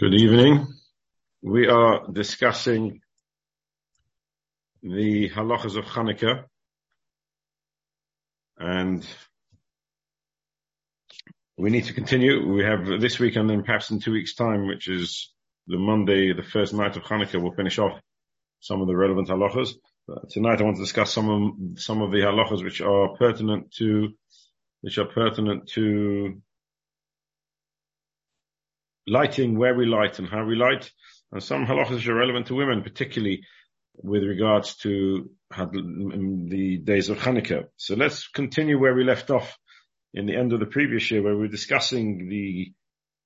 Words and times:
Good 0.00 0.14
evening. 0.14 0.64
We 1.42 1.66
are 1.66 2.06
discussing 2.12 3.00
the 4.80 5.28
halachas 5.30 5.76
of 5.76 5.86
Hanukkah 5.86 6.44
and 8.58 9.04
we 11.56 11.70
need 11.70 11.86
to 11.86 11.94
continue. 11.94 12.48
We 12.48 12.62
have 12.62 13.00
this 13.00 13.18
week 13.18 13.34
and 13.34 13.50
then 13.50 13.64
perhaps 13.64 13.90
in 13.90 13.98
two 13.98 14.12
weeks 14.12 14.36
time, 14.36 14.68
which 14.68 14.86
is 14.86 15.32
the 15.66 15.78
Monday, 15.78 16.32
the 16.32 16.44
first 16.44 16.72
night 16.74 16.96
of 16.96 17.02
Hanukkah, 17.02 17.42
we'll 17.42 17.56
finish 17.56 17.80
off 17.80 17.98
some 18.60 18.80
of 18.80 18.86
the 18.86 18.96
relevant 18.96 19.26
halachas. 19.26 19.70
tonight 20.30 20.60
I 20.60 20.64
want 20.64 20.76
to 20.76 20.82
discuss 20.84 21.12
some 21.12 21.28
of, 21.28 21.80
some 21.80 22.02
of 22.02 22.12
the 22.12 22.18
halachas 22.18 22.62
which 22.62 22.80
are 22.80 23.16
pertinent 23.16 23.72
to, 23.78 24.10
which 24.82 24.98
are 24.98 25.06
pertinent 25.06 25.70
to 25.70 26.40
lighting, 29.08 29.58
where 29.58 29.74
we 29.74 29.86
light 29.86 30.18
and 30.18 30.28
how 30.28 30.44
we 30.44 30.56
light, 30.56 30.90
and 31.32 31.42
some 31.42 31.66
halachas 31.66 32.06
are 32.06 32.14
relevant 32.14 32.46
to 32.46 32.54
women, 32.54 32.82
particularly 32.82 33.42
with 33.94 34.22
regards 34.22 34.76
to 34.76 35.30
mm, 35.52 36.48
the 36.48 36.78
days 36.78 37.08
of 37.08 37.18
Hanukkah. 37.18 37.64
So 37.76 37.94
let's 37.94 38.28
continue 38.28 38.78
where 38.78 38.94
we 38.94 39.04
left 39.04 39.30
off 39.30 39.58
in 40.14 40.26
the 40.26 40.36
end 40.36 40.52
of 40.52 40.60
the 40.60 40.66
previous 40.66 41.10
year, 41.10 41.22
where 41.22 41.34
we 41.34 41.40
were 41.40 41.48
discussing 41.48 42.28
the 42.28 42.72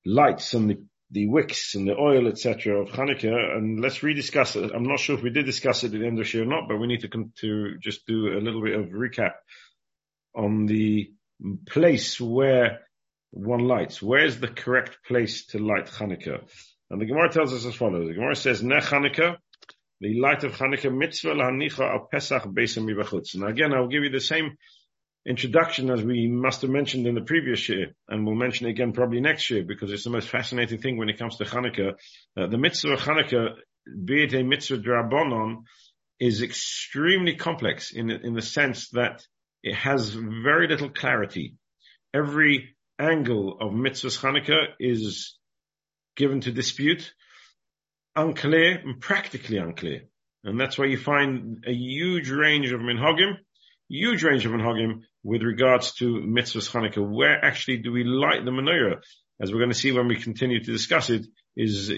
lights 0.04 0.54
and 0.54 0.70
the, 0.70 0.84
the 1.10 1.28
wicks 1.28 1.74
and 1.74 1.86
the 1.86 1.96
oil, 1.96 2.26
etc., 2.26 2.80
of 2.80 2.88
Hanukkah, 2.88 3.56
and 3.56 3.80
let's 3.80 3.98
rediscuss 3.98 4.56
it. 4.56 4.72
I'm 4.74 4.88
not 4.88 4.98
sure 4.98 5.16
if 5.16 5.22
we 5.22 5.30
did 5.30 5.46
discuss 5.46 5.84
it 5.84 5.94
at 5.94 6.00
the 6.00 6.06
end 6.06 6.18
of 6.18 6.26
the 6.26 6.32
year 6.32 6.44
or 6.44 6.46
not, 6.46 6.68
but 6.68 6.78
we 6.78 6.86
need 6.86 7.02
to 7.02 7.08
come 7.08 7.32
to 7.40 7.76
just 7.78 8.06
do 8.06 8.28
a 8.28 8.40
little 8.40 8.62
bit 8.62 8.78
of 8.78 8.86
recap 8.86 9.34
on 10.34 10.66
the 10.66 11.12
place 11.68 12.20
where 12.20 12.80
one 13.32 13.66
lights. 13.66 14.00
Where's 14.00 14.38
the 14.38 14.48
correct 14.48 14.98
place 15.06 15.46
to 15.46 15.58
light 15.58 15.86
Hanukkah? 15.86 16.44
And 16.90 17.00
the 17.00 17.06
Gemara 17.06 17.32
tells 17.32 17.52
us 17.52 17.64
as 17.64 17.74
follows. 17.74 18.06
The 18.06 18.14
Gemara 18.14 18.36
says, 18.36 18.62
Ne 18.62 18.76
Hanukkah, 18.76 19.36
the 20.00 20.20
light 20.20 20.44
of 20.44 20.52
Hanukkah, 20.52 20.94
mitzvah 20.94 21.34
lahanicha 21.34 21.80
al 21.80 22.08
Pesach 22.10 22.44
beisam 22.44 22.84
mibachutz. 22.84 23.34
And 23.34 23.44
again, 23.44 23.72
I'll 23.72 23.88
give 23.88 24.02
you 24.02 24.10
the 24.10 24.20
same 24.20 24.56
introduction 25.26 25.90
as 25.90 26.02
we 26.02 26.28
must 26.28 26.62
have 26.62 26.70
mentioned 26.70 27.06
in 27.06 27.14
the 27.14 27.22
previous 27.22 27.68
year, 27.68 27.94
and 28.08 28.26
we'll 28.26 28.34
mention 28.34 28.66
it 28.66 28.70
again 28.70 28.92
probably 28.92 29.20
next 29.20 29.48
year, 29.50 29.62
because 29.62 29.92
it's 29.92 30.04
the 30.04 30.10
most 30.10 30.28
fascinating 30.28 30.80
thing 30.80 30.98
when 30.98 31.08
it 31.08 31.18
comes 31.18 31.36
to 31.36 31.44
Hanukkah. 31.44 31.94
Uh, 32.36 32.46
the 32.48 32.58
mitzvah 32.58 32.92
of 32.92 33.00
Hanukkah, 33.00 33.54
be 34.04 34.24
it 34.24 34.34
a 34.34 34.42
mitzvah 34.42 34.78
drabonon, 34.78 35.62
is 36.20 36.42
extremely 36.42 37.36
complex 37.36 37.92
in, 37.92 38.10
in 38.10 38.34
the 38.34 38.42
sense 38.42 38.90
that 38.90 39.24
it 39.62 39.74
has 39.74 40.10
very 40.10 40.68
little 40.68 40.90
clarity. 40.90 41.54
Every 42.12 42.74
angle 43.02 43.58
of 43.60 43.72
mitzvahs 43.72 44.18
Hanukkah 44.20 44.74
is 44.78 45.36
given 46.16 46.40
to 46.42 46.52
dispute, 46.52 47.12
unclear 48.14 48.78
and 48.78 49.00
practically 49.00 49.58
unclear. 49.58 50.02
And 50.44 50.60
that's 50.60 50.78
why 50.78 50.86
you 50.86 50.98
find 50.98 51.64
a 51.66 51.72
huge 51.72 52.30
range 52.30 52.72
of 52.72 52.80
minhagim, 52.80 53.34
huge 53.88 54.22
range 54.22 54.44
of 54.46 54.52
minhagim 54.52 55.02
with 55.22 55.42
regards 55.42 55.94
to 55.94 56.04
mitzvahs 56.04 56.70
Hanukkah. 56.70 57.08
Where 57.08 57.44
actually 57.44 57.78
do 57.78 57.92
we 57.92 58.04
light 58.04 58.44
the 58.44 58.50
menorah? 58.50 59.00
As 59.40 59.50
we're 59.50 59.58
going 59.58 59.70
to 59.70 59.76
see 59.76 59.92
when 59.92 60.08
we 60.08 60.16
continue 60.16 60.60
to 60.62 60.72
discuss 60.72 61.10
it, 61.10 61.26
is 61.56 61.92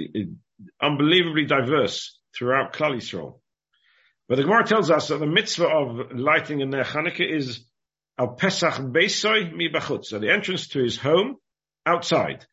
unbelievably 0.83 1.45
diverse 1.45 2.19
throughout 2.37 2.73
Klal 2.73 2.97
Yisrael. 2.97 3.41
But 4.29 4.37
the 4.37 4.43
Gemara 4.43 4.67
tells 4.67 4.91
us 4.91 5.09
that 5.09 5.19
the 5.19 5.27
mitzvah 5.27 5.69
of 5.69 6.13
lighting 6.13 6.61
in 6.61 6.71
their 6.71 6.85
Hanukkah 6.85 7.31
is 7.31 7.65
al 8.19 8.35
Pesach 8.35 8.75
Beisoy 8.75 9.53
mi 9.55 9.69
bachutz. 9.69 10.07
So 10.07 10.19
the 10.19 10.33
entrance 10.33 10.69
to 10.69 10.83
his 10.83 10.97
home 10.99 11.37
outside. 11.87 12.47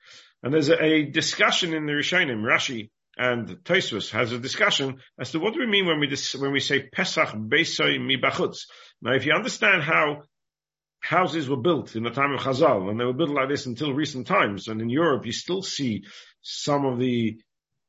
And 0.44 0.54
there's 0.54 0.70
a, 0.70 0.84
a 0.84 1.04
discussion 1.04 1.74
in 1.74 1.86
the 1.86 1.94
Rishonim, 1.94 2.44
Rashi 2.44 2.90
and 3.18 3.48
Tosfos 3.64 4.10
has 4.12 4.32
a 4.32 4.40
discussion 4.40 5.00
as 5.20 5.32
to 5.32 5.40
what 5.40 5.54
do 5.54 5.60
we 5.60 5.68
mean 5.68 5.86
when 5.86 6.00
we 6.00 6.08
dis, 6.08 6.34
when 6.36 6.52
we 6.52 6.60
say 6.60 6.90
Pesach 6.92 7.30
Beisoy 7.30 8.04
mi 8.04 8.18
bachutz. 8.18 8.62
Now, 9.02 9.14
if 9.14 9.26
you 9.26 9.34
understand 9.34 9.84
how 9.84 10.24
houses 11.02 11.50
were 11.50 11.58
built 11.62 11.96
in 11.96 12.04
the 12.04 12.10
time 12.10 12.34
of 12.34 12.42
Chazal, 12.42 12.90
and 12.90 13.00
they 13.00 13.06
were 13.06 13.14
built 13.14 13.32
like 13.32 13.50
this 13.50 13.66
until 13.66 13.94
recent 13.94 14.28
times, 14.28 14.68
and 14.68 14.82
in 14.82 14.90
Europe 14.90 15.26
you 15.26 15.32
still 15.32 15.62
see 15.62 16.04
some 16.42 16.86
of 16.86 17.00
the 17.00 17.40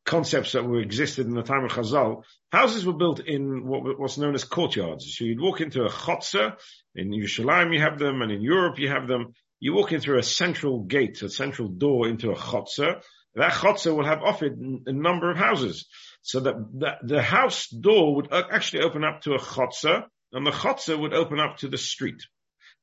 concepts 0.04 0.52
that 0.52 0.64
were 0.64 0.80
existed 0.80 1.26
in 1.26 1.34
the 1.34 1.42
time 1.42 1.64
of 1.64 1.72
Chazal, 1.72 2.24
houses 2.50 2.84
were 2.84 2.92
built 2.92 3.20
in 3.20 3.66
what 3.66 3.98
was 3.98 4.18
known 4.18 4.34
as 4.34 4.44
courtyards. 4.44 5.16
So 5.16 5.24
you'd 5.24 5.40
walk 5.40 5.60
into 5.60 5.84
a 5.84 5.90
chotzer, 5.90 6.56
in 6.94 7.10
Yerushalayim 7.10 7.72
you 7.72 7.80
have 7.80 7.98
them, 7.98 8.22
and 8.22 8.32
in 8.32 8.42
Europe 8.42 8.78
you 8.78 8.88
have 8.88 9.06
them. 9.06 9.34
You 9.60 9.74
walk 9.74 9.92
in 9.92 10.00
through 10.00 10.18
a 10.18 10.24
central 10.24 10.80
gate, 10.80 11.22
a 11.22 11.30
central 11.30 11.68
door 11.68 12.08
into 12.08 12.32
a 12.32 12.36
chotzer. 12.36 13.00
That 13.34 13.52
chotzer 13.52 13.96
will 13.96 14.04
have 14.04 14.22
offered 14.22 14.58
a 14.86 14.92
number 14.92 15.30
of 15.30 15.36
houses. 15.36 15.86
So 16.22 16.40
that, 16.40 16.54
that 16.80 16.98
the 17.02 17.22
house 17.22 17.68
door 17.68 18.16
would 18.16 18.32
actually 18.32 18.82
open 18.82 19.04
up 19.04 19.22
to 19.22 19.34
a 19.34 19.38
chotzer, 19.38 20.04
and 20.32 20.46
the 20.46 20.50
chotzer 20.50 20.98
would 20.98 21.14
open 21.14 21.40
up 21.40 21.58
to 21.58 21.68
the 21.68 21.78
street. 21.78 22.22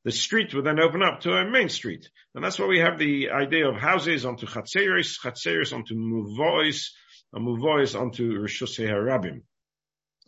The 0.04 0.12
street 0.12 0.54
would 0.54 0.64
then 0.64 0.80
open 0.80 1.02
up 1.02 1.20
to 1.20 1.32
a 1.32 1.48
main 1.48 1.68
street. 1.68 2.08
And 2.34 2.42
that's 2.42 2.58
why 2.58 2.66
we 2.66 2.78
have 2.78 2.98
the 2.98 3.30
idea 3.30 3.68
of 3.68 3.76
houses 3.76 4.24
onto 4.24 4.46
chatzeris, 4.46 5.18
chatzeris 5.22 5.74
onto 5.74 5.94
muvois, 5.94 6.86
and 7.32 7.46
muvois 7.46 7.98
onto 7.98 8.40
Rishusei 8.40 8.88
Harabim. 8.88 9.42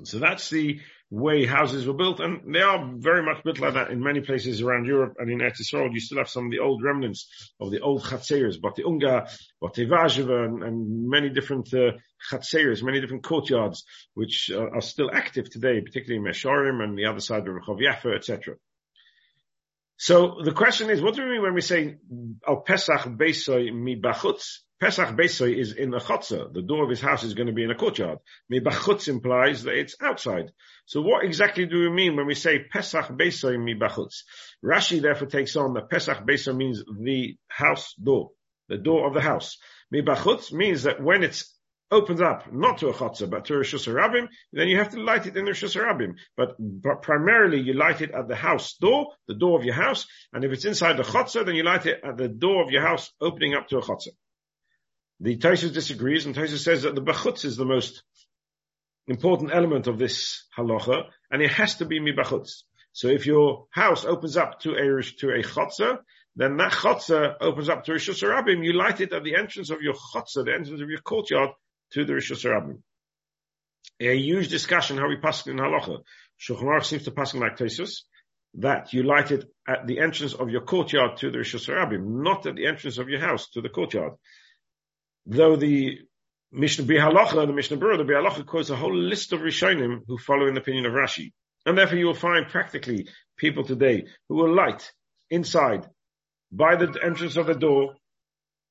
So 0.05 0.19
that's 0.19 0.51
the 0.51 0.81
way 1.11 1.45
houses 1.45 1.87
were 1.87 1.93
built, 1.93 2.21
and 2.21 2.55
they 2.55 2.63
are 2.63 2.91
very 2.97 3.23
much 3.23 3.45
built 3.45 3.61
like 3.61 3.75
that 3.75 3.91
in 3.91 4.03
many 4.03 4.21
places 4.21 4.63
around 4.63 4.87
Europe 4.87 5.17
and 5.19 5.31
in 5.31 5.39
Eretz 5.39 5.61
Yisrael. 5.61 5.93
You 5.93 6.01
still 6.01 6.19
have 6.19 6.31
some 6.31 6.47
of 6.47 6.51
the 6.51 6.61
old 6.61 6.83
remnants 6.83 7.29
of 7.61 7.71
the 7.71 7.81
old 7.81 8.03
chatzeres, 8.03 8.61
Bati 8.61 8.83
Unga, 8.83 9.29
Bati 9.61 9.87
Vazheva, 9.87 10.47
and, 10.47 10.63
and, 10.63 11.09
many 11.09 11.29
different 11.29 11.73
uh, 11.75 11.93
many 12.83 13.01
different 13.01 13.25
courtyards, 13.25 13.85
which 14.15 14.51
uh, 14.53 14.71
are 14.71 14.81
still 14.81 15.11
active 15.13 15.51
today, 15.51 15.83
particularly 15.83 16.17
in 16.17 16.25
Mea 16.25 16.31
Shearim 16.31 16.83
and 16.83 16.97
the 16.97 17.07
other 17.07 17.21
side 17.21 17.47
of 17.47 17.55
Rehov 17.55 17.79
Yafa, 17.79 18.17
etc. 18.17 18.57
So 19.99 20.41
the 20.43 20.53
question 20.53 20.89
is, 20.91 21.03
what 21.03 21.15
do 21.15 21.23
we 21.23 21.31
mean 21.31 21.43
when 21.43 21.55
we 21.55 21.61
say 21.61 21.99
Al 22.49 22.63
Pesach 22.63 23.03
Beisoy 23.03 23.73
mi 23.73 24.01
bachutz? 24.01 24.61
Pesach 24.83 25.11
Beisoy 25.11 25.57
is 25.57 25.75
in 25.75 25.95
a 25.95 26.01
chotzer. 26.01 26.53
The 26.53 26.61
door 26.61 26.83
of 26.83 26.91
his 26.91 27.01
house 27.01 27.23
is 27.23 27.35
going 27.35 27.47
to 27.47 27.53
be 27.53 27.63
in 27.63 27.71
a 27.71 27.75
courtyard. 27.77 28.19
Mi 28.49 28.59
bachutz 28.59 29.07
implies 29.07 29.63
that 29.63 29.79
it's 29.79 29.95
outside. 30.03 30.51
So 30.87 31.03
what 31.03 31.25
exactly 31.25 31.67
do 31.67 31.79
we 31.79 31.91
mean 31.91 32.17
when 32.17 32.27
we 32.27 32.35
say 32.35 32.65
Pesach 32.65 33.07
Beisoy 33.11 33.63
mi 33.63 33.77
bachutz? 33.77 34.25
Rashi 34.65 35.01
therefore 35.01 35.29
takes 35.29 35.55
on 35.55 35.75
that 35.75 35.89
Pesach 35.89 36.27
Beisoy 36.27 36.57
means 36.57 36.83
the 36.99 37.37
house 37.47 37.95
door, 37.95 38.31
the 38.69 38.77
door 38.77 39.07
of 39.07 39.15
the 39.15 39.21
house. 39.21 39.57
Mi 39.93 40.03
bachutz 40.03 40.53
means 40.53 40.83
that 40.83 41.01
when 41.01 41.23
it's 41.23 41.57
opens 41.93 42.21
up 42.21 42.53
not 42.53 42.79
to 42.79 42.89
a 42.89 42.93
chotzer 42.93 43.31
but 43.31 43.45
to 43.45 43.55
a 43.55 43.61
Hashanah, 43.61 44.27
then 44.53 44.67
you 44.67 44.79
have 44.79 44.91
to 44.91 45.01
light 45.01 45.29
it 45.29 45.37
in 45.37 45.45
the 45.45 45.53
Hashanah. 45.53 46.15
But, 46.37 46.57
but 46.59 47.03
primarily 47.03 47.61
you 47.61 47.75
light 47.75 48.01
it 48.01 48.11
at 48.11 48.27
the 48.27 48.35
house 48.35 48.75
door, 48.81 49.13
the 49.29 49.37
door 49.37 49.57
of 49.57 49.65
your 49.65 49.75
house, 49.75 50.09
and 50.33 50.43
if 50.43 50.51
it's 50.51 50.65
inside 50.65 50.97
the 50.97 51.05
chotzer, 51.05 51.47
then 51.47 51.55
you 51.55 51.63
light 51.63 51.87
it 51.87 52.01
at 52.03 52.17
the 52.17 52.27
door 52.27 52.65
of 52.65 52.73
your 52.73 52.83
house 52.83 53.13
opening 53.21 53.55
up 53.55 53.69
to 53.69 53.79
a 53.79 53.81
chotzer. 53.81 54.09
The 55.23 55.37
Tosfos 55.37 55.73
disagrees, 55.73 56.27
and 56.27 56.35
Tosfos 56.35 56.65
says 56.65 56.83
that 56.83 56.97
the 56.97 57.01
bachutz 57.01 57.45
is 57.45 57.57
the 57.57 57.65
most 57.65 58.03
important 59.07 59.53
element 59.55 59.87
of 59.87 59.97
this 59.97 60.45
halacha, 60.59 61.05
and 61.31 61.41
it 61.41 61.53
has 61.53 61.77
to 61.77 61.85
be 61.85 62.01
mibachutz. 62.01 62.65
So 62.93 63.07
if 63.07 63.25
your 63.25 63.67
house 63.71 64.05
opens 64.05 64.37
up 64.37 64.59
to 64.63 64.73
a 64.73 65.03
to 65.21 65.29
a 65.31 65.45
chotzer, 65.45 65.99
then 66.35 66.57
that 66.57 66.73
chotzer 66.73 67.37
opens 67.41 67.69
up 67.69 67.85
to 67.85 67.93
a 67.93 67.95
Hashanah. 67.95 68.65
You 68.65 68.73
light 68.73 69.01
it 69.01 69.13
at 69.13 69.23
the 69.23 69.37
entrance 69.37 69.71
of 69.71 69.81
your 69.81 69.95
chotzer, 69.95 70.45
the 70.45 70.55
entrance 70.55 70.83
of 70.83 70.91
your 70.91 71.01
courtyard, 71.03 71.51
to 71.93 72.05
the 72.05 72.15
Rishus 72.15 72.45
Rabbim. 72.45 72.83
A 74.01 74.17
huge 74.17 74.49
discussion 74.49 74.99
how 74.99 75.09
we 75.09 75.19
pass 75.19 75.47
in 75.47 75.59
halacha. 75.59 76.01
Shulchan 76.41 76.85
seems 76.85 77.05
to 77.05 77.13
pass 77.13 77.33
like 77.35 77.57
Tosfos 77.57 78.01
that 78.55 78.93
you 78.93 79.05
light 79.05 79.31
it 79.31 79.45
at 79.69 79.87
the 79.87 80.01
entrance 80.01 80.35
of 80.35 80.51
your 80.51 80.63
courtyard 80.63 81.19
to 81.19 81.31
the 81.31 81.39
Rishus 81.39 81.69
Rabbim, 81.69 82.25
not 82.25 82.45
at 82.47 82.57
the 82.57 82.67
entrance 82.67 82.99
of 82.99 83.09
your 83.09 83.21
house 83.21 83.49
to 83.51 83.61
the 83.61 83.69
courtyard. 83.69 84.15
Though 85.27 85.57
the 85.57 85.99
Mishnah 86.51 86.85
Bihalacha, 86.85 87.39
and 87.39 87.49
the 87.49 87.55
Mishnah 87.55 87.77
Berurah, 87.77 87.99
the 87.99 88.05
Bihalacha 88.05 88.45
quotes 88.45 88.71
a 88.71 88.77
whole 88.77 88.95
list 88.95 89.33
of 89.33 89.41
Rishonim 89.41 90.01
who 90.07 90.19
follow 90.19 90.47
in 90.47 90.55
the 90.55 90.61
opinion 90.61 90.87
of 90.87 90.93
Rashi. 90.93 91.33
And 91.65 91.79
therefore 91.79 91.99
you 91.99 92.07
will 92.07 92.15
find 92.15 92.47
practically 92.47 93.09
people 93.37 93.65
today 93.65 94.05
who 94.29 94.37
will 94.37 94.55
light 94.55 94.93
inside 95.31 95.89
by 96.51 96.77
the 96.77 96.99
entrance 97.03 97.37
of 97.37 97.47
the 97.47 97.55
door 97.55 97.95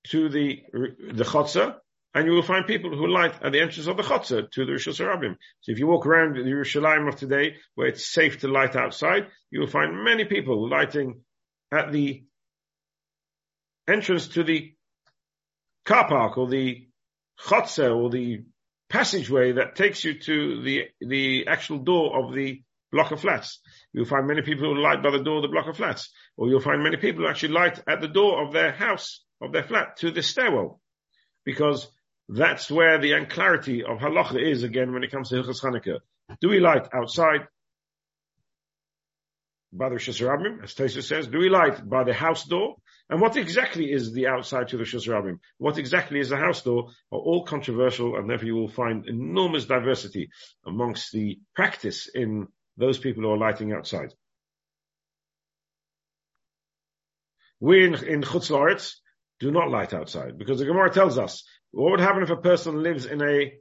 to 0.08 0.30
the, 0.30 0.62
the 0.74 1.24
chotzer, 1.24 1.76
and 2.14 2.26
you 2.26 2.34
will 2.34 2.44
find 2.44 2.68
people 2.68 2.96
who 2.96 3.08
light 3.08 3.34
at 3.42 3.52
the 3.52 3.62
entrance 3.62 3.88
of 3.88 3.98
the 3.98 4.04
Chotzer 4.04 4.50
to 4.52 4.66
the 4.66 4.74
Rabbim. 4.74 5.36
So 5.62 5.72
if 5.72 5.80
you 5.80 5.88
walk 5.88 6.06
around 6.06 6.36
the 6.36 6.42
Yerushalayim 6.42 7.08
of 7.08 7.16
today, 7.16 7.56
where 7.76 7.88
it's 7.88 8.06
safe 8.06 8.40
to 8.40 8.50
light 8.50 8.76
outside, 8.76 9.28
you 9.50 9.62
will 9.62 9.68
find 9.68 10.04
many 10.04 10.26
people 10.26 10.70
lighting 10.70 11.22
at 11.72 11.92
the 11.92 12.24
entrance 13.88 14.28
to 14.30 14.44
the 14.44 14.74
car 15.86 16.08
park 16.08 16.38
or 16.38 16.48
the 16.48 16.88
Chotzer 17.40 17.96
or 17.96 18.10
the 18.10 18.44
passageway 18.90 19.54
that 19.54 19.76
takes 19.76 20.04
you 20.04 20.20
to 20.20 20.62
the, 20.64 20.84
the 21.00 21.48
actual 21.48 21.80
door 21.80 22.24
of 22.24 22.34
the 22.36 22.62
block 22.92 23.12
of 23.12 23.22
flats. 23.22 23.60
You'll 23.94 24.06
find 24.06 24.28
many 24.28 24.42
people 24.42 24.74
who 24.74 24.82
light 24.82 25.02
by 25.02 25.12
the 25.12 25.24
door 25.24 25.38
of 25.38 25.44
the 25.44 25.48
block 25.48 25.68
of 25.68 25.78
flats, 25.78 26.12
or 26.38 26.50
you'll 26.50 26.60
find 26.60 26.84
many 26.84 26.98
people 26.98 27.24
who 27.24 27.30
actually 27.30 27.54
light 27.54 27.82
at 27.88 28.02
the 28.02 28.08
door 28.08 28.46
of 28.46 28.54
their 28.54 28.72
house, 28.72 29.24
of 29.42 29.54
their 29.54 29.64
flat, 29.64 29.98
to 29.98 30.12
the 30.12 30.22
stairwell. 30.22 30.82
Because 31.46 31.88
That's 32.34 32.72
where 32.72 32.98
the 32.98 33.12
unclarity 33.12 33.84
of 33.84 34.00
halacha 34.00 34.42
is 34.42 34.64
again 34.64 34.94
when 34.94 35.04
it 35.04 35.12
comes 35.12 35.30
to 35.30 35.36
Hilchas 35.36 35.62
Chanukah. 35.62 36.00
Do 36.40 36.48
we 36.48 36.62
light 36.62 36.88
outside 36.94 37.42
by 39.74 39.90
the 39.90 39.96
Rosh 39.96 40.08
as 40.08 40.20
Taisa 40.20 41.04
says? 41.04 41.28
Do 41.28 41.40
we 41.40 41.50
light 41.50 41.88
by 41.88 42.06
the 42.06 42.14
house 42.14 42.46
door? 42.46 42.78
And 43.12 43.20
what 43.20 43.36
exactly 43.36 43.92
is 43.92 44.14
the 44.14 44.28
outside 44.28 44.70
to 44.70 44.78
the 44.78 44.86
Hashanah? 44.86 45.38
What 45.58 45.78
exactly 45.78 46.22
is 46.22 46.30
the 46.30 46.38
house 46.38 46.62
door? 46.62 46.92
Are 47.12 47.20
all 47.20 47.44
controversial, 47.44 48.16
and 48.16 48.30
therefore 48.30 48.46
you 48.46 48.56
will 48.56 48.70
find 48.70 49.06
enormous 49.06 49.66
diversity 49.66 50.30
amongst 50.66 51.12
the 51.12 51.38
practice 51.54 52.08
in 52.08 52.48
those 52.78 52.98
people 52.98 53.24
who 53.24 53.32
are 53.32 53.38
lighting 53.38 53.74
outside. 53.74 54.14
We 57.60 57.86
in, 57.86 57.96
in 57.96 58.22
Chutz 58.22 58.96
do 59.42 59.52
not 59.52 59.70
light 59.70 59.94
outside 59.94 60.38
because 60.38 60.60
the 60.60 60.66
Gemara 60.66 60.90
tells 60.90 61.18
us 61.18 61.44
what 61.72 61.92
would 61.92 62.00
happen 62.00 62.24
if 62.24 62.30
a 62.30 62.38
person 62.38 62.82
lives 62.82 63.06
in 63.06 63.22
a 63.22 63.52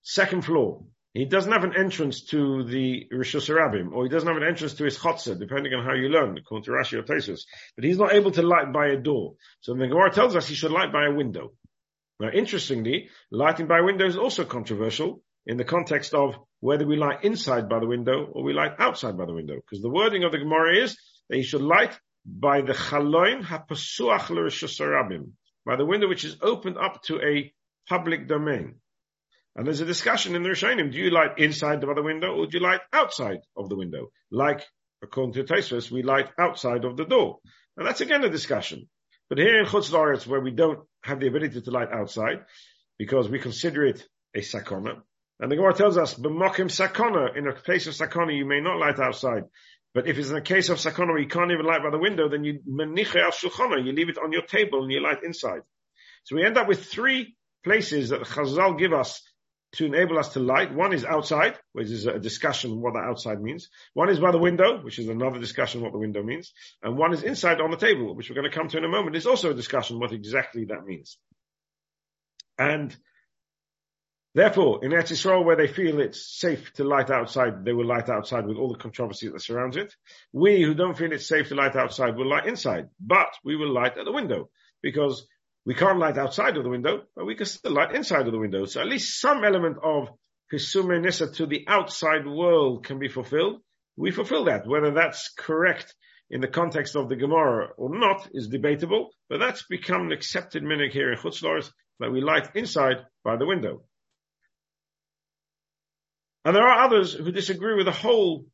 second 0.00 0.46
floor 0.46 0.84
he 1.14 1.26
doesn't 1.26 1.52
have 1.52 1.64
an 1.64 1.76
entrance 1.76 2.24
to 2.26 2.64
the 2.64 3.06
Rishus 3.12 3.48
Rabbim, 3.48 3.92
or 3.92 4.04
he 4.04 4.08
doesn't 4.08 4.28
have 4.28 4.36
an 4.36 4.48
entrance 4.48 4.74
to 4.74 4.84
his 4.84 4.96
chotzer, 4.96 5.38
depending 5.38 5.74
on 5.74 5.84
how 5.84 5.92
you 5.92 6.08
learn, 6.08 6.38
according 6.38 6.64
to 6.64 6.70
Rashi 6.70 6.98
or 6.98 7.02
Tosfos. 7.02 7.42
But 7.76 7.84
he's 7.84 7.98
not 7.98 8.14
able 8.14 8.30
to 8.32 8.42
light 8.42 8.72
by 8.72 8.88
a 8.88 8.96
door. 8.96 9.34
So 9.60 9.74
the 9.74 9.86
Gemara 9.86 10.10
tells 10.10 10.34
us 10.36 10.48
he 10.48 10.54
should 10.54 10.70
light 10.70 10.92
by 10.92 11.04
a 11.06 11.12
window. 11.12 11.52
Now, 12.18 12.30
interestingly, 12.30 13.10
lighting 13.30 13.66
by 13.66 13.80
a 13.80 13.84
window 13.84 14.06
is 14.06 14.16
also 14.16 14.44
controversial 14.44 15.22
in 15.44 15.56
the 15.56 15.64
context 15.64 16.14
of 16.14 16.36
whether 16.60 16.86
we 16.86 16.96
light 16.96 17.24
inside 17.24 17.68
by 17.68 17.80
the 17.80 17.86
window 17.86 18.26
or 18.32 18.42
we 18.44 18.54
light 18.54 18.72
outside 18.78 19.18
by 19.18 19.26
the 19.26 19.34
window. 19.34 19.56
Because 19.56 19.82
the 19.82 19.90
wording 19.90 20.24
of 20.24 20.32
the 20.32 20.38
Gemara 20.38 20.76
is 20.82 20.96
that 21.28 21.36
he 21.36 21.42
should 21.42 21.62
light 21.62 21.98
by 22.24 22.60
the 22.60 22.72
chaloin 22.72 23.42
hapasuach 23.42 24.30
l'Rishus 24.30 24.78
by 25.66 25.76
the 25.76 25.84
window 25.84 26.08
which 26.08 26.24
is 26.24 26.36
opened 26.40 26.78
up 26.78 27.02
to 27.02 27.20
a 27.20 27.52
public 27.88 28.28
domain. 28.28 28.76
And 29.54 29.66
there's 29.66 29.80
a 29.80 29.86
discussion 29.86 30.34
in 30.34 30.42
the 30.42 30.48
Rishonim. 30.48 30.92
Do 30.92 30.98
you 30.98 31.10
light 31.10 31.38
inside 31.38 31.80
the 31.80 32.02
window 32.02 32.34
or 32.34 32.46
do 32.46 32.58
you 32.58 32.64
light 32.64 32.80
outside 32.92 33.40
of 33.56 33.68
the 33.68 33.76
window? 33.76 34.10
Like, 34.30 34.64
according 35.02 35.34
to 35.34 35.44
Tosfos, 35.44 35.90
we 35.90 36.02
light 36.02 36.30
outside 36.38 36.84
of 36.84 36.96
the 36.96 37.04
door. 37.04 37.38
And 37.76 37.86
that's 37.86 38.00
again 38.00 38.24
a 38.24 38.30
discussion. 38.30 38.88
But 39.28 39.38
here 39.38 39.58
in 39.58 39.66
Chutz 39.66 39.90
La'aretz, 39.90 40.26
where 40.26 40.40
we 40.40 40.50
don't 40.50 40.80
have 41.02 41.20
the 41.20 41.26
ability 41.26 41.60
to 41.60 41.70
light 41.70 41.92
outside, 41.92 42.44
because 42.98 43.28
we 43.28 43.38
consider 43.38 43.84
it 43.84 44.06
a 44.34 44.40
sakona, 44.40 45.02
and 45.42 45.50
the 45.50 45.56
Gemara 45.56 45.74
tells 45.74 45.98
us, 45.98 46.14
b'mokim 46.14 46.70
sakona, 46.70 47.36
in 47.36 47.48
a 47.48 47.52
place 47.52 47.88
of 47.88 47.94
sakona, 47.94 48.36
you 48.36 48.46
may 48.46 48.60
not 48.60 48.78
light 48.78 49.00
outside. 49.00 49.42
But 49.92 50.06
if 50.06 50.16
it's 50.16 50.30
in 50.30 50.36
a 50.36 50.40
case 50.40 50.68
of 50.68 50.78
sakona 50.78 51.08
where 51.08 51.18
you 51.18 51.26
can't 51.26 51.50
even 51.50 51.66
light 51.66 51.82
by 51.82 51.90
the 51.90 51.98
window, 51.98 52.28
then 52.28 52.44
you 52.44 52.60
meniche 52.66 53.16
al 53.16 53.78
you 53.80 53.92
leave 53.92 54.08
it 54.08 54.18
on 54.18 54.32
your 54.32 54.42
table 54.42 54.84
and 54.84 54.92
you 54.92 55.00
light 55.00 55.24
inside. 55.24 55.62
So 56.24 56.36
we 56.36 56.44
end 56.44 56.56
up 56.56 56.68
with 56.68 56.84
three 56.84 57.34
places 57.64 58.10
that 58.10 58.20
Chazal 58.20 58.78
give 58.78 58.92
us 58.92 59.20
to 59.76 59.86
enable 59.86 60.18
us 60.18 60.34
to 60.34 60.40
light. 60.40 60.74
One 60.74 60.92
is 60.92 61.04
outside, 61.04 61.58
which 61.72 61.88
is 61.88 62.06
a 62.06 62.18
discussion 62.18 62.80
what 62.80 62.94
that 62.94 63.04
outside 63.04 63.40
means. 63.40 63.68
One 63.94 64.10
is 64.10 64.20
by 64.20 64.30
the 64.30 64.38
window, 64.38 64.82
which 64.82 64.98
is 64.98 65.08
another 65.08 65.38
discussion 65.38 65.80
what 65.80 65.92
the 65.92 65.98
window 65.98 66.22
means. 66.22 66.52
And 66.82 66.98
one 66.98 67.14
is 67.14 67.22
inside 67.22 67.60
on 67.60 67.70
the 67.70 67.76
table, 67.76 68.14
which 68.14 68.28
we're 68.28 68.36
going 68.36 68.50
to 68.50 68.56
come 68.56 68.68
to 68.68 68.78
in 68.78 68.84
a 68.84 68.88
moment. 68.88 69.16
Is 69.16 69.26
also 69.26 69.50
a 69.50 69.54
discussion 69.54 69.98
what 69.98 70.12
exactly 70.12 70.66
that 70.66 70.84
means. 70.84 71.16
And 72.58 72.94
therefore, 74.34 74.84
in 74.84 74.90
Eretz 74.90 75.10
Yisrael, 75.10 75.44
where 75.44 75.56
they 75.56 75.68
feel 75.68 76.00
it's 76.00 76.38
safe 76.38 76.70
to 76.74 76.84
light 76.84 77.10
outside, 77.10 77.64
they 77.64 77.72
will 77.72 77.86
light 77.86 78.10
outside 78.10 78.46
with 78.46 78.58
all 78.58 78.70
the 78.70 78.78
controversy 78.78 79.28
that 79.28 79.40
surrounds 79.40 79.76
it. 79.78 79.94
We 80.32 80.62
who 80.62 80.74
don't 80.74 80.98
feel 80.98 81.12
it's 81.12 81.26
safe 81.26 81.48
to 81.48 81.54
light 81.54 81.76
outside 81.76 82.16
will 82.16 82.28
light 82.28 82.46
inside, 82.46 82.88
but 83.00 83.34
we 83.42 83.56
will 83.56 83.72
light 83.72 83.96
at 83.96 84.04
the 84.04 84.12
window 84.12 84.50
because 84.82 85.26
we 85.64 85.74
can't 85.74 85.98
light 85.98 86.18
outside 86.18 86.56
of 86.56 86.64
the 86.64 86.70
window, 86.70 87.02
but 87.14 87.26
we 87.26 87.34
can 87.34 87.46
still 87.46 87.72
light 87.72 87.94
inside 87.94 88.26
of 88.26 88.32
the 88.32 88.38
window. 88.38 88.64
So 88.66 88.80
at 88.80 88.88
least 88.88 89.20
some 89.20 89.44
element 89.44 89.78
of 89.82 90.08
Pisume 90.52 91.00
Nissa 91.00 91.32
to 91.32 91.46
the 91.46 91.64
outside 91.68 92.26
world 92.26 92.84
can 92.84 92.98
be 92.98 93.08
fulfilled. 93.08 93.60
We 93.96 94.10
fulfill 94.10 94.44
that. 94.44 94.66
Whether 94.66 94.90
that's 94.90 95.32
correct 95.36 95.94
in 96.30 96.40
the 96.40 96.48
context 96.48 96.96
of 96.96 97.08
the 97.08 97.16
Gemara 97.16 97.68
or 97.76 97.96
not 97.96 98.28
is 98.32 98.48
debatable, 98.48 99.10
but 99.28 99.38
that's 99.38 99.64
become 99.66 100.06
an 100.06 100.12
accepted 100.12 100.62
minig 100.62 100.90
here 100.90 101.12
in 101.12 101.18
Chutzlars 101.18 101.70
that 102.00 102.10
we 102.10 102.20
light 102.20 102.56
inside 102.56 102.96
by 103.22 103.36
the 103.36 103.46
window. 103.46 103.84
And 106.44 106.56
there 106.56 106.66
are 106.66 106.84
others 106.84 107.12
who 107.12 107.30
disagree 107.30 107.76
with 107.76 107.86
the 107.86 107.92
whole 107.92 108.46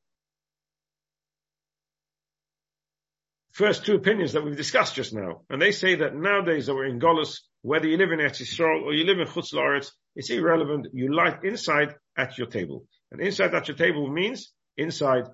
first 3.58 3.84
two 3.84 3.96
opinions 3.96 4.34
that 4.34 4.44
we've 4.44 4.56
discussed 4.56 4.94
just 4.94 5.12
now. 5.12 5.42
And 5.50 5.60
they 5.60 5.72
say 5.72 5.96
that 5.96 6.14
nowadays 6.14 6.66
that 6.66 6.74
we're 6.76 6.86
in 6.86 7.00
Golis, 7.00 7.40
whether 7.62 7.88
you 7.88 7.96
live 7.96 8.12
in 8.12 8.20
Eretz 8.20 8.40
Yisrael 8.40 8.84
or 8.84 8.94
you 8.94 9.04
live 9.04 9.18
in 9.18 9.26
Chutz 9.26 9.52
La'aretz, 9.52 9.90
it's 10.14 10.30
irrelevant. 10.30 10.86
You 10.92 11.12
light 11.12 11.42
inside 11.42 11.96
at 12.16 12.38
your 12.38 12.46
table. 12.46 12.86
And 13.10 13.20
inside 13.20 13.52
at 13.56 13.66
your 13.66 13.76
table 13.76 14.08
means 14.08 14.52
inside, 14.76 15.24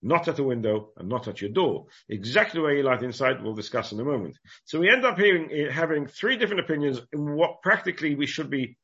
not 0.00 0.28
at 0.28 0.36
the 0.36 0.42
window 0.44 0.92
and 0.96 1.10
not 1.10 1.28
at 1.28 1.42
your 1.42 1.50
door. 1.50 1.88
Exactly 2.08 2.62
where 2.62 2.74
you 2.74 2.84
light 2.84 3.02
inside, 3.02 3.42
we'll 3.42 3.54
discuss 3.54 3.92
in 3.92 4.00
a 4.00 4.04
moment. 4.04 4.38
So 4.64 4.80
we 4.80 4.90
end 4.90 5.04
up 5.04 5.18
hearing, 5.18 5.50
eh, 5.52 5.70
having 5.70 6.06
three 6.06 6.38
different 6.38 6.60
opinions 6.60 7.02
in 7.12 7.34
what 7.34 7.60
practically 7.62 8.14
we 8.14 8.26
should 8.26 8.48
be 8.48 8.78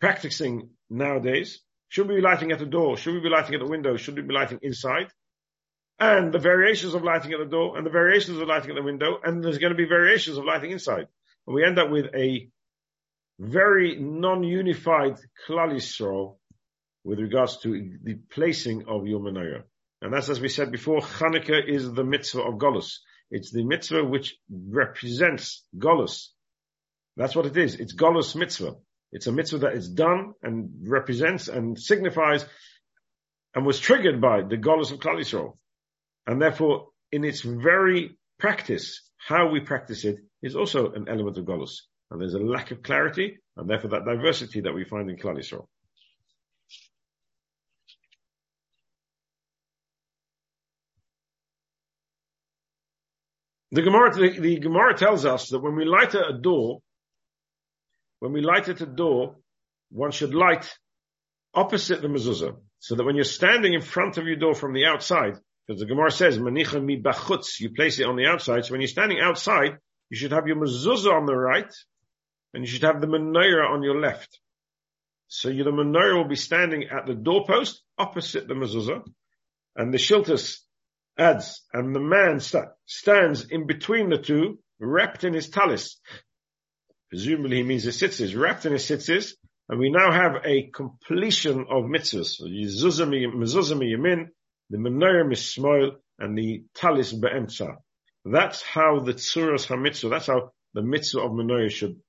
practicing 0.00 0.70
nowadays. 0.88 1.60
Should 1.88 2.08
we 2.08 2.16
be 2.16 2.22
lighting 2.22 2.52
at 2.52 2.58
the 2.58 2.64
door? 2.64 2.96
Should 2.96 3.12
we 3.12 3.20
be 3.20 3.28
lighting 3.28 3.54
at 3.54 3.60
the 3.60 3.70
window? 3.70 3.98
Should 3.98 4.16
we 4.16 4.22
be 4.22 4.32
lighting 4.32 4.60
inside? 4.62 5.08
And 5.98 6.32
the 6.32 6.38
variations 6.38 6.94
of 6.94 7.04
lighting 7.04 7.32
at 7.32 7.38
the 7.38 7.44
door 7.44 7.76
and 7.76 7.86
the 7.86 7.90
variations 7.90 8.38
of 8.38 8.48
lighting 8.48 8.70
at 8.70 8.76
the 8.76 8.82
window, 8.82 9.18
and 9.22 9.42
there's 9.42 9.58
going 9.58 9.72
to 9.72 9.76
be 9.76 9.86
variations 9.86 10.36
of 10.36 10.44
lighting 10.44 10.70
inside. 10.70 11.06
And 11.46 11.54
we 11.54 11.64
end 11.64 11.78
up 11.78 11.90
with 11.90 12.06
a 12.14 12.48
very 13.38 13.96
non-unified 13.96 15.18
Klal 15.46 16.36
with 17.04 17.20
regards 17.20 17.58
to 17.58 17.98
the 18.02 18.14
placing 18.30 18.86
of 18.88 19.06
your 19.06 19.20
menorah. 19.20 19.62
And 20.00 20.12
that's 20.12 20.28
as 20.28 20.40
we 20.40 20.48
said 20.48 20.70
before, 20.70 21.00
Chanukah 21.00 21.66
is 21.66 21.92
the 21.92 22.04
mitzvah 22.04 22.42
of 22.42 22.54
Golus. 22.54 22.98
It's 23.30 23.50
the 23.50 23.64
mitzvah 23.64 24.04
which 24.04 24.36
represents 24.50 25.64
Golus. 25.76 26.28
That's 27.16 27.34
what 27.34 27.46
it 27.46 27.56
is. 27.56 27.76
It's 27.76 27.94
Golus 27.94 28.34
mitzvah. 28.36 28.74
It's 29.12 29.26
a 29.26 29.32
mitzvah 29.32 29.58
that 29.58 29.74
is 29.74 29.88
done 29.88 30.34
and 30.42 30.70
represents 30.88 31.48
and 31.48 31.78
signifies 31.78 32.44
and 33.54 33.64
was 33.64 33.78
triggered 33.78 34.20
by 34.20 34.42
the 34.42 34.56
Golus 34.56 34.92
of 34.92 34.98
Klal 34.98 35.20
Yisrael. 35.20 35.56
And 36.26 36.40
therefore, 36.40 36.88
in 37.12 37.24
its 37.24 37.42
very 37.42 38.16
practice, 38.38 39.00
how 39.18 39.50
we 39.50 39.60
practice 39.60 40.04
it 40.04 40.16
is 40.42 40.56
also 40.56 40.92
an 40.92 41.08
element 41.08 41.38
of 41.38 41.44
Golus. 41.44 41.76
And 42.10 42.20
there's 42.20 42.34
a 42.34 42.38
lack 42.38 42.70
of 42.70 42.82
clarity, 42.82 43.38
and 43.56 43.68
therefore 43.68 43.90
that 43.90 44.04
diversity 44.04 44.60
that 44.62 44.74
we 44.74 44.84
find 44.84 45.10
in 45.10 45.16
Klal 45.16 45.36
Yisrael. 45.36 45.66
The 53.72 53.82
Gemara, 53.82 54.14
the, 54.14 54.38
the 54.38 54.58
Gemara 54.60 54.96
tells 54.96 55.24
us 55.26 55.48
that 55.48 55.58
when 55.58 55.74
we 55.74 55.84
light 55.84 56.14
a 56.14 56.38
door, 56.40 56.78
when 58.20 58.32
we 58.32 58.40
light 58.40 58.68
at 58.68 58.80
a 58.80 58.86
door, 58.86 59.36
one 59.90 60.12
should 60.12 60.32
light 60.32 60.72
opposite 61.52 62.00
the 62.00 62.06
mezuzah, 62.08 62.56
so 62.78 62.94
that 62.94 63.04
when 63.04 63.16
you're 63.16 63.24
standing 63.24 63.74
in 63.74 63.80
front 63.80 64.16
of 64.16 64.26
your 64.26 64.36
door 64.36 64.54
from 64.54 64.74
the 64.74 64.86
outside, 64.86 65.34
because 65.66 65.80
the 65.80 65.86
Gemara 65.86 66.10
says, 66.10 66.38
Manicha 66.38 66.82
mi 66.82 67.00
bachutz, 67.00 67.58
you 67.60 67.70
place 67.70 67.98
it 67.98 68.06
on 68.06 68.16
the 68.16 68.26
outside. 68.26 68.64
So 68.64 68.72
when 68.72 68.80
you're 68.80 68.88
standing 68.88 69.20
outside, 69.20 69.78
you 70.10 70.16
should 70.16 70.32
have 70.32 70.46
your 70.46 70.56
mezuzah 70.56 71.12
on 71.12 71.26
the 71.26 71.36
right, 71.36 71.72
and 72.52 72.62
you 72.62 72.68
should 72.70 72.82
have 72.82 73.00
the 73.00 73.06
menorah 73.06 73.70
on 73.70 73.82
your 73.82 73.98
left. 73.98 74.38
So 75.28 75.48
the 75.48 75.54
menorah 75.54 76.16
will 76.16 76.28
be 76.28 76.36
standing 76.36 76.84
at 76.84 77.06
the 77.06 77.14
doorpost 77.14 77.82
opposite 77.96 78.46
the 78.46 78.54
mezuzah, 78.54 79.02
and 79.74 79.92
the 79.92 79.98
shiltus 79.98 80.58
adds, 81.18 81.62
and 81.72 81.94
the 81.94 82.00
man 82.00 82.40
st- 82.40 82.68
stands 82.84 83.46
in 83.50 83.66
between 83.66 84.10
the 84.10 84.18
two, 84.18 84.58
wrapped 84.78 85.24
in 85.24 85.32
his 85.32 85.48
talis. 85.48 85.98
Presumably 87.08 87.58
he 87.58 87.62
means 87.62 87.84
his 87.84 88.00
tzitzis, 88.00 88.38
wrapped 88.38 88.66
in 88.66 88.72
his 88.72 88.84
tzitzis, 88.84 89.32
and 89.68 89.78
we 89.78 89.90
now 89.90 90.12
have 90.12 90.44
a 90.44 90.70
completion 90.74 91.60
of 91.70 91.84
mitzvahs. 91.84 92.42
Mezuzah 92.42 93.78
yamin, 93.80 94.28
the 94.70 94.78
menorah 94.78 95.28
mismoil, 95.28 95.96
and 96.18 96.36
the 96.36 96.64
talis 96.74 97.12
be'emtza. 97.12 97.76
That's 98.24 98.62
how 98.62 99.00
the 99.00 99.14
tzuras 99.14 99.66
hamitzvah, 99.66 100.10
that's 100.10 100.26
how 100.26 100.52
the 100.72 100.82
mitzvah 100.82 101.20
of 101.20 101.32
menorah 101.32 101.70
should, 101.70 102.00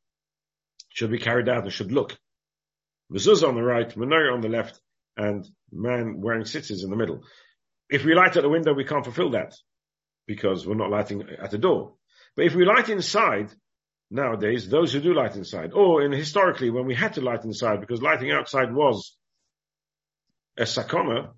should 0.90 1.12
be 1.12 1.20
carried 1.20 1.50
out 1.50 1.64
and 1.64 1.74
should 1.74 1.92
look. 1.92 2.18
Mezuzah 3.12 3.48
on 3.48 3.56
the 3.56 3.64
right, 3.64 3.90
menorah 3.96 4.34
on 4.34 4.42
the 4.42 4.50
left, 4.50 4.80
and 5.18 5.48
man 5.72 6.22
wearing 6.22 6.44
tzitzis 6.44 6.84
in 6.84 6.90
the 6.90 6.96
middle. 6.96 7.24
If 7.90 8.04
we 8.04 8.16
light 8.16 8.36
at 8.36 8.44
the 8.44 8.50
window, 8.50 8.74
we 8.74 8.86
can't 8.86 9.04
fulfill 9.04 9.32
that 9.32 9.54
because 10.26 10.66
we're 10.66 10.76
not 10.76 10.90
lighting 10.90 11.24
at 11.42 11.52
the 11.52 11.58
door. 11.58 11.96
But 12.36 12.46
if 12.46 12.56
we 12.56 12.66
light 12.66 12.90
inside, 12.90 13.52
nowadays, 14.10 14.68
those 14.68 14.92
who 14.94 15.00
do 15.00 15.14
light 15.14 15.36
inside, 15.36 15.72
or 15.74 16.04
in 16.04 16.12
historically 16.12 16.70
when 16.70 16.86
we 16.86 16.96
had 16.96 17.14
to 17.14 17.22
light 17.22 17.44
inside 17.44 17.80
because 17.80 18.02
lighting 18.02 18.32
outside 18.32 18.74
was 18.74 19.16
a 20.58 20.64
sakona, 20.64 21.32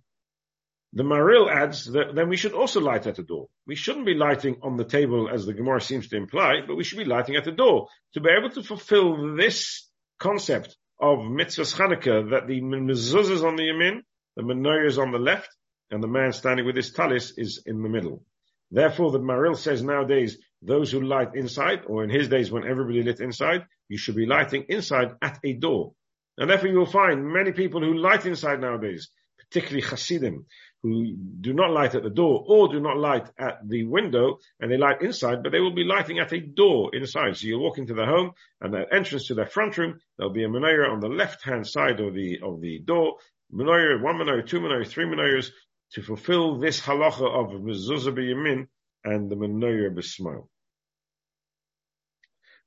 The 0.93 1.03
Maharil 1.03 1.51
adds 1.51 1.85
that 1.85 2.15
then 2.15 2.29
we 2.29 2.37
should 2.37 2.53
also 2.53 2.79
light 2.79 3.07
at 3.07 3.15
the 3.15 3.23
door. 3.23 3.47
We 3.65 3.75
shouldn't 3.75 4.05
be 4.05 4.13
lighting 4.13 4.57
on 4.61 4.77
the 4.77 4.85
table 4.85 5.29
as 5.29 5.45
the 5.45 5.53
Gemara 5.53 5.81
seems 5.81 6.07
to 6.09 6.17
imply, 6.17 6.61
but 6.65 6.75
we 6.75 6.83
should 6.83 6.97
be 6.97 7.05
lighting 7.05 7.35
at 7.35 7.43
the 7.43 7.51
door 7.51 7.87
to 8.13 8.21
be 8.21 8.29
able 8.29 8.49
to 8.51 8.63
fulfill 8.63 9.35
this 9.35 9.87
concept 10.19 10.75
of 10.99 11.19
mitzvahs 11.19 11.75
Chanukah 11.75 12.31
that 12.31 12.47
the 12.47 12.61
mezuzah 12.61 13.31
is 13.31 13.43
on 13.43 13.55
the 13.55 13.63
yamin, 13.63 14.01
the 14.35 14.43
menorah 14.43 14.87
is 14.87 14.97
on 14.97 15.11
the 15.11 15.19
left, 15.19 15.49
and 15.91 16.01
the 16.01 16.07
man 16.07 16.31
standing 16.31 16.65
with 16.65 16.75
his 16.75 16.91
talis 16.91 17.37
is 17.37 17.61
in 17.65 17.83
the 17.83 17.89
middle. 17.89 18.23
Therefore, 18.71 19.11
the 19.11 19.19
Maharil 19.19 19.55
says 19.55 19.81
nowadays, 19.81 20.37
those 20.61 20.91
who 20.91 21.01
light 21.01 21.35
inside, 21.35 21.83
or 21.85 22.03
in 22.03 22.09
his 22.09 22.27
days 22.27 22.51
when 22.51 22.67
everybody 22.67 23.03
lit 23.03 23.19
inside, 23.19 23.65
you 23.87 23.97
should 23.97 24.15
be 24.15 24.25
lighting 24.25 24.65
inside 24.69 25.11
at 25.21 25.39
a 25.43 25.53
door. 25.53 25.93
And 26.37 26.49
therefore 26.49 26.69
you 26.69 26.79
will 26.79 26.85
find 26.85 27.27
many 27.27 27.51
people 27.51 27.81
who 27.81 27.93
light 27.93 28.25
inside 28.25 28.59
nowadays, 28.59 29.09
particularly 29.37 29.87
Hasidim, 29.87 30.45
who 30.83 31.15
do 31.41 31.53
not 31.53 31.71
light 31.71 31.95
at 31.95 32.03
the 32.03 32.09
door 32.09 32.43
or 32.47 32.67
do 32.67 32.79
not 32.79 32.97
light 32.97 33.27
at 33.37 33.67
the 33.67 33.83
window 33.85 34.37
and 34.59 34.71
they 34.71 34.77
light 34.77 35.01
inside, 35.01 35.43
but 35.43 35.51
they 35.51 35.59
will 35.59 35.73
be 35.73 35.83
lighting 35.83 36.19
at 36.19 36.31
a 36.33 36.39
door 36.39 36.91
inside. 36.93 37.35
So 37.37 37.47
you 37.47 37.59
walk 37.59 37.77
into 37.77 37.93
the 37.93 38.05
home 38.05 38.31
and 38.61 38.73
the 38.73 38.85
entrance 38.91 39.27
to 39.27 39.33
their 39.33 39.47
front 39.47 39.77
room, 39.77 39.99
there'll 40.17 40.33
be 40.33 40.43
a 40.43 40.47
menorah 40.47 40.91
on 40.91 40.99
the 40.99 41.09
left 41.09 41.43
hand 41.43 41.67
side 41.67 41.99
of 41.99 42.13
the, 42.13 42.39
of 42.43 42.61
the 42.61 42.79
door, 42.79 43.17
menorah, 43.53 44.01
one 44.01 44.15
menorah, 44.15 44.47
two 44.47 44.59
menorah, 44.59 44.87
three 44.87 45.05
menorahs, 45.05 45.49
to 45.93 46.01
fulfill 46.01 46.59
this 46.59 46.81
halacha 46.81 47.25
of 47.25 47.61
mezuzah 47.61 48.13
b'yamin 48.13 48.67
and 49.03 49.31
the 49.31 49.35
menorah 49.35 49.95
b'smail. 49.95 50.47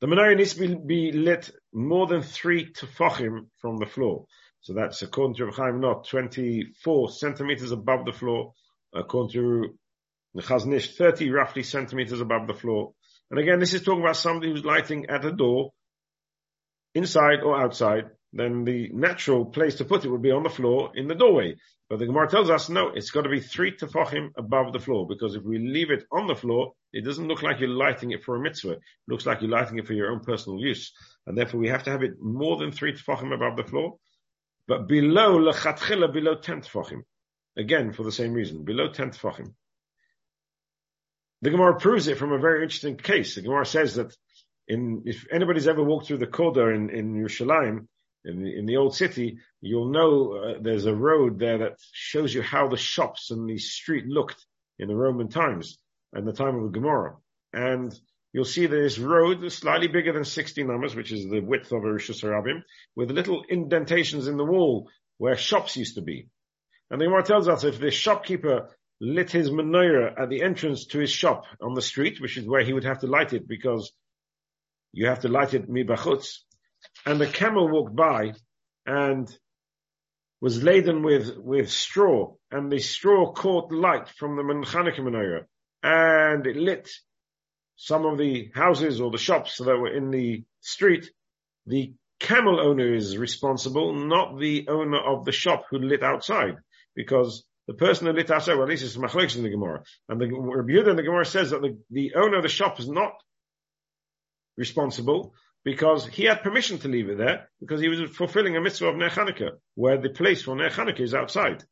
The 0.00 0.06
menorah 0.06 0.36
needs 0.36 0.54
to 0.54 0.60
be, 0.60 0.74
be, 0.74 1.12
lit 1.12 1.50
more 1.72 2.06
than 2.06 2.22
three 2.22 2.72
tefachim 2.72 3.48
from 3.58 3.76
the 3.76 3.86
floor. 3.86 4.24
So 4.62 4.74
that's 4.74 5.02
according 5.02 5.36
to 5.36 5.50
Chaim 5.50 5.80
Na'eh 5.80 6.06
24 6.06 7.10
centimeters 7.10 7.72
above 7.72 8.04
the 8.04 8.12
floor, 8.12 8.52
according 8.94 9.32
to 9.32 9.78
the 10.34 10.42
Chazon 10.42 10.74
Ish 10.74 10.96
30 10.96 11.30
roughly 11.30 11.62
centimeters 11.62 12.20
above 12.20 12.46
the 12.46 12.54
floor. 12.54 12.92
And 13.30 13.40
again, 13.40 13.58
this 13.58 13.74
is 13.74 13.82
talking 13.82 14.02
about 14.02 14.16
somebody 14.16 14.50
who's 14.50 14.64
lighting 14.64 15.06
at 15.08 15.24
a 15.24 15.32
door, 15.32 15.72
inside 16.94 17.40
or 17.42 17.60
outside, 17.60 18.10
then 18.32 18.64
the 18.64 18.90
natural 18.92 19.46
place 19.46 19.76
to 19.76 19.84
put 19.84 20.04
it 20.04 20.10
would 20.10 20.22
be 20.22 20.30
on 20.30 20.42
the 20.42 20.50
floor 20.50 20.92
in 20.94 21.08
the 21.08 21.14
doorway. 21.14 21.56
But 21.88 21.98
the 21.98 22.06
Gemara 22.06 22.28
tells 22.28 22.50
us, 22.50 22.68
no, 22.68 22.90
it's 22.94 23.10
got 23.10 23.22
to 23.22 23.28
be 23.28 23.40
three 23.40 23.76
tefachim 23.76 24.30
above 24.36 24.72
the 24.72 24.78
floor, 24.78 25.06
because 25.08 25.34
if 25.34 25.42
we 25.42 25.58
leave 25.58 25.90
it 25.90 26.04
on 26.12 26.28
the 26.28 26.36
floor, 26.36 26.74
it 26.92 27.04
doesn't 27.04 27.26
look 27.26 27.42
like 27.42 27.58
you're 27.58 27.68
lighting 27.68 28.12
it 28.12 28.22
for 28.22 28.36
a 28.36 28.40
mitzvah. 28.40 28.72
It 28.72 28.80
looks 29.08 29.26
like 29.26 29.40
you're 29.40 29.50
lighting 29.50 29.78
it 29.78 29.86
for 29.86 29.94
your 29.94 30.12
own 30.12 30.20
personal 30.20 30.60
use. 30.60 30.92
And 31.26 31.36
therefore 31.36 31.60
we 31.60 31.68
have 31.68 31.82
to 31.84 31.90
have 31.90 32.02
it 32.02 32.20
more 32.20 32.56
than 32.58 32.70
three 32.70 32.92
tefachim 32.92 33.34
above 33.34 33.56
the 33.56 33.64
floor, 33.64 33.96
but 34.70 34.86
below 34.86 35.36
lechatchila, 35.36 36.12
below 36.12 36.36
ten 36.36 36.60
tefachim. 36.60 37.02
Again, 37.56 37.92
for 37.92 38.04
the 38.04 38.12
same 38.12 38.32
reason, 38.32 38.64
below 38.64 38.92
ten 38.92 39.10
tefachim. 39.10 39.54
The 41.42 41.50
Gemara 41.50 41.80
proves 41.80 42.06
it 42.06 42.18
from 42.18 42.30
a 42.30 42.38
very 42.38 42.62
interesting 42.62 42.96
case. 42.96 43.34
The 43.34 43.42
Gemara 43.42 43.66
says 43.66 43.96
that 43.96 44.14
in, 44.68 45.02
if 45.06 45.26
anybody's 45.32 45.66
ever 45.66 45.82
walked 45.82 46.06
through 46.06 46.18
the 46.18 46.28
Cardo 46.28 46.72
in, 46.72 46.88
in 46.90 47.14
Yerushalayim, 47.14 47.88
in 48.24 48.44
the, 48.44 48.58
in 48.58 48.66
the 48.66 48.76
old 48.76 48.94
city, 48.94 49.38
you'll 49.60 49.90
know 49.90 50.34
uh, 50.34 50.58
there's 50.60 50.86
a 50.86 50.94
road 50.94 51.40
there 51.40 51.58
that 51.58 51.78
shows 51.90 52.32
you 52.32 52.40
how 52.40 52.68
the 52.68 52.76
shops 52.76 53.32
and 53.32 53.50
the 53.50 53.58
street 53.58 54.06
looked 54.06 54.46
in 54.78 54.86
the 54.86 54.94
Roman 54.94 55.30
times 55.30 55.78
and 56.12 56.28
the 56.28 56.32
time 56.32 56.54
of 56.54 56.62
the 56.62 56.78
Gemara. 56.78 57.16
And 57.52 57.92
you'll 58.32 58.44
see 58.44 58.66
this 58.66 58.98
road 58.98 59.50
slightly 59.52 59.88
bigger 59.88 60.12
than 60.12 60.24
60 60.24 60.64
numbers, 60.64 60.94
which 60.94 61.12
is 61.12 61.28
the 61.28 61.40
width 61.40 61.72
of 61.72 61.84
a 61.84 61.86
Harabim, 61.86 62.62
with 62.94 63.10
little 63.10 63.44
indentations 63.48 64.28
in 64.28 64.36
the 64.36 64.44
wall 64.44 64.88
where 65.18 65.36
shops 65.36 65.76
used 65.76 65.96
to 65.96 66.02
be. 66.02 66.28
And 66.90 67.00
the 67.00 67.04
Gemara 67.04 67.22
tells 67.22 67.48
us 67.48 67.64
if 67.64 67.78
the 67.78 67.90
shopkeeper 67.90 68.70
lit 69.00 69.30
his 69.30 69.50
menorah 69.50 70.20
at 70.20 70.28
the 70.28 70.42
entrance 70.42 70.86
to 70.86 70.98
his 70.98 71.10
shop 71.10 71.44
on 71.60 71.74
the 71.74 71.82
street, 71.82 72.20
which 72.20 72.36
is 72.36 72.46
where 72.46 72.64
he 72.64 72.72
would 72.72 72.84
have 72.84 73.00
to 73.00 73.06
light 73.06 73.32
it 73.32 73.48
because 73.48 73.92
you 74.92 75.06
have 75.06 75.20
to 75.20 75.28
light 75.28 75.54
it 75.54 75.70
mibachutz, 75.70 76.38
and 77.06 77.20
the 77.20 77.26
camel 77.26 77.68
walked 77.68 77.94
by 77.94 78.32
and 78.86 79.30
was 80.40 80.62
laden 80.62 81.02
with, 81.02 81.36
with 81.36 81.70
straw, 81.70 82.34
and 82.50 82.72
the 82.72 82.78
straw 82.78 83.32
caught 83.32 83.72
light 83.72 84.08
from 84.08 84.36
the 84.36 84.42
Chanukah 84.42 85.00
menorah, 85.00 85.44
and 85.82 86.46
it 86.46 86.56
lit 86.56 86.90
some 87.82 88.04
of 88.04 88.18
the 88.18 88.50
houses 88.54 89.00
or 89.00 89.10
the 89.10 89.16
shops 89.16 89.56
that 89.56 89.64
were 89.64 89.96
in 89.96 90.10
the 90.10 90.44
street. 90.60 91.10
The 91.66 91.94
camel 92.18 92.60
owner 92.60 92.94
is 92.94 93.16
responsible, 93.16 93.94
not 93.94 94.38
the 94.38 94.68
owner 94.68 94.98
of 95.00 95.24
the 95.24 95.32
shop 95.32 95.64
who 95.70 95.78
lit 95.78 96.02
outside, 96.02 96.56
because 96.94 97.42
the 97.66 97.72
person 97.72 98.06
who 98.06 98.12
lit 98.12 98.30
outside, 98.30 98.54
well, 98.54 98.64
at 98.64 98.68
least 98.68 98.84
it's 98.84 98.98
machlekes 98.98 99.34
in 99.34 99.44
the 99.44 99.48
Gemara, 99.48 99.82
and 100.10 100.20
the 100.20 100.26
Rabbi 100.26 100.72
Yehuda 100.72 100.90
in 100.90 100.96
the 100.96 101.02
Gemara 101.02 101.24
says 101.24 101.50
that 101.50 101.62
the, 101.62 101.78
the 101.90 102.12
owner 102.16 102.36
of 102.36 102.42
the 102.42 102.50
shop 102.50 102.78
is 102.80 102.88
not 102.88 103.12
responsible 104.58 105.32
because 105.64 106.06
he 106.06 106.24
had 106.24 106.42
permission 106.42 106.78
to 106.80 106.88
leave 106.88 107.08
it 107.08 107.16
there 107.16 107.48
because 107.60 107.80
he 107.80 107.88
was 107.88 108.10
fulfilling 108.10 108.58
a 108.58 108.60
mitzvah 108.60 108.88
of 108.88 108.96
Ner 108.96 109.58
where 109.74 109.96
the 109.96 110.10
place 110.10 110.42
for 110.42 110.54
Ner 110.54 110.70
is 110.98 111.14
outside. 111.14 111.64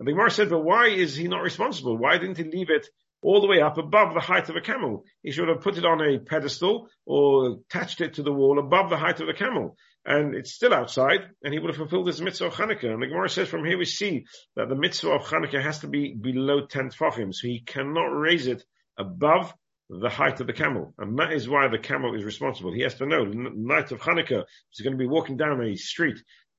And 0.00 0.08
the 0.08 0.12
Gemara 0.12 0.30
said, 0.32 0.50
but 0.50 0.64
why 0.64 0.88
is 0.88 1.14
he 1.14 1.28
not 1.28 1.42
responsible? 1.42 1.96
Why 1.96 2.18
didn't 2.18 2.38
he 2.38 2.44
leave 2.44 2.70
it 2.70 2.88
all 3.22 3.40
the 3.40 3.46
way 3.46 3.60
up 3.60 3.78
above 3.78 4.14
the 4.14 4.20
height 4.20 4.48
of 4.48 4.56
a 4.56 4.60
camel? 4.60 5.04
He 5.22 5.30
should 5.30 5.48
have 5.48 5.60
put 5.60 5.78
it 5.78 5.84
on 5.84 6.00
a 6.00 6.18
pedestal 6.18 6.88
or 7.06 7.58
attached 7.70 8.00
it 8.00 8.14
to 8.14 8.22
the 8.22 8.32
wall 8.32 8.58
above 8.58 8.90
the 8.90 8.96
height 8.96 9.20
of 9.20 9.26
the 9.26 9.34
camel. 9.34 9.76
And 10.04 10.34
it's 10.34 10.52
still 10.52 10.74
outside, 10.74 11.20
and 11.44 11.54
he 11.54 11.60
would 11.60 11.70
have 11.70 11.76
fulfilled 11.76 12.08
his 12.08 12.20
mitzvah 12.20 12.46
of 12.46 12.54
Hanukkah. 12.54 12.92
And 12.92 13.00
the 13.00 13.06
Gemara 13.06 13.28
says 13.28 13.48
from 13.48 13.64
here 13.64 13.78
we 13.78 13.84
see 13.84 14.24
that 14.56 14.68
the 14.68 14.74
mitzvah 14.74 15.10
of 15.10 15.22
Hanukkah 15.22 15.62
has 15.62 15.78
to 15.80 15.86
be 15.86 16.12
below 16.12 16.66
10 16.66 16.90
tefachim, 16.90 17.32
so 17.32 17.46
he 17.46 17.60
cannot 17.60 18.06
raise 18.06 18.48
it 18.48 18.64
above 18.98 19.54
the 19.88 20.08
height 20.08 20.40
of 20.40 20.46
the 20.46 20.52
camel. 20.52 20.94
And 20.98 21.18
that 21.18 21.32
is 21.32 21.48
why 21.48 21.68
the 21.68 21.78
camel 21.78 22.14
is 22.16 22.24
responsible. 22.24 22.72
He 22.72 22.82
has 22.82 22.94
to 22.94 23.06
know, 23.06 23.24
the 23.24 23.50
night 23.54 23.92
of 23.92 24.00
Hanukkah, 24.00 24.44
he's 24.70 24.84
going 24.84 24.94
to 24.94 24.98
be 24.98 25.06
walking 25.06 25.36
down 25.36 25.62
a 25.62 25.76
street, 25.76 26.18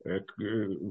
uh, 0.09 0.19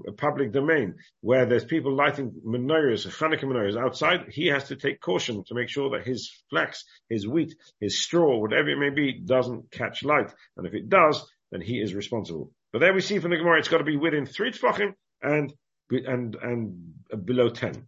a 0.09 0.13
public 0.13 0.53
domain, 0.53 0.95
where 1.21 1.47
there's 1.47 1.65
people 1.65 1.95
lighting 1.95 2.33
menorahs, 2.47 3.07
Hanukkah 3.07 3.45
menorahs 3.45 3.79
outside. 3.79 4.29
He 4.31 4.47
has 4.49 4.65
to 4.65 4.77
take 4.77 5.01
caution 5.01 5.45
to 5.45 5.55
make 5.55 5.69
sure 5.69 5.91
that 5.91 6.07
his 6.07 6.31
flax, 6.51 6.85
his 7.09 7.27
wheat, 7.27 7.55
his 7.81 8.03
straw, 8.03 8.39
whatever 8.39 8.71
it 8.71 8.79
may 8.79 8.91
be, 8.91 9.21
doesn't 9.21 9.71
catch 9.71 10.03
light. 10.03 10.33
And 10.57 10.67
if 10.67 10.75
it 10.75 10.89
does, 10.89 11.25
then 11.51 11.61
he 11.61 11.81
is 11.81 11.95
responsible. 11.95 12.53
But 12.73 12.81
there 12.81 12.95
we 12.95 13.01
see 13.01 13.19
from 13.19 13.31
the 13.31 13.37
Gemara, 13.37 13.59
it's 13.59 13.69
got 13.69 13.79
to 13.79 13.85
be 13.85 13.97
within 13.97 14.27
three 14.27 14.51
tefachim 14.51 14.95
and, 15.21 15.53
and, 15.91 16.35
and 16.37 16.95
below 17.25 17.51
10. 17.51 17.87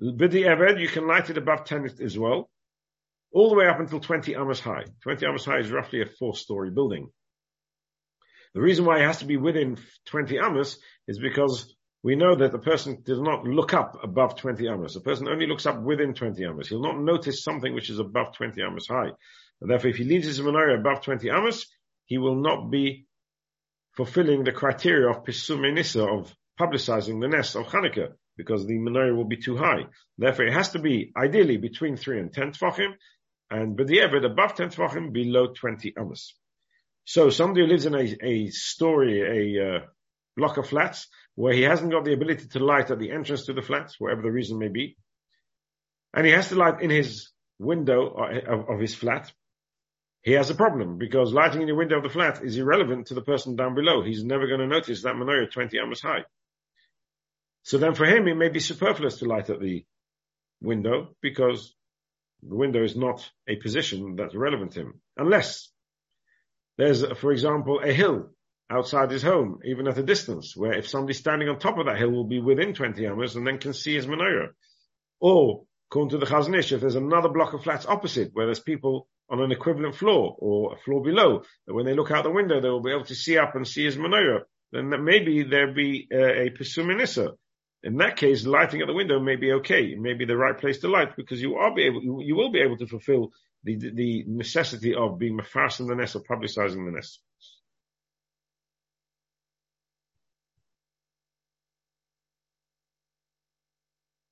Bidi 0.00 0.44
Eved, 0.44 0.80
you 0.80 0.88
can 0.88 1.06
light 1.06 1.30
it 1.30 1.38
above 1.38 1.64
10 1.64 1.90
as 2.02 2.18
well 2.18 2.50
all 3.32 3.50
the 3.50 3.56
way 3.56 3.66
up 3.66 3.80
until 3.80 4.00
20 4.00 4.34
amas 4.36 4.60
high. 4.60 4.84
20 5.02 5.26
amas 5.26 5.44
high 5.44 5.58
is 5.58 5.70
roughly 5.70 6.02
a 6.02 6.06
four-story 6.06 6.70
building. 6.70 7.10
The 8.54 8.60
reason 8.60 8.84
why 8.84 9.00
it 9.00 9.06
has 9.06 9.18
to 9.18 9.24
be 9.24 9.36
within 9.36 9.78
20 10.06 10.38
amas 10.38 10.78
is 11.06 11.18
because 11.18 11.74
we 12.02 12.16
know 12.16 12.36
that 12.36 12.52
the 12.52 12.58
person 12.58 13.02
does 13.04 13.20
not 13.20 13.44
look 13.44 13.74
up 13.74 13.98
above 14.02 14.36
20 14.36 14.66
amas. 14.68 14.94
The 14.94 15.00
person 15.00 15.28
only 15.28 15.46
looks 15.46 15.66
up 15.66 15.82
within 15.82 16.14
20 16.14 16.44
amas. 16.44 16.68
He'll 16.68 16.82
not 16.82 17.00
notice 17.00 17.42
something 17.42 17.74
which 17.74 17.90
is 17.90 17.98
above 17.98 18.34
20 18.36 18.60
amas 18.62 18.86
high. 18.86 19.10
And 19.60 19.70
therefore, 19.70 19.90
if 19.90 19.96
he 19.96 20.04
leaves 20.04 20.26
his 20.26 20.40
menorah 20.40 20.78
above 20.78 21.02
20 21.02 21.28
amas, 21.30 21.66
he 22.06 22.18
will 22.18 22.36
not 22.36 22.70
be 22.70 23.06
fulfilling 23.96 24.44
the 24.44 24.52
criteria 24.52 25.10
of 25.10 25.24
Pisum 25.24 25.74
Nisa, 25.74 26.04
of 26.04 26.32
publicizing 26.58 27.20
the 27.20 27.28
nest 27.28 27.56
of 27.56 27.66
Hanukkah, 27.66 28.12
because 28.36 28.64
the 28.66 28.78
menorah 28.78 29.16
will 29.16 29.24
be 29.24 29.36
too 29.36 29.56
high. 29.56 29.86
Therefore, 30.16 30.46
it 30.46 30.52
has 30.52 30.70
to 30.70 30.78
be 30.78 31.12
ideally 31.16 31.56
between 31.56 31.96
3 31.96 32.20
and 32.20 32.32
10 32.32 32.52
tefachim, 32.52 32.92
and 33.50 33.76
but 33.76 34.24
above 34.24 34.54
10 34.54 34.70
Tefachim, 34.70 35.12
below 35.12 35.52
20 35.52 35.94
Amos. 35.98 36.34
So 37.08 37.30
somebody 37.30 37.62
who 37.62 37.68
lives 37.68 37.86
in 37.86 37.94
a, 37.94 38.16
a 38.22 38.50
story, 38.50 39.22
a 39.22 39.66
uh, 39.66 39.78
block 40.36 40.58
of 40.58 40.68
flats, 40.68 41.08
where 41.36 41.54
he 41.54 41.62
hasn't 41.62 41.90
got 41.90 42.04
the 42.04 42.12
ability 42.12 42.48
to 42.48 42.58
light 42.58 42.90
at 42.90 42.98
the 42.98 43.12
entrance 43.12 43.46
to 43.46 43.54
the 43.54 43.62
flats, 43.62 43.98
whatever 43.98 44.20
the 44.20 44.30
reason 44.30 44.58
may 44.58 44.68
be, 44.68 44.98
and 46.12 46.26
he 46.26 46.32
has 46.32 46.50
to 46.50 46.56
light 46.56 46.82
in 46.82 46.90
his 46.90 47.30
window 47.58 48.14
uh, 48.14 48.52
of, 48.52 48.68
of 48.68 48.78
his 48.78 48.94
flat, 48.94 49.32
he 50.20 50.32
has 50.32 50.50
a 50.50 50.54
problem 50.54 50.98
because 50.98 51.32
lighting 51.32 51.62
in 51.62 51.68
the 51.68 51.74
window 51.74 51.96
of 51.96 52.02
the 52.02 52.10
flat 52.10 52.44
is 52.44 52.58
irrelevant 52.58 53.06
to 53.06 53.14
the 53.14 53.22
person 53.22 53.56
down 53.56 53.74
below. 53.74 54.02
He's 54.02 54.22
never 54.22 54.46
going 54.46 54.60
to 54.60 54.66
notice 54.66 55.02
that 55.02 55.14
menorah 55.14 55.50
20 55.50 55.78
amos 55.78 56.02
high. 56.02 56.24
So 57.62 57.78
then 57.78 57.94
for 57.94 58.04
him, 58.04 58.28
it 58.28 58.34
may 58.34 58.50
be 58.50 58.60
superfluous 58.60 59.20
to 59.20 59.24
light 59.24 59.48
at 59.48 59.60
the 59.60 59.82
window 60.60 61.16
because 61.22 61.74
the 62.42 62.56
window 62.56 62.84
is 62.84 62.96
not 62.96 63.26
a 63.48 63.56
position 63.56 64.14
that's 64.16 64.34
relevant 64.34 64.72
to 64.72 64.80
him. 64.80 65.00
Unless 65.16 65.70
there's, 66.78 67.04
for 67.18 67.32
example, 67.32 67.80
a 67.84 67.92
hill 67.92 68.30
outside 68.70 69.10
his 69.10 69.22
home, 69.22 69.60
even 69.64 69.88
at 69.88 69.98
a 69.98 70.02
distance, 70.02 70.56
where 70.56 70.72
if 70.72 70.88
somebody's 70.88 71.18
standing 71.18 71.48
on 71.48 71.58
top 71.58 71.78
of 71.78 71.86
that 71.86 71.98
hill 71.98 72.10
will 72.10 72.24
be 72.24 72.40
within 72.40 72.72
20 72.72 73.06
amas 73.06 73.34
and 73.34 73.46
then 73.46 73.58
can 73.58 73.74
see 73.74 73.94
his 73.94 74.06
menorah. 74.06 74.50
Or, 75.20 75.64
according 75.90 76.10
to 76.10 76.18
the 76.18 76.26
Chazon 76.26 76.56
Ish, 76.56 76.72
if 76.72 76.80
there's 76.80 76.94
another 76.94 77.28
block 77.28 77.52
of 77.52 77.64
flats 77.64 77.86
opposite 77.86 78.30
where 78.32 78.46
there's 78.46 78.60
people 78.60 79.08
on 79.28 79.40
an 79.40 79.52
equivalent 79.52 79.96
floor 79.96 80.36
or 80.38 80.74
a 80.74 80.78
floor 80.78 81.02
below, 81.02 81.42
that 81.66 81.74
when 81.74 81.84
they 81.84 81.94
look 81.94 82.10
out 82.10 82.24
the 82.24 82.30
window, 82.30 82.60
they 82.60 82.70
will 82.70 82.82
be 82.82 82.92
able 82.92 83.04
to 83.04 83.14
see 83.14 83.36
up 83.36 83.54
and 83.56 83.66
see 83.66 83.84
his 83.84 83.96
menorah, 83.96 84.42
then 84.70 85.04
maybe 85.04 85.42
there'll 85.42 85.74
be 85.74 86.08
a, 86.12 86.46
a 86.46 86.50
Pesuminissa 86.50 87.32
in 87.82 87.96
that 87.98 88.16
case, 88.16 88.44
lighting 88.44 88.80
at 88.80 88.86
the 88.86 88.92
window 88.92 89.20
may 89.20 89.36
be 89.36 89.52
okay. 89.52 89.84
It 89.84 90.00
may 90.00 90.14
be 90.14 90.24
the 90.24 90.36
right 90.36 90.58
place 90.58 90.78
to 90.80 90.88
light 90.88 91.16
because 91.16 91.40
you 91.40 91.56
are 91.56 91.74
be 91.74 91.84
able, 91.84 92.22
you 92.22 92.34
will 92.34 92.50
be 92.50 92.60
able 92.60 92.76
to 92.78 92.86
fulfill 92.86 93.30
the, 93.76 93.90
the 93.90 94.24
necessity 94.26 94.94
of 94.94 95.18
being 95.18 95.38
in 95.38 95.86
the 95.86 95.94
nest 95.94 96.16
or 96.16 96.20
publicizing 96.20 96.84
the 96.84 96.92
nest. 96.92 97.20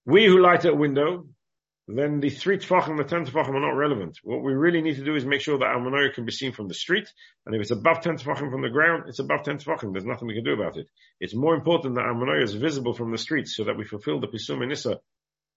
We 0.05 0.27
who 0.27 0.41
light 0.41 0.65
a 0.65 0.73
window, 0.73 1.27
then 1.89 2.21
the 2.21 2.31
three 2.31 2.59
tefachim 2.59 2.91
and 2.91 2.99
the 2.99 3.05
ten 3.05 3.27
tefachim 3.27 3.55
are 3.55 3.61
not 3.61 3.71
relevant. 3.71 4.19
What 4.23 4.43
we 4.43 4.53
really 4.55 4.81
need 4.81 4.97
to 4.97 5.05
do 5.05 5.17
is 5.17 5.25
make 5.25 5.41
sure 5.41 5.59
that 5.59 5.65
our 5.65 5.81
menorah 5.81 6.15
can 6.15 6.25
be 6.25 6.33
seen 6.33 6.53
from 6.53 6.69
the 6.69 6.75
street, 6.75 7.09
and 7.45 7.55
if 7.55 7.61
it's 7.61 7.73
above 7.73 8.03
ten 8.03 8.17
tefachim 8.17 8.51
from 8.51 8.63
the 8.63 8.69
ground, 8.69 9.05
it's 9.09 9.19
above 9.19 9.43
ten 9.43 9.59
tefachim. 9.59 9.93
There's 9.93 10.05
nothing 10.05 10.29
we 10.29 10.35
can 10.35 10.45
do 10.45 10.55
about 10.55 10.77
it. 10.77 10.87
It's 11.21 11.35
more 11.35 11.55
important 11.55 11.97
that 11.97 12.05
our 12.05 12.15
menorah 12.15 12.45
is 12.45 12.55
visible 12.55 12.95
from 12.95 13.11
the 13.11 13.19
street, 13.19 13.49
so 13.49 13.65
that 13.65 13.77
we 13.77 13.85
fulfill 13.85 14.21
the 14.21 14.29
pisum 14.29 14.67
nissa 14.67 15.01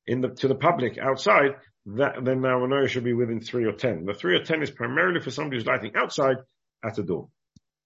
in 0.07 0.21
the 0.21 0.29
to 0.29 0.47
the 0.47 0.55
public 0.55 0.97
outside. 0.97 1.51
That 1.95 2.23
then 2.23 2.39
menorah 2.39 2.87
should 2.87 3.03
be 3.03 3.13
within 3.13 3.41
three 3.41 3.65
or 3.65 3.71
ten. 3.71 4.05
The 4.05 4.13
three 4.13 4.35
or 4.35 4.43
ten 4.43 4.61
is 4.61 4.69
primarily 4.69 5.21
for 5.21 5.31
somebody 5.31 5.57
who's 5.57 5.65
lighting 5.65 5.93
outside 5.95 6.37
at 6.83 6.95
the 6.95 7.03
door, 7.03 7.29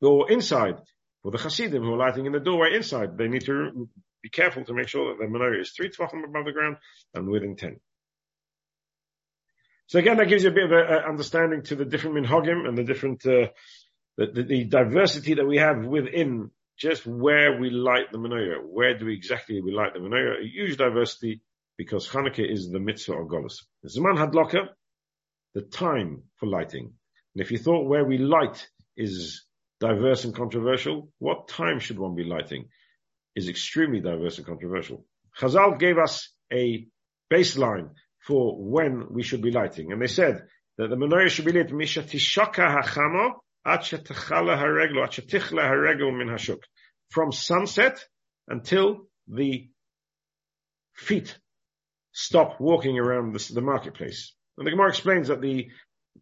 or 0.02 0.30
inside 0.32 0.80
for 1.22 1.32
the 1.32 1.38
Hasidim 1.38 1.82
who 1.82 1.94
are 1.94 1.98
lighting 1.98 2.26
in 2.26 2.34
the 2.34 2.40
doorway 2.40 2.76
inside. 2.76 3.18
They 3.18 3.28
need 3.28 3.46
to 3.46 3.88
be 4.22 4.30
careful 4.30 4.66
to 4.66 4.74
make 4.74 4.90
sure 4.90 5.10
that 5.10 5.24
the 5.24 5.32
menorah 5.32 5.62
is 5.62 5.72
three 5.72 5.90
tefachim 5.90 6.24
above 6.24 6.46
the 6.46 6.52
ground 6.52 6.78
and 7.14 7.30
within 7.30 7.56
ten. 7.56 7.80
So 9.88 10.00
again, 10.00 10.18
that 10.18 10.28
gives 10.28 10.44
you 10.44 10.50
a 10.50 10.54
bit 10.54 10.66
of 10.66 10.72
an 10.72 11.04
understanding 11.08 11.64
to 11.64 11.76
the 11.76 11.86
different 11.86 12.18
minhagim 12.18 12.68
and 12.68 12.78
the 12.78 12.84
different 12.84 13.26
uh, 13.26 13.48
the, 14.18 14.28
the, 14.34 14.44
the, 14.44 14.64
diversity 14.66 15.36
that 15.36 15.46
we 15.46 15.58
have 15.58 15.86
within 15.86 16.52
just 16.78 17.06
where 17.06 17.60
we 17.60 17.70
light 17.70 18.12
the 18.12 18.18
menorah. 18.18 18.64
Where 18.64 18.98
do 18.98 19.06
we 19.06 19.16
exactly 19.16 19.62
we 19.62 19.72
light 19.72 19.94
the 19.94 20.00
menorah? 20.00 20.42
A 20.42 20.48
huge 20.48 20.78
diversity 20.78 21.42
because 21.78 22.08
Hanukkah 22.08 22.50
is 22.50 22.70
the 22.70 22.80
mitzvah 22.80 23.14
of 23.14 23.28
Golos. 23.28 23.58
Zman 23.86 24.18
Hadlaka, 24.18 24.68
the 25.54 25.62
time 25.62 26.24
for 26.38 26.48
lighting. 26.48 26.94
And 27.36 27.42
if 27.42 27.52
you 27.52 27.58
thought 27.58 27.88
where 27.88 28.06
we 28.06 28.18
light 28.18 28.68
is 28.96 29.46
diverse 29.80 30.24
and 30.24 30.36
controversial, 30.36 31.10
what 31.20 31.48
time 31.48 31.80
should 31.80 32.00
one 32.00 32.16
be 32.16 32.24
lighting? 32.24 32.70
is 33.36 33.50
extremely 33.50 34.00
diverse 34.00 34.38
and 34.38 34.48
controversial. 34.48 35.06
Chazal 35.40 35.80
gave 35.80 35.98
us 35.98 36.30
a 36.52 36.88
baseline 37.32 37.90
for 38.20 38.56
when 38.58 39.08
we 39.12 39.24
should 39.24 39.42
be 39.42 39.52
lighting. 39.52 39.92
And 39.92 40.02
they 40.02 40.08
said 40.08 40.44
that 40.78 40.90
the 40.90 40.96
menorah 40.96 41.30
should 41.30 41.46
be 41.46 41.52
lit 41.52 41.70
mishatishaka 41.70 42.84
hachamo 42.84 43.34
hareglo 43.66 45.08
hareglo 45.08 46.18
min 46.18 46.28
hashuk. 46.28 46.60
From 47.10 47.32
sunset 47.32 48.04
until 48.48 49.08
the 49.28 49.70
feet 50.96 51.38
stop 52.14 52.60
walking 52.60 52.98
around 52.98 53.34
the, 53.34 53.54
the 53.54 53.62
marketplace. 53.62 54.34
And 54.58 54.66
the 54.66 54.72
Gemara 54.72 54.90
explains 54.90 55.28
that 55.28 55.42
the 55.42 55.70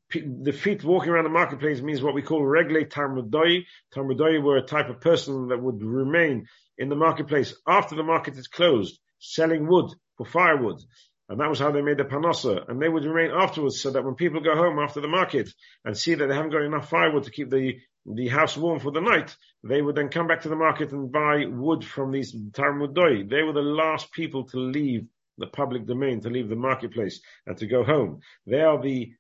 the 0.09 0.53
feet 0.53 0.83
walking 0.83 1.09
around 1.09 1.25
the 1.25 1.29
marketplace 1.29 1.81
means 1.81 2.01
what 2.01 2.13
we 2.13 2.21
call 2.21 2.41
regle 2.41 2.85
tarmudoi. 2.85 3.65
Tarmudoi 3.93 4.41
were 4.41 4.57
a 4.57 4.61
type 4.61 4.89
of 4.89 5.01
person 5.01 5.49
that 5.49 5.61
would 5.61 5.83
remain 5.83 6.47
in 6.77 6.89
the 6.89 6.95
marketplace 6.95 7.53
after 7.67 7.95
the 7.95 8.03
market 8.03 8.37
is 8.37 8.47
closed, 8.47 8.99
selling 9.19 9.67
wood 9.67 9.91
for 10.17 10.25
firewood. 10.25 10.81
And 11.29 11.39
that 11.39 11.49
was 11.49 11.59
how 11.59 11.71
they 11.71 11.81
made 11.81 11.97
the 11.97 12.03
panosa. 12.03 12.69
And 12.69 12.81
they 12.81 12.89
would 12.89 13.05
remain 13.05 13.31
afterwards 13.31 13.79
so 13.79 13.91
that 13.91 14.03
when 14.03 14.15
people 14.15 14.41
go 14.41 14.55
home 14.55 14.79
after 14.79 14.99
the 14.99 15.07
market 15.07 15.49
and 15.85 15.97
see 15.97 16.13
that 16.13 16.27
they 16.27 16.35
haven't 16.35 16.51
got 16.51 16.63
enough 16.63 16.89
firewood 16.89 17.23
to 17.23 17.31
keep 17.31 17.49
the, 17.49 17.79
the 18.05 18.27
house 18.27 18.57
warm 18.57 18.79
for 18.79 18.91
the 18.91 18.99
night, 18.99 19.35
they 19.63 19.81
would 19.81 19.95
then 19.95 20.09
come 20.09 20.27
back 20.27 20.41
to 20.41 20.49
the 20.49 20.55
market 20.55 20.91
and 20.91 21.11
buy 21.11 21.45
wood 21.45 21.85
from 21.85 22.11
these 22.11 22.35
Tarmudoi. 22.35 23.29
They 23.29 23.43
were 23.43 23.53
the 23.53 23.61
last 23.61 24.11
people 24.11 24.45
to 24.49 24.57
leave 24.57 25.07
the 25.41 25.47
public 25.47 25.85
domain, 25.85 26.21
to 26.21 26.29
leave 26.29 26.47
the 26.47 26.55
marketplace 26.55 27.19
and 27.45 27.57
to 27.57 27.67
go 27.67 27.83
home. 27.83 28.21
They 28.47 28.61
are 28.61 28.81
the 28.81 29.13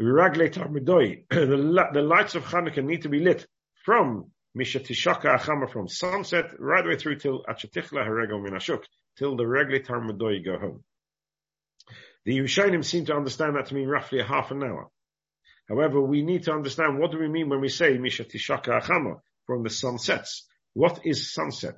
Ragle 0.00 0.48
Tarmudoi. 0.48 1.24
the, 1.30 2.02
lights 2.02 2.34
of 2.34 2.44
Hanukkah 2.44 2.84
need 2.84 3.02
to 3.02 3.08
be 3.08 3.20
lit 3.20 3.46
from 3.84 4.30
Mishatishaka 4.56 5.38
Achama 5.38 5.70
from 5.70 5.88
sunset 5.88 6.50
right 6.58 6.84
way 6.84 6.96
through 6.96 7.16
till 7.18 7.42
Achatichla 7.44 8.06
Harego 8.06 8.40
Minashuk, 8.40 8.82
till 9.18 9.36
the 9.36 9.44
Ragle 9.44 9.84
Tarmudoi 9.84 10.44
go 10.44 10.58
home. 10.58 10.84
The 12.24 12.38
Yerushalayim 12.38 12.84
seem 12.84 13.06
to 13.06 13.16
understand 13.16 13.56
that 13.56 13.66
to 13.66 13.74
mean 13.74 13.88
roughly 13.88 14.20
a 14.20 14.24
half 14.24 14.50
an 14.50 14.62
hour. 14.62 14.88
However, 15.68 16.00
we 16.00 16.22
need 16.22 16.44
to 16.44 16.52
understand 16.52 16.98
what 16.98 17.10
do 17.10 17.18
we 17.18 17.28
mean 17.28 17.48
when 17.48 17.60
we 17.60 17.68
say 17.68 17.98
Misha 17.98 18.24
Tishaka 18.24 18.80
Achama 18.80 19.20
from 19.46 19.62
the 19.62 19.70
sunsets. 19.70 20.46
What 20.74 21.00
is 21.04 21.32
sunset? 21.32 21.76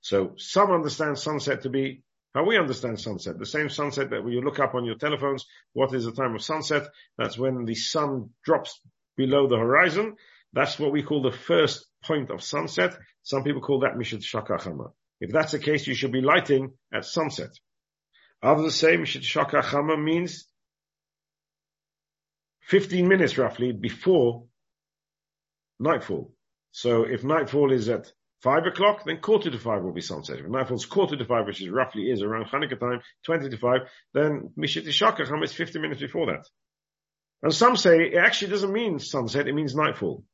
So 0.00 0.34
some 0.36 0.72
understand 0.72 1.18
sunset 1.18 1.62
to 1.62 1.70
be 1.70 2.02
how 2.34 2.44
we 2.44 2.58
understand 2.58 2.98
sunset. 2.98 3.38
The 3.38 3.46
same 3.46 3.68
sunset 3.68 4.10
that 4.10 4.24
when 4.24 4.32
you 4.32 4.40
look 4.40 4.58
up 4.58 4.74
on 4.74 4.84
your 4.84 4.96
telephones, 4.96 5.46
what 5.72 5.94
is 5.94 6.04
the 6.04 6.12
time 6.12 6.34
of 6.34 6.42
sunset? 6.42 6.88
That's 7.18 7.36
when 7.36 7.64
the 7.64 7.74
sun 7.74 8.30
drops 8.44 8.80
below 9.16 9.48
the 9.48 9.58
horizon. 9.58 10.16
That's 10.52 10.78
what 10.78 10.92
we 10.92 11.02
call 11.02 11.22
the 11.22 11.32
first 11.32 11.86
point 12.04 12.30
of 12.30 12.42
sunset. 12.42 12.96
Some 13.22 13.44
people 13.44 13.60
call 13.60 13.80
that 13.80 13.94
Mishat 13.94 14.22
Shakachama. 14.22 14.92
If 15.20 15.30
that's 15.30 15.52
the 15.52 15.58
case, 15.58 15.86
you 15.86 15.94
should 15.94 16.12
be 16.12 16.20
lighting 16.20 16.72
at 16.92 17.04
sunset. 17.04 17.50
Others 18.42 18.74
say 18.74 18.96
Mishit 18.96 19.22
Shaka 19.22 19.60
Chama 19.62 20.02
means 20.02 20.48
15 22.62 23.06
minutes 23.06 23.38
roughly 23.38 23.70
before 23.70 24.46
nightfall. 25.78 26.34
So 26.72 27.04
if 27.04 27.22
nightfall 27.22 27.72
is 27.72 27.88
at 27.88 28.12
five 28.42 28.66
o'clock, 28.66 29.04
then 29.04 29.18
quarter 29.20 29.50
to 29.50 29.58
five 29.58 29.82
will 29.82 29.92
be 29.92 30.00
sunset. 30.00 30.38
If 30.38 30.46
nightfall 30.46 30.76
is 30.76 30.86
quarter 30.86 31.16
to 31.16 31.24
five, 31.24 31.46
which 31.46 31.60
is 31.60 31.68
roughly 31.68 32.10
is 32.10 32.22
around 32.22 32.46
Hanukkah 32.46 32.78
time, 32.78 33.00
20 33.24 33.50
to 33.50 33.56
five, 33.56 33.80
then 34.14 34.50
Mishit 34.58 34.90
Shaka 34.90 35.24
Chama 35.24 35.44
is 35.44 35.52
50 35.52 35.78
minutes 35.78 36.00
before 36.00 36.26
that. 36.26 36.46
And 37.42 37.54
some 37.54 37.76
say 37.76 38.08
it 38.08 38.16
actually 38.16 38.52
doesn't 38.52 38.72
mean 38.72 38.98
sunset, 38.98 39.48
it 39.48 39.54
means 39.54 39.74
nightfall. 39.74 40.24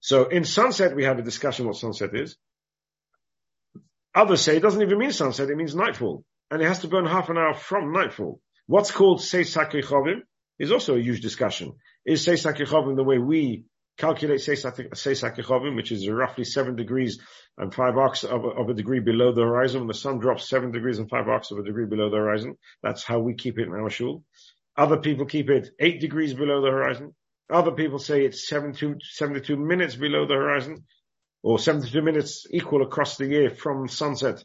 So 0.00 0.26
in 0.26 0.44
sunset, 0.44 0.94
we 0.94 1.04
have 1.04 1.18
a 1.18 1.22
discussion 1.22 1.66
what 1.66 1.76
sunset 1.76 2.10
is. 2.14 2.36
Others 4.14 4.40
say 4.40 4.56
it 4.56 4.62
doesn't 4.62 4.82
even 4.82 4.98
mean 4.98 5.12
sunset, 5.12 5.50
it 5.50 5.56
means 5.56 5.74
nightfall 5.74 6.24
and 6.50 6.62
it 6.62 6.66
has 6.66 6.80
to 6.80 6.88
burn 6.88 7.06
half 7.06 7.28
an 7.28 7.38
hour 7.38 7.54
from 7.54 7.92
nightfall. 7.92 8.40
What's 8.66 8.90
called 8.90 9.22
Seis 9.22 9.54
HaKechovim 9.54 10.20
is 10.58 10.72
also 10.72 10.96
a 10.96 11.00
huge 11.00 11.20
discussion. 11.20 11.74
Is 12.04 12.24
Seis 12.24 12.44
HaKechovim 12.44 12.96
the 12.96 13.04
way 13.04 13.18
we 13.18 13.64
calculate 13.98 14.40
Seis 14.40 14.62
HaKechovim, 14.64 15.76
which 15.76 15.92
is 15.92 16.08
roughly 16.08 16.44
seven 16.44 16.76
degrees 16.76 17.18
and 17.58 17.74
five 17.74 17.96
arcs 17.96 18.22
of, 18.24 18.44
of, 18.44 18.68
a 18.68 18.74
degree 18.74 19.00
below 19.00 19.32
the 19.32 19.42
horizon. 19.42 19.80
When 19.80 19.88
the 19.88 19.94
sun 19.94 20.18
drops 20.18 20.48
seven 20.48 20.70
degrees 20.70 20.98
and 20.98 21.10
five 21.10 21.28
arcs 21.28 21.50
of 21.50 21.58
a 21.58 21.64
degree 21.64 21.86
below 21.86 22.08
the 22.08 22.16
horizon, 22.16 22.56
that's 22.82 23.02
how 23.02 23.18
we 23.18 23.34
keep 23.34 23.58
it 23.58 23.66
in 23.66 23.74
our 23.74 23.90
shul. 23.90 24.22
Other 24.76 24.98
people 24.98 25.26
keep 25.26 25.50
it 25.50 25.70
eight 25.80 26.00
degrees 26.00 26.32
below 26.32 26.62
the 26.62 26.70
horizon. 26.70 27.14
Other 27.50 27.72
people 27.72 27.98
say 27.98 28.24
it's 28.24 28.48
72, 28.48 28.98
72 29.02 29.56
minutes 29.56 29.96
below 29.96 30.26
the 30.26 30.34
horizon, 30.34 30.84
or 31.42 31.58
72 31.58 32.00
minutes 32.00 32.46
equal 32.50 32.82
across 32.82 33.16
the 33.16 33.26
year 33.26 33.50
from 33.50 33.88
sunset, 33.88 34.44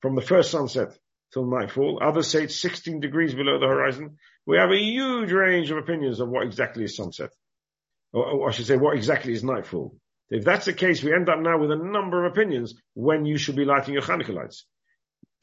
from 0.00 0.14
the 0.14 0.22
first 0.22 0.52
sunset 0.52 0.96
till 1.32 1.46
nightfall. 1.46 1.98
Others 2.00 2.28
say 2.28 2.44
it's 2.44 2.60
16 2.60 3.00
degrees 3.00 3.34
below 3.34 3.58
the 3.58 3.66
horizon. 3.66 4.18
We 4.46 4.58
have 4.58 4.70
a 4.70 4.78
huge 4.78 5.32
range 5.32 5.70
of 5.70 5.78
opinions 5.78 6.20
of 6.20 6.28
what 6.28 6.46
exactly 6.46 6.84
is 6.84 6.94
sunset. 6.94 7.30
Or, 8.12 8.24
or 8.24 8.48
I 8.48 8.52
should 8.52 8.66
say, 8.66 8.76
what 8.76 8.96
exactly 8.96 9.32
is 9.32 9.44
nightfall. 9.44 9.96
If 10.30 10.44
that's 10.44 10.66
the 10.66 10.72
case, 10.72 11.02
we 11.02 11.12
end 11.12 11.28
up 11.28 11.40
now 11.40 11.58
with 11.58 11.70
a 11.70 11.76
number 11.76 12.24
of 12.24 12.32
opinions 12.32 12.74
when 12.94 13.24
you 13.24 13.36
should 13.36 13.56
be 13.56 13.64
lighting 13.64 13.94
your 13.94 14.02
Hanukkah 14.02 14.34
lights. 14.34 14.64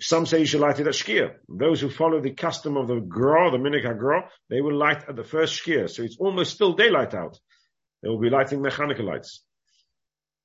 Some 0.01 0.25
say 0.25 0.39
you 0.39 0.45
should 0.45 0.61
light 0.61 0.79
it 0.79 0.87
at 0.87 0.93
Shkia. 0.93 1.31
Those 1.47 1.81
who 1.81 1.89
follow 1.89 2.21
the 2.21 2.31
custom 2.31 2.77
of 2.77 2.87
the 2.87 2.99
Gra, 2.99 3.51
the 3.51 3.57
Minik 3.57 3.85
HaGra, 3.85 4.29
they 4.49 4.61
will 4.61 4.77
light 4.77 5.03
at 5.07 5.15
the 5.15 5.23
first 5.23 5.61
Shkia. 5.61 5.89
So 5.89 6.03
it's 6.03 6.17
almost 6.17 6.53
still 6.53 6.73
daylight 6.73 7.13
out. 7.13 7.37
They 8.01 8.09
will 8.09 8.19
be 8.19 8.29
lighting 8.29 8.61
their 8.61 8.71
Hanukkah 8.71 9.03
lights. 9.03 9.43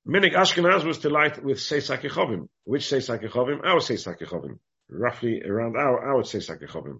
Minik 0.07 0.33
Ashkenaz 0.33 0.83
was 0.83 0.99
to 0.99 1.09
light 1.09 1.43
with 1.43 1.59
Seis 1.59 1.89
HaKechovim. 1.89 2.47
Which 2.65 2.87
Seis 2.87 3.07
HaKechovim? 3.07 3.65
Our 3.65 3.79
Seis 3.79 4.03
HaKechovim 4.05 4.59
roughly 4.89 5.41
around 5.43 5.75
our, 5.75 6.11
I 6.11 6.15
would 6.15 6.27
say 6.27 6.39
Sakechovim. 6.39 6.99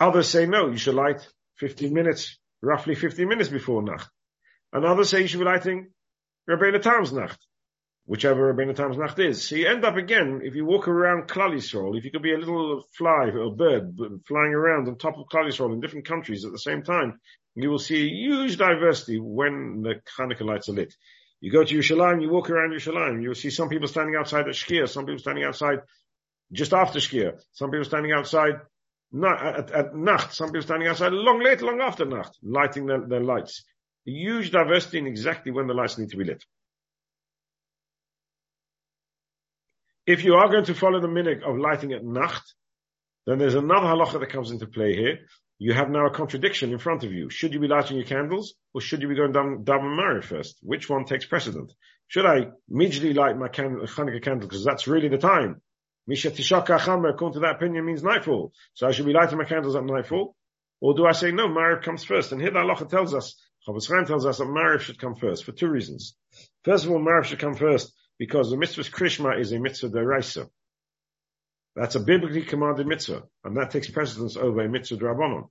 Others 0.00 0.28
say 0.28 0.46
no, 0.46 0.70
you 0.70 0.76
should 0.76 0.94
light 0.94 1.26
15 1.58 1.92
minutes, 1.92 2.38
roughly 2.62 2.94
15 2.94 3.28
minutes 3.28 3.48
before 3.48 3.82
Nacht. 3.82 4.10
And 4.72 4.84
others 4.84 5.10
say 5.10 5.22
you 5.22 5.26
should 5.26 5.40
be 5.40 5.44
lighting 5.44 5.90
Rabbeinu 6.48 6.80
Tam's 6.80 7.12
Nacht, 7.12 7.38
whichever 8.06 8.52
Rabbeinu 8.52 8.74
Tam's 8.74 8.96
Nacht 8.96 9.18
is. 9.18 9.46
So 9.46 9.56
you 9.56 9.66
end 9.66 9.84
up 9.84 9.96
again, 9.96 10.40
if 10.42 10.54
you 10.54 10.64
walk 10.64 10.88
around 10.88 11.28
Klal 11.28 11.56
if 11.96 12.04
you 12.04 12.10
could 12.10 12.22
be 12.22 12.32
a 12.32 12.38
little 12.38 12.84
fly 12.96 13.30
or 13.30 13.54
bird 13.54 13.96
flying 14.26 14.54
around 14.54 14.88
on 14.88 14.96
top 14.96 15.18
of 15.18 15.26
Klal 15.26 15.72
in 15.72 15.80
different 15.80 16.06
countries 16.06 16.44
at 16.44 16.52
the 16.52 16.58
same 16.58 16.82
time, 16.82 17.20
you 17.54 17.68
will 17.68 17.78
see 17.78 18.00
a 18.00 18.08
huge 18.08 18.56
diversity 18.56 19.18
when 19.18 19.82
the 19.82 20.00
Hanukkah 20.18 20.46
lights 20.46 20.68
are 20.68 20.72
lit. 20.72 20.94
You 21.40 21.52
go 21.52 21.64
to 21.64 21.74
Yerushalayim, 21.74 22.22
you 22.22 22.30
walk 22.30 22.48
around 22.48 22.70
Yerushalayim, 22.70 23.22
you'll 23.22 23.34
see 23.34 23.50
some 23.50 23.68
people 23.68 23.88
standing 23.88 24.14
outside 24.16 24.48
at 24.48 24.54
Shkia, 24.54 24.88
some 24.88 25.04
people 25.04 25.18
standing 25.18 25.44
outside 25.44 25.80
just 26.52 26.72
after 26.72 26.98
Shkia. 26.98 27.40
Some 27.52 27.70
people 27.70 27.84
standing 27.84 28.12
outside 28.12 28.60
at, 29.24 29.70
at 29.70 29.94
Nacht. 29.94 30.34
Some 30.34 30.48
people 30.48 30.62
standing 30.62 30.88
outside 30.88 31.12
long 31.12 31.42
late, 31.42 31.62
long 31.62 31.80
after 31.80 32.04
Nacht, 32.04 32.36
lighting 32.42 32.86
their, 32.86 33.06
their 33.06 33.20
lights. 33.22 33.64
A 34.06 34.10
huge 34.10 34.50
diversity 34.50 34.98
in 34.98 35.06
exactly 35.06 35.52
when 35.52 35.66
the 35.66 35.74
lights 35.74 35.98
need 35.98 36.10
to 36.10 36.16
be 36.16 36.24
lit. 36.24 36.44
If 40.06 40.24
you 40.24 40.34
are 40.34 40.48
going 40.48 40.64
to 40.64 40.74
follow 40.74 41.00
the 41.00 41.08
minhag 41.08 41.42
of 41.42 41.58
lighting 41.58 41.92
at 41.92 42.04
Nacht, 42.04 42.42
then 43.26 43.38
there's 43.38 43.54
another 43.54 43.86
halacha 43.86 44.18
that 44.18 44.30
comes 44.30 44.50
into 44.50 44.66
play 44.66 44.94
here. 44.96 45.18
You 45.58 45.74
have 45.74 45.90
now 45.90 46.06
a 46.06 46.10
contradiction 46.10 46.72
in 46.72 46.78
front 46.78 47.04
of 47.04 47.12
you. 47.12 47.30
Should 47.30 47.52
you 47.54 47.60
be 47.60 47.68
lighting 47.68 47.96
your 47.96 48.06
candles, 48.06 48.54
or 48.74 48.80
should 48.80 49.00
you 49.00 49.06
be 49.06 49.14
going 49.14 49.30
down 49.30 49.64
daven 49.64 49.96
Mariv 49.96 50.24
first? 50.24 50.58
Which 50.60 50.90
one 50.90 51.04
takes 51.04 51.24
precedent? 51.24 51.72
Should 52.08 52.26
I 52.26 52.48
immediately 52.68 53.14
light 53.14 53.38
my 53.38 53.46
candle, 53.48 53.86
Hanukkah 53.86 54.22
candle 54.22 54.48
because 54.48 54.64
that's 54.64 54.88
really 54.88 55.08
the 55.08 55.18
time? 55.18 55.62
Misha 56.06 56.30
Tishaka 56.30 56.78
Chama, 56.78 57.10
according 57.10 57.34
to 57.34 57.40
that 57.40 57.56
opinion, 57.56 57.86
means 57.86 58.02
nightfall. 58.02 58.52
So 58.74 58.86
I 58.86 58.92
should 58.92 59.06
be 59.06 59.12
lighting 59.12 59.38
my 59.38 59.44
candles 59.44 59.76
at 59.76 59.84
nightfall? 59.84 60.34
Or 60.80 60.94
do 60.94 61.06
I 61.06 61.12
say, 61.12 61.30
no, 61.30 61.46
Mariv 61.48 61.82
comes 61.82 62.02
first? 62.02 62.32
And 62.32 62.40
here 62.40 62.50
the 62.50 62.58
halacha 62.58 62.88
tells 62.88 63.14
us, 63.14 63.36
Chofetz 63.66 63.88
Chaim 63.88 64.04
tells 64.04 64.26
us 64.26 64.38
that 64.38 64.44
Mariv 64.48 64.80
should 64.80 64.98
come 64.98 65.14
first 65.14 65.44
for 65.44 65.52
two 65.52 65.68
reasons. 65.68 66.16
First 66.64 66.84
of 66.84 66.90
all, 66.90 66.98
Mariv 66.98 67.24
should 67.24 67.38
come 67.38 67.54
first 67.54 67.92
because 68.18 68.50
the 68.50 68.56
mitzvah 68.56 68.82
Krishma 68.82 69.38
is 69.38 69.52
a 69.52 69.60
mitzvah 69.60 69.90
deraisa. 69.90 70.48
That's 71.76 71.94
a 71.94 72.00
biblically 72.00 72.42
commanded 72.42 72.86
mitzvah, 72.86 73.22
and 73.44 73.56
that 73.56 73.70
takes 73.70 73.88
precedence 73.88 74.36
over 74.36 74.60
a 74.60 74.68
mitzvah 74.68 74.96
drabonon. 74.96 75.48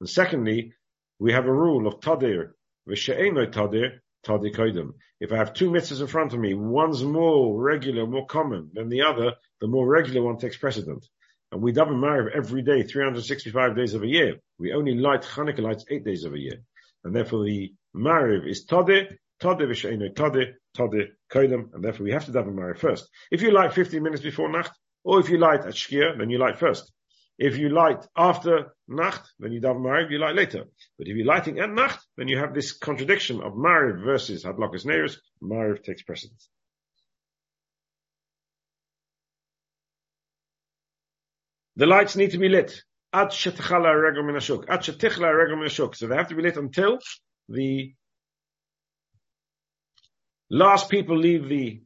And 0.00 0.08
secondly, 0.08 0.72
we 1.18 1.32
have 1.32 1.46
a 1.46 1.52
rule 1.52 1.86
of 1.86 2.00
tadir, 2.00 2.52
v'she'enoi 2.88 3.52
tadir. 3.52 4.00
If 4.28 5.32
I 5.32 5.36
have 5.36 5.52
two 5.52 5.70
mitzvahs 5.70 6.00
in 6.00 6.06
front 6.06 6.32
of 6.32 6.38
me, 6.38 6.54
one's 6.54 7.02
more 7.02 7.60
regular, 7.60 8.06
more 8.06 8.26
common 8.26 8.70
than 8.72 8.88
the 8.88 9.02
other, 9.02 9.32
the 9.60 9.66
more 9.66 9.86
regular 9.86 10.22
one 10.22 10.38
takes 10.38 10.56
precedent. 10.56 11.06
And 11.50 11.60
we 11.60 11.72
daven 11.72 11.96
Mariv 11.96 12.34
every 12.34 12.62
day, 12.62 12.82
365 12.82 13.76
days 13.76 13.94
of 13.94 14.02
a 14.02 14.06
year. 14.06 14.36
We 14.58 14.72
only 14.72 14.94
light 14.94 15.22
Hanukkah 15.22 15.60
lights 15.60 15.84
eight 15.90 16.04
days 16.04 16.24
of 16.24 16.34
a 16.34 16.38
year. 16.38 16.62
And 17.04 17.14
therefore 17.14 17.44
the 17.44 17.74
Mariv 17.94 18.48
is 18.48 18.64
tadir, 18.64 19.16
tadir 19.40 19.68
v'she'enoi 19.68 20.14
tadir, 20.14 20.54
Todeh 20.76 21.08
Kodim, 21.30 21.74
and 21.74 21.84
therefore 21.84 22.04
we 22.04 22.12
have 22.12 22.24
to 22.24 22.32
daven 22.32 22.54
Mariv 22.54 22.78
first. 22.78 23.08
If 23.30 23.42
you 23.42 23.50
light 23.50 23.74
15 23.74 24.02
minutes 24.02 24.22
before 24.22 24.50
Nacht, 24.50 24.72
or 25.04 25.20
if 25.20 25.28
you 25.28 25.38
light 25.38 25.60
at 25.60 25.74
Shkia, 25.74 26.16
then 26.16 26.30
you 26.30 26.38
light 26.38 26.58
first. 26.58 26.92
If 27.42 27.58
you 27.58 27.70
light 27.70 28.06
after 28.16 28.72
Nacht, 28.86 29.28
then 29.40 29.50
you 29.50 29.60
daven 29.60 29.80
Mariv, 29.80 30.12
you 30.12 30.18
light 30.18 30.36
later. 30.36 30.64
But 30.96 31.08
if 31.08 31.16
you're 31.16 31.26
lighting 31.26 31.58
at 31.58 31.70
Nacht, 31.70 31.98
then 32.16 32.28
you 32.28 32.38
have 32.38 32.54
this 32.54 32.72
contradiction 32.72 33.42
of 33.42 33.54
Mariv 33.54 34.04
versus 34.04 34.44
Hadlokas 34.44 34.86
Neirus, 34.86 35.16
Mariv 35.42 35.82
takes 35.82 36.02
precedence. 36.02 36.48
The 41.74 41.86
lights 41.86 42.14
need 42.14 42.30
to 42.30 42.38
be 42.38 42.48
lit. 42.48 42.80
At 43.12 43.30
shetichala 43.30 43.92
regel 44.00 44.22
minashuk. 44.22 44.66
At 44.68 44.82
shetichla 44.82 45.36
regel 45.36 45.56
minashuk. 45.56 45.96
So 45.96 46.06
they 46.06 46.14
have 46.14 46.28
to 46.28 46.36
be 46.36 46.42
lit 46.42 46.56
until 46.56 47.00
the 47.48 47.92
Last 50.54 50.90
people 50.90 51.16
leave 51.16 51.48
the 51.48 51.80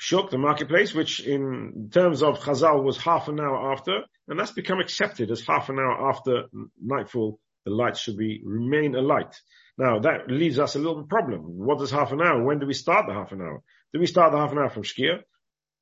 shuk, 0.00 0.30
the 0.30 0.38
marketplace, 0.38 0.94
which 0.94 1.20
in 1.20 1.90
terms 1.92 2.22
of 2.22 2.40
Chazal 2.40 2.82
was 2.82 2.96
half 2.96 3.28
an 3.28 3.38
hour 3.38 3.72
after, 3.72 4.00
and 4.28 4.40
that's 4.40 4.52
become 4.52 4.80
accepted 4.80 5.30
as 5.30 5.46
half 5.46 5.68
an 5.68 5.78
hour 5.78 6.08
after 6.08 6.44
nightfall, 6.82 7.38
the 7.66 7.70
light 7.70 7.98
should 7.98 8.16
be 8.16 8.40
remain 8.42 8.94
alight. 8.94 9.34
Now 9.76 9.98
that 9.98 10.30
leaves 10.30 10.58
us 10.58 10.74
a 10.74 10.78
little 10.78 11.04
problem. 11.04 11.42
What 11.42 11.82
is 11.82 11.90
half 11.90 12.12
an 12.12 12.22
hour? 12.22 12.42
When 12.42 12.58
do 12.58 12.66
we 12.66 12.72
start 12.72 13.06
the 13.08 13.12
half 13.12 13.32
an 13.32 13.42
hour? 13.42 13.62
Do 13.92 14.00
we 14.00 14.06
start 14.06 14.32
the 14.32 14.38
half 14.38 14.52
an 14.52 14.58
hour 14.58 14.70
from 14.70 14.84
Shkia? 14.84 15.20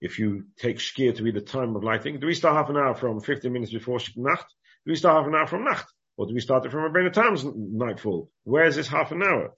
If 0.01 0.19
you 0.19 0.47
take 0.59 0.79
Shkia 0.79 1.15
to 1.17 1.23
be 1.23 1.31
the 1.31 1.41
time 1.41 1.77
of 1.77 1.85
lighting, 1.85 2.19
do 2.19 2.27
we 2.27 2.35
start 2.35 2.57
half 2.57 2.71
an 2.71 2.77
hour 2.77 2.95
from 2.95 3.21
15 3.21 3.53
minutes 3.53 3.73
before 3.73 4.01
Nacht? 4.17 4.47
Do 4.85 4.91
we 4.91 4.97
start 4.97 5.17
half 5.17 5.29
an 5.29 5.37
hour 5.37 5.47
from 5.47 5.65
Nacht? 5.65 5.87
Or 6.17 6.27
do 6.27 6.35
we 6.35 6.41
start 6.41 6.67
it 6.67 6.73
from 6.73 6.81
Rabbeinu 6.81 7.13
Tam's 7.13 7.45
nightfall? 7.45 8.31
Where 8.43 8.65
is 8.65 8.75
this 8.75 8.89
half 8.89 9.13
an 9.13 9.23
hour? 9.23 9.55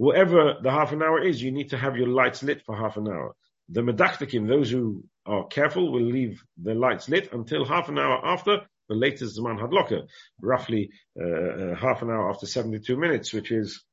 whatever 0.00 0.54
the 0.62 0.70
half 0.70 0.92
an 0.92 1.02
hour 1.02 1.22
is, 1.22 1.42
you 1.42 1.52
need 1.52 1.68
to 1.68 1.76
have 1.76 1.94
your 1.94 2.08
lights 2.08 2.42
lit 2.42 2.62
for 2.64 2.74
half 2.74 2.96
an 2.96 3.06
hour. 3.06 3.36
The 3.72 3.82
medaktikim, 3.82 4.48
those 4.48 4.70
who 4.70 5.04
are 5.26 5.46
careful, 5.46 5.92
will 5.92 6.02
leave 6.02 6.42
the 6.60 6.74
lights 6.74 7.08
lit 7.08 7.32
until 7.32 7.64
half 7.64 7.88
an 7.88 7.98
hour 7.98 8.20
after 8.24 8.62
the 8.88 8.96
latest 8.96 9.36
Zaman 9.36 9.58
Hadloka, 9.58 10.08
roughly 10.40 10.90
uh, 11.20 11.24
uh, 11.24 11.74
half 11.76 12.02
an 12.02 12.10
hour 12.10 12.28
after 12.28 12.46
72 12.46 12.96
minutes, 12.96 13.32
which 13.32 13.52
is 13.52 13.84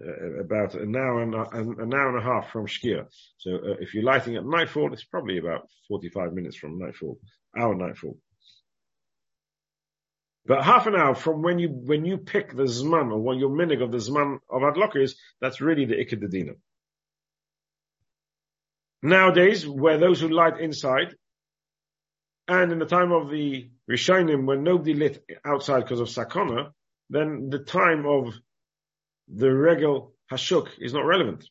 uh, 0.00 0.40
about 0.40 0.74
an 0.74 0.94
hour 0.94 1.22
and 1.22 1.34
a, 1.34 1.48
an 1.50 1.92
hour 1.92 2.16
and 2.16 2.18
a 2.18 2.22
half 2.22 2.52
from 2.52 2.66
Shkia. 2.66 3.06
So 3.38 3.54
uh, 3.54 3.74
if 3.80 3.94
you're 3.94 4.04
lighting 4.04 4.36
at 4.36 4.46
nightfall, 4.46 4.92
it's 4.92 5.04
probably 5.04 5.38
about 5.38 5.68
45 5.88 6.32
minutes 6.32 6.56
from 6.56 6.78
nightfall, 6.78 7.18
hour 7.58 7.74
nightfall. 7.74 8.18
But 10.46 10.62
half 10.62 10.86
an 10.86 10.94
hour 10.94 11.16
from 11.16 11.42
when 11.42 11.58
you 11.58 11.68
when 11.68 12.04
you 12.04 12.18
pick 12.18 12.54
the 12.54 12.64
zman 12.64 13.10
or 13.10 13.18
when 13.18 13.38
your 13.38 13.50
minig 13.50 13.82
of 13.82 13.90
the 13.90 13.98
zman 13.98 14.38
of 14.48 14.62
adlok 14.62 14.94
is, 14.94 15.16
that's 15.40 15.60
really 15.60 15.86
the 15.86 15.96
ikadadina. 15.96 16.54
Nowadays, 19.02 19.66
where 19.66 19.98
those 19.98 20.20
who 20.20 20.28
light 20.28 20.58
inside, 20.58 21.14
and 22.48 22.72
in 22.72 22.78
the 22.78 22.86
time 22.86 23.12
of 23.12 23.30
the 23.30 23.70
Rishonim, 23.90 24.46
when 24.46 24.62
nobody 24.62 24.94
lit 24.94 25.24
outside 25.44 25.82
because 25.82 26.00
of 26.00 26.08
sakana, 26.08 26.70
then 27.10 27.50
the 27.50 27.58
time 27.58 28.06
of 28.06 28.34
the 29.28 29.52
regel 29.52 30.14
hashuk 30.30 30.68
is 30.78 30.92
not 30.92 31.04
relevant. 31.04 31.44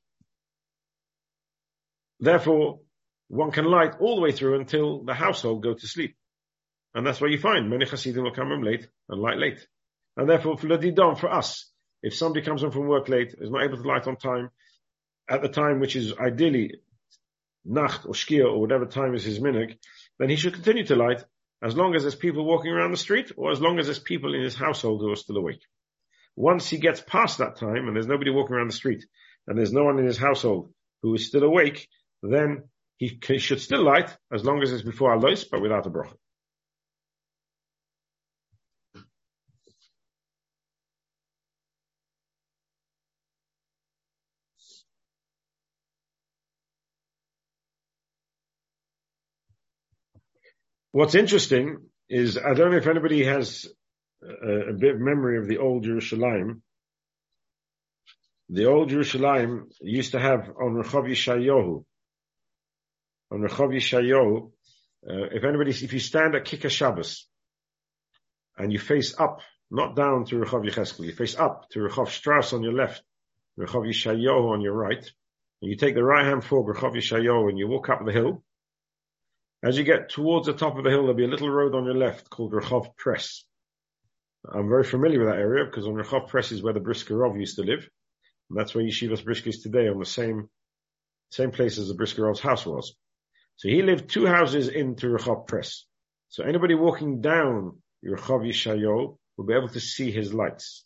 Therefore, 2.19 2.79
one 3.27 3.51
can 3.51 3.65
light 3.65 3.95
all 3.99 4.15
the 4.15 4.21
way 4.21 4.31
through 4.31 4.59
until 4.59 5.03
the 5.03 5.13
household 5.13 5.63
go 5.63 5.73
to 5.73 5.87
sleep. 5.87 6.15
And 6.93 7.05
that's 7.05 7.19
why 7.19 7.27
you 7.27 7.39
find 7.39 7.69
many 7.69 7.85
Hasidim 7.85 8.23
will 8.23 8.31
come 8.31 8.49
home 8.49 8.63
late 8.63 8.87
and 9.09 9.21
light 9.21 9.37
late. 9.37 9.67
And 10.15 10.29
therefore, 10.29 10.57
for 10.57 10.67
the 10.67 11.15
for 11.19 11.31
us, 11.31 11.69
if 12.01 12.15
somebody 12.15 12.45
comes 12.45 12.61
home 12.61 12.71
from 12.71 12.87
work 12.87 13.09
late, 13.09 13.35
is 13.37 13.51
not 13.51 13.63
able 13.63 13.77
to 13.77 13.87
light 13.87 14.07
on 14.07 14.15
time, 14.15 14.49
at 15.29 15.41
the 15.41 15.49
time 15.49 15.79
which 15.79 15.95
is 15.95 16.13
ideally 16.17 16.75
Nacht 17.65 18.05
or 18.05 18.13
Shkia 18.13 18.45
or 18.45 18.61
whatever 18.61 18.85
time 18.85 19.15
is 19.15 19.23
his 19.23 19.39
minig, 19.39 19.77
then 20.19 20.29
he 20.29 20.35
should 20.35 20.53
continue 20.53 20.85
to 20.85 20.95
light 20.95 21.23
as 21.63 21.75
long 21.75 21.95
as 21.95 22.03
there's 22.03 22.15
people 22.15 22.45
walking 22.45 22.71
around 22.71 22.91
the 22.91 22.97
street 22.97 23.31
or 23.37 23.51
as 23.51 23.59
long 23.59 23.79
as 23.79 23.87
there's 23.87 23.99
people 23.99 24.35
in 24.35 24.41
his 24.41 24.55
household 24.55 25.01
who 25.01 25.11
are 25.11 25.15
still 25.15 25.37
awake. 25.37 25.61
Once 26.35 26.69
he 26.69 26.77
gets 26.77 27.01
past 27.01 27.39
that 27.39 27.55
time 27.57 27.87
and 27.87 27.95
there's 27.95 28.07
nobody 28.07 28.29
walking 28.29 28.55
around 28.55 28.69
the 28.69 28.75
street 28.75 29.05
and 29.47 29.57
there's 29.57 29.73
no 29.73 29.83
one 29.83 29.97
in 29.97 30.05
his 30.05 30.17
household 30.17 30.71
who 31.01 31.13
is 31.15 31.25
still 31.25 31.43
awake, 31.43 31.87
then 32.21 32.63
he, 32.97 33.19
should 33.37 33.61
still 33.61 33.83
light 33.83 34.15
as 34.31 34.43
long 34.43 34.61
as 34.61 34.71
it's 34.71 34.83
before 34.83 35.13
Alois, 35.13 35.43
but 35.49 35.61
without 35.61 35.85
a 35.85 35.89
bracha. 35.89 36.15
What's 50.95 51.13
interesting 51.13 51.79
is 52.07 52.37
I 52.37 52.53
don't 52.53 52.71
know 52.71 52.77
if 52.77 52.87
anybody 52.87 53.25
has 53.25 53.67
a, 54.23 54.69
a 54.69 54.73
bit 54.73 54.95
of 54.95 55.01
memory 55.01 55.39
of 55.39 55.45
the 55.45 55.57
old 55.57 55.83
Jerusalem. 55.83 56.61
The 58.47 58.67
old 58.67 58.87
Jerusalem 58.87 59.67
used 59.81 60.13
to 60.13 60.21
have 60.21 60.47
on 60.47 60.81
Rechov 60.81 61.09
Yishayahu, 61.09 61.83
on 63.29 63.39
Rechov 63.41 63.75
Yishayahu, 63.75 64.51
uh, 65.05 65.35
if 65.35 65.43
anybody, 65.43 65.71
if 65.71 65.91
you 65.91 65.99
stand 65.99 66.33
at 66.33 66.45
Kikar 66.45 66.69
Shabbos 66.69 67.27
and 68.57 68.71
you 68.71 68.79
face 68.79 69.19
up, 69.19 69.41
not 69.69 69.97
down 69.97 70.23
to 70.27 70.37
Rechov 70.37 70.65
Yecheskel, 70.65 71.07
you 71.07 71.11
face 71.11 71.35
up 71.37 71.67
to 71.71 71.79
Rechov 71.79 72.07
Strauss 72.07 72.53
on 72.53 72.63
your 72.63 72.71
left, 72.71 73.03
Rechov 73.59 73.85
Yishayahu 73.85 74.49
on 74.49 74.61
your 74.61 74.71
right, 74.71 75.03
and 75.61 75.69
you 75.69 75.75
take 75.75 75.95
the 75.95 76.05
right 76.05 76.25
hand 76.25 76.45
fork, 76.45 76.73
Rechov 76.73 76.95
Yishayahu, 76.95 77.49
and 77.49 77.59
you 77.59 77.67
walk 77.67 77.89
up 77.89 78.05
the 78.05 78.13
hill, 78.13 78.44
as 79.65 79.77
you 79.79 79.83
get 79.83 80.09
towards 80.09 80.45
the 80.45 80.53
top 80.53 80.77
of 80.77 80.83
the 80.83 80.91
hill, 80.91 81.01
there'll 81.01 81.15
be 81.15 81.25
a 81.25 81.27
little 81.27 81.49
road 81.49 81.73
on 81.73 81.85
your 81.85 81.95
left 81.95 82.29
called 82.29 82.53
Rehov 82.53 82.95
Press. 82.95 83.43
I'm 84.47 84.69
very 84.69 84.83
familiar 84.83 85.19
with 85.19 85.29
that 85.29 85.39
area 85.39 85.65
because 85.65 85.87
on 85.87 85.95
Rehov 85.95 86.27
Press 86.27 86.51
is 86.51 86.61
where 86.61 86.73
the 86.73 86.79
Brisker 86.79 87.15
Rov 87.15 87.39
used 87.39 87.55
to 87.55 87.63
live. 87.63 87.89
And 88.49 88.59
that's 88.59 88.75
where 88.75 88.83
Yeshivas 88.85 89.25
Brisker 89.25 89.49
is 89.49 89.63
today 89.63 89.87
on 89.87 89.97
the 89.97 90.05
same, 90.05 90.49
same 91.31 91.49
place 91.49 91.79
as 91.79 91.87
the 91.87 91.95
Brisker 91.95 92.21
Rov's 92.21 92.41
house 92.41 92.63
was. 92.63 92.95
So 93.55 93.67
he 93.67 93.81
lived 93.81 94.07
two 94.07 94.27
houses 94.27 94.67
into 94.67 95.07
Rehov 95.07 95.47
Press. 95.47 95.85
So 96.29 96.43
anybody 96.43 96.75
walking 96.75 97.21
down 97.21 97.79
Rehov 98.05 98.47
Yishayo 98.47 99.17
will 99.35 99.45
be 99.45 99.55
able 99.55 99.69
to 99.69 99.79
see 99.79 100.11
his 100.11 100.31
lights 100.31 100.85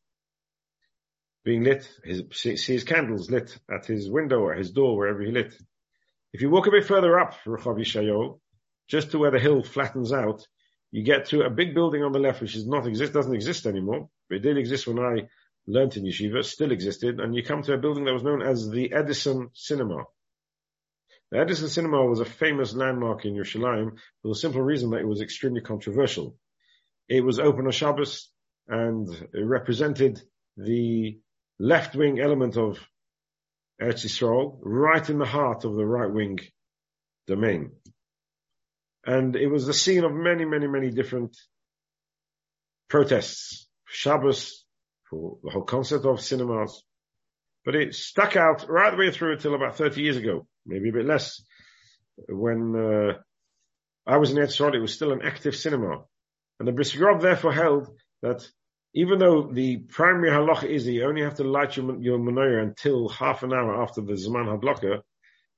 being 1.44 1.66
lit, 1.66 1.90
his, 2.06 2.24
see 2.34 2.56
his 2.56 2.86
candles 2.86 3.30
lit 3.30 3.58
at 3.70 3.86
his 3.86 4.10
window 4.10 4.40
or 4.40 4.54
his 4.54 4.72
door, 4.72 4.96
wherever 4.96 5.22
he 5.22 5.32
lit. 5.32 5.54
If 6.32 6.42
you 6.42 6.50
walk 6.50 6.68
a 6.68 6.72
bit 6.72 6.86
further 6.86 7.20
up 7.20 7.34
Rehov 7.46 7.78
Yishayo, 7.78 8.40
just 8.90 9.12
to 9.12 9.20
where 9.20 9.32
the 9.32 9.40
hill 9.40 9.64
flattens 9.64 10.12
out, 10.12 10.46
you 10.92 11.04
get 11.04 11.26
to 11.28 11.44
a 11.44 11.50
big 11.50 11.76
building 11.76 12.04
on 12.04 12.12
the 12.12 12.20
left, 12.20 12.42
which 12.42 12.56
is 12.56 12.68
not 12.68 12.88
exist, 12.88 13.14
doesn't 13.14 13.36
exist 13.36 13.68
anymore. 13.68 14.10
It 14.30 14.40
did 14.40 14.58
exist 14.58 14.88
when 14.88 15.00
I 15.00 15.28
learned 15.68 15.96
in 15.96 16.04
yeshiva, 16.04 16.44
still 16.44 16.72
existed, 16.72 17.20
and 17.20 17.36
you 17.36 17.44
come 17.44 17.62
to 17.64 17.74
a 17.74 17.78
building 17.78 18.06
that 18.06 18.14
was 18.14 18.24
known 18.24 18.42
as 18.42 18.70
the 18.70 18.92
Edison 18.92 19.52
Cinema. 19.54 20.06
The 21.32 21.40
Edison 21.40 21.70
Cinema 21.70 22.04
was 22.04 22.20
a 22.20 22.26
famous 22.26 22.74
landmark 22.74 23.24
in 23.26 23.36
Yerushalayim 23.36 23.92
for 24.22 24.28
the 24.30 24.36
simple 24.36 24.64
reason 24.64 24.90
that 24.90 25.02
it 25.02 25.08
was 25.08 25.22
extremely 25.22 25.62
controversial. 25.62 26.36
It 27.08 27.24
was 27.24 27.40
open 27.40 27.66
on 27.68 27.72
Shabbos 27.72 28.32
and 28.68 29.08
it 29.10 29.46
represented 29.46 30.20
the 30.58 31.20
left-wing 31.60 32.20
element 32.20 32.58
of 32.58 32.80
Eretz 33.80 34.06
Yisrael 34.06 34.58
right 34.62 35.08
in 35.08 35.20
the 35.20 35.26
heart 35.26 35.66
of 35.66 35.76
the 35.76 35.86
right-wing 35.86 36.40
domain. 37.28 37.72
And 39.10 39.36
it 39.36 39.48
was 39.48 39.66
the 39.66 39.74
scene 39.74 40.04
of 40.04 40.14
many, 40.14 40.46
many, 40.46 40.68
many 40.68 40.92
different 40.92 41.36
protests. 42.90 43.68
Shabbos, 43.88 44.64
for 45.10 45.40
the 45.44 45.50
whole 45.50 45.64
concept 45.64 46.06
of 46.06 46.22
cinemas. 46.22 46.84
But 47.66 47.74
it 47.74 47.96
stuck 47.96 48.36
out 48.36 48.70
right 48.70 48.92
the 48.92 48.98
way 48.98 49.10
through 49.10 49.34
until 49.34 49.56
about 49.56 49.78
30 49.78 50.04
years 50.04 50.18
ago, 50.18 50.46
maybe 50.64 50.90
a 50.90 50.94
bit 50.94 51.08
less. 51.08 51.42
When 52.28 52.76
uh, 52.76 53.14
I 54.06 54.18
was 54.18 54.30
in 54.30 54.38
Etzrod, 54.38 54.76
it 54.76 54.80
was 54.80 54.94
still 54.94 55.12
an 55.12 55.24
active 55.24 55.56
cinema. 55.56 56.04
And 56.60 56.68
the 56.68 56.72
Brisker 56.72 57.00
Rov 57.00 57.20
therefore 57.20 57.54
held 57.54 57.88
that 58.22 58.48
even 58.94 59.18
though 59.18 59.50
the 59.52 59.78
primary 59.78 60.30
halacha 60.30 60.66
is 60.66 60.86
that 60.86 60.92
you 60.92 61.08
only 61.08 61.24
have 61.24 61.38
to 61.38 61.46
light 61.46 61.76
your, 61.78 62.00
your 62.00 62.20
menorah 62.20 62.62
until 62.62 63.10
half 63.10 63.42
an 63.42 63.54
hour 63.54 63.82
after 63.82 64.02
the 64.02 64.14
Zman 64.14 64.46
Hadlaka, 64.46 65.02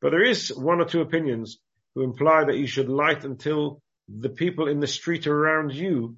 but 0.01 0.11
there 0.11 0.23
is 0.23 0.55
one 0.55 0.79
or 0.79 0.85
two 0.85 1.01
opinions 1.01 1.59
who 1.95 2.03
imply 2.03 2.45
that 2.45 2.57
you 2.57 2.67
should 2.67 2.89
light 2.89 3.23
until 3.23 3.81
the 4.07 4.29
people 4.29 4.67
in 4.67 4.79
the 4.79 4.87
street 4.87 5.27
around 5.27 5.73
you 5.73 6.17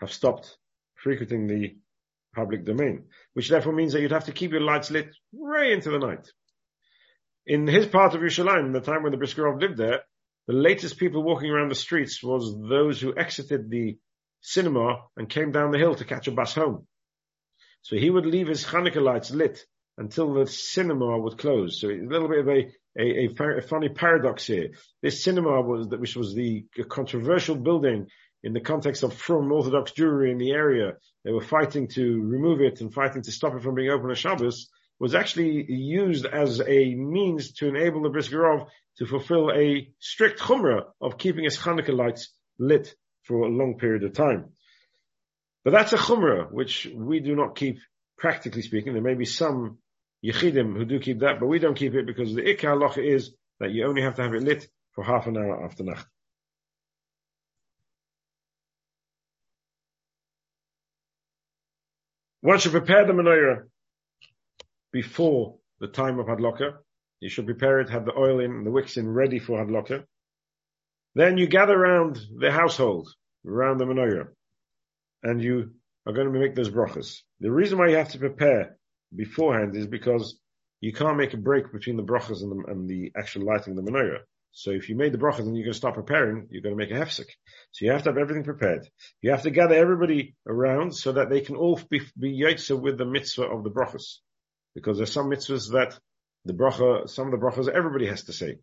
have 0.00 0.12
stopped 0.12 0.56
frequenting 0.94 1.46
the 1.46 1.76
public 2.34 2.64
domain, 2.64 3.04
which 3.34 3.48
therefore 3.48 3.72
means 3.72 3.92
that 3.92 4.00
you'd 4.00 4.12
have 4.12 4.26
to 4.26 4.32
keep 4.32 4.52
your 4.52 4.60
lights 4.60 4.90
lit 4.90 5.14
way 5.32 5.72
into 5.72 5.90
the 5.90 5.98
night. 5.98 6.30
In 7.46 7.66
his 7.66 7.86
part 7.86 8.14
of 8.14 8.20
Yerushalayim, 8.20 8.72
the 8.72 8.80
time 8.80 9.02
when 9.02 9.12
the 9.12 9.18
Brisker 9.18 9.42
Rov 9.42 9.60
lived 9.60 9.78
there, 9.78 10.00
the 10.46 10.54
latest 10.54 10.98
people 10.98 11.22
walking 11.22 11.50
around 11.50 11.70
the 11.70 11.74
streets 11.74 12.22
was 12.22 12.54
those 12.68 13.00
who 13.00 13.16
exited 13.16 13.70
the 13.70 13.98
cinema 14.40 15.02
and 15.16 15.28
came 15.28 15.52
down 15.52 15.70
the 15.70 15.78
hill 15.78 15.94
to 15.94 16.04
catch 16.04 16.28
a 16.28 16.32
bus 16.32 16.54
home. 16.54 16.86
So 17.82 17.96
he 17.96 18.10
would 18.10 18.26
leave 18.26 18.48
his 18.48 18.64
Hanukkah 18.64 19.02
lights 19.02 19.30
lit 19.30 19.64
until 19.98 20.32
the 20.32 20.46
cinema 20.46 21.18
would 21.18 21.36
close. 21.36 21.80
So 21.80 21.88
a 21.88 22.00
little 22.00 22.28
bit 22.28 22.38
of 22.38 22.48
a, 22.48 22.70
a, 22.98 23.26
a, 23.26 23.58
a 23.58 23.62
funny 23.62 23.88
paradox 23.88 24.46
here. 24.46 24.70
This 25.02 25.22
cinema 25.22 25.60
was, 25.60 25.88
which 25.88 26.16
was 26.16 26.34
the 26.34 26.66
controversial 26.88 27.56
building 27.56 28.06
in 28.42 28.52
the 28.52 28.60
context 28.60 29.02
of 29.02 29.12
from 29.14 29.50
Orthodox 29.50 29.92
Jewry 29.92 30.30
in 30.30 30.38
the 30.38 30.52
area. 30.52 30.92
They 31.24 31.32
were 31.32 31.42
fighting 31.42 31.88
to 31.88 32.22
remove 32.22 32.60
it 32.60 32.80
and 32.80 32.94
fighting 32.94 33.22
to 33.22 33.32
stop 33.32 33.54
it 33.54 33.62
from 33.62 33.74
being 33.74 33.90
open 33.90 34.08
on 34.08 34.14
Shabbos 34.14 34.70
was 35.00 35.14
actually 35.14 35.70
used 35.70 36.26
as 36.26 36.60
a 36.60 36.94
means 36.94 37.52
to 37.54 37.68
enable 37.68 38.02
the 38.02 38.10
Brisker 38.10 38.38
Rov 38.38 38.68
to 38.98 39.06
fulfill 39.06 39.50
a 39.52 39.88
strict 40.00 40.40
chumrah 40.40 40.84
of 41.00 41.18
keeping 41.18 41.44
his 41.44 41.56
Hanukkah 41.56 41.96
lights 41.96 42.32
lit 42.58 42.94
for 43.22 43.42
a 43.42 43.48
long 43.48 43.78
period 43.78 44.02
of 44.04 44.12
time. 44.12 44.52
But 45.64 45.72
that's 45.72 45.92
a 45.92 45.98
chumrah, 45.98 46.50
which 46.50 46.88
we 46.92 47.20
do 47.20 47.36
not 47.36 47.54
keep, 47.54 47.78
practically 48.16 48.62
speaking. 48.62 48.92
There 48.92 49.02
may 49.02 49.14
be 49.14 49.24
some 49.24 49.78
yechidim 50.24 50.76
who 50.76 50.84
do 50.84 50.98
keep 50.98 51.20
that, 51.20 51.40
but 51.40 51.46
we 51.46 51.58
don't 51.58 51.76
keep 51.76 51.94
it 51.94 52.06
because 52.06 52.34
the 52.34 52.42
ikka 52.42 52.62
halacha 52.62 53.04
is 53.04 53.34
that 53.60 53.70
you 53.70 53.86
only 53.86 54.02
have 54.02 54.14
to 54.16 54.22
have 54.22 54.34
it 54.34 54.42
lit 54.42 54.68
for 54.92 55.04
half 55.04 55.26
an 55.26 55.36
hour 55.36 55.64
after 55.64 55.84
nacht. 55.84 56.06
Once 62.42 62.64
you 62.64 62.70
prepare 62.70 63.04
the 63.04 63.12
menorah 63.12 63.64
before 64.92 65.56
the 65.80 65.88
time 65.88 66.18
of 66.18 66.26
hadlaka, 66.26 66.76
you 67.20 67.28
should 67.28 67.46
prepare 67.46 67.80
it, 67.80 67.90
have 67.90 68.04
the 68.04 68.16
oil 68.16 68.40
in, 68.40 68.64
the 68.64 68.70
wicks 68.70 68.96
in, 68.96 69.08
ready 69.12 69.38
for 69.38 69.58
hadlaka. 69.58 70.04
Then 71.14 71.36
you 71.36 71.48
gather 71.48 71.76
around 71.76 72.18
the 72.38 72.52
household, 72.52 73.12
around 73.44 73.78
the 73.78 73.86
menorah, 73.86 74.28
and 75.22 75.42
you 75.42 75.72
are 76.06 76.12
going 76.12 76.32
to 76.32 76.38
make 76.38 76.54
those 76.54 76.70
brachas. 76.70 77.22
The 77.40 77.50
reason 77.50 77.76
why 77.76 77.88
you 77.88 77.96
have 77.96 78.12
to 78.12 78.18
prepare 78.18 78.77
beforehand 79.14 79.76
is 79.76 79.86
because 79.86 80.38
you 80.80 80.92
can't 80.92 81.16
make 81.16 81.34
a 81.34 81.38
break 81.38 81.72
between 81.72 81.96
the 81.96 82.04
brachas 82.04 82.42
and 82.42 82.52
the, 82.52 82.70
and 82.70 82.88
the 82.88 83.12
actual 83.16 83.44
lighting 83.44 83.76
of 83.76 83.84
the 83.84 83.90
menorah. 83.90 84.20
So 84.52 84.70
if 84.70 84.88
you 84.88 84.96
made 84.96 85.12
the 85.12 85.18
brachas 85.18 85.40
and 85.40 85.56
you're 85.56 85.64
going 85.64 85.72
to 85.72 85.78
start 85.78 85.94
preparing, 85.94 86.48
you're 86.50 86.62
going 86.62 86.76
to 86.76 86.78
make 86.78 86.90
a 86.90 86.94
hefsek. 86.94 87.26
So 87.72 87.84
you 87.84 87.92
have 87.92 88.02
to 88.04 88.10
have 88.10 88.18
everything 88.18 88.44
prepared. 88.44 88.88
You 89.20 89.30
have 89.32 89.42
to 89.42 89.50
gather 89.50 89.74
everybody 89.74 90.36
around 90.46 90.94
so 90.94 91.12
that 91.12 91.30
they 91.30 91.40
can 91.40 91.56
all 91.56 91.80
be, 91.90 92.00
be 92.18 92.40
yotze 92.40 92.78
with 92.78 92.98
the 92.98 93.04
mitzvah 93.04 93.44
of 93.44 93.64
the 93.64 93.70
brachas. 93.70 94.16
Because 94.74 94.96
there's 94.96 95.12
some 95.12 95.30
mitzvahs 95.30 95.72
that 95.72 95.98
the 96.44 96.54
bracha, 96.54 97.08
some 97.08 97.26
of 97.26 97.32
the 97.32 97.44
brachas 97.44 97.68
everybody 97.68 98.06
has 98.06 98.24
to 98.24 98.32
say. 98.32 98.56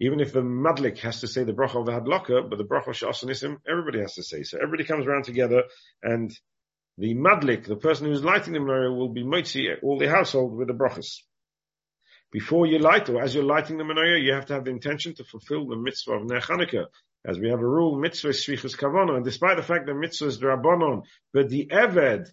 Even 0.00 0.20
if 0.20 0.32
the 0.32 0.40
madlik 0.40 0.98
has 0.98 1.20
to 1.20 1.28
say 1.28 1.44
the 1.44 1.52
bracha 1.52 1.76
of 1.76 1.86
the 1.86 1.92
hadlaka, 1.92 2.48
but 2.48 2.58
the 2.58 2.64
bracha 2.64 2.88
of 2.88 2.96
shasanisim, 2.96 3.58
everybody 3.68 4.00
has 4.00 4.14
to 4.14 4.22
say. 4.22 4.42
So 4.42 4.58
everybody 4.58 4.84
comes 4.84 5.06
around 5.06 5.24
together 5.24 5.64
and 6.02 6.32
the 6.98 7.14
madlik, 7.14 7.66
the 7.66 7.76
person 7.76 8.06
who's 8.06 8.24
lighting 8.24 8.52
the 8.52 8.58
menorah, 8.58 8.96
will 8.96 9.12
be 9.12 9.24
mitzi 9.24 9.68
all 9.82 9.98
the 9.98 10.08
household 10.08 10.56
with 10.56 10.68
the 10.68 10.74
brachas. 10.74 11.18
Before 12.30 12.66
you 12.66 12.78
light, 12.78 13.08
or 13.08 13.22
as 13.22 13.34
you're 13.34 13.44
lighting 13.44 13.78
the 13.78 13.84
menorah, 13.84 14.22
you 14.22 14.32
have 14.32 14.46
to 14.46 14.54
have 14.54 14.64
the 14.64 14.70
intention 14.70 15.14
to 15.16 15.24
fulfill 15.24 15.66
the 15.66 15.76
mitzvah 15.76 16.12
of 16.12 16.24
Ner. 16.24 16.86
As 17.24 17.38
we 17.38 17.50
have 17.50 17.60
a 17.60 17.66
rule, 17.66 17.98
mitzvah 17.98 18.30
is 18.30 18.44
shvichus 18.44 18.76
kavana, 18.76 19.16
and 19.16 19.24
despite 19.24 19.56
the 19.56 19.62
fact 19.62 19.86
that 19.86 19.94
mitzvah 19.94 20.26
is 20.26 20.40
drabanon, 20.40 21.02
but 21.32 21.48
the 21.48 21.66
eved, 21.66 22.28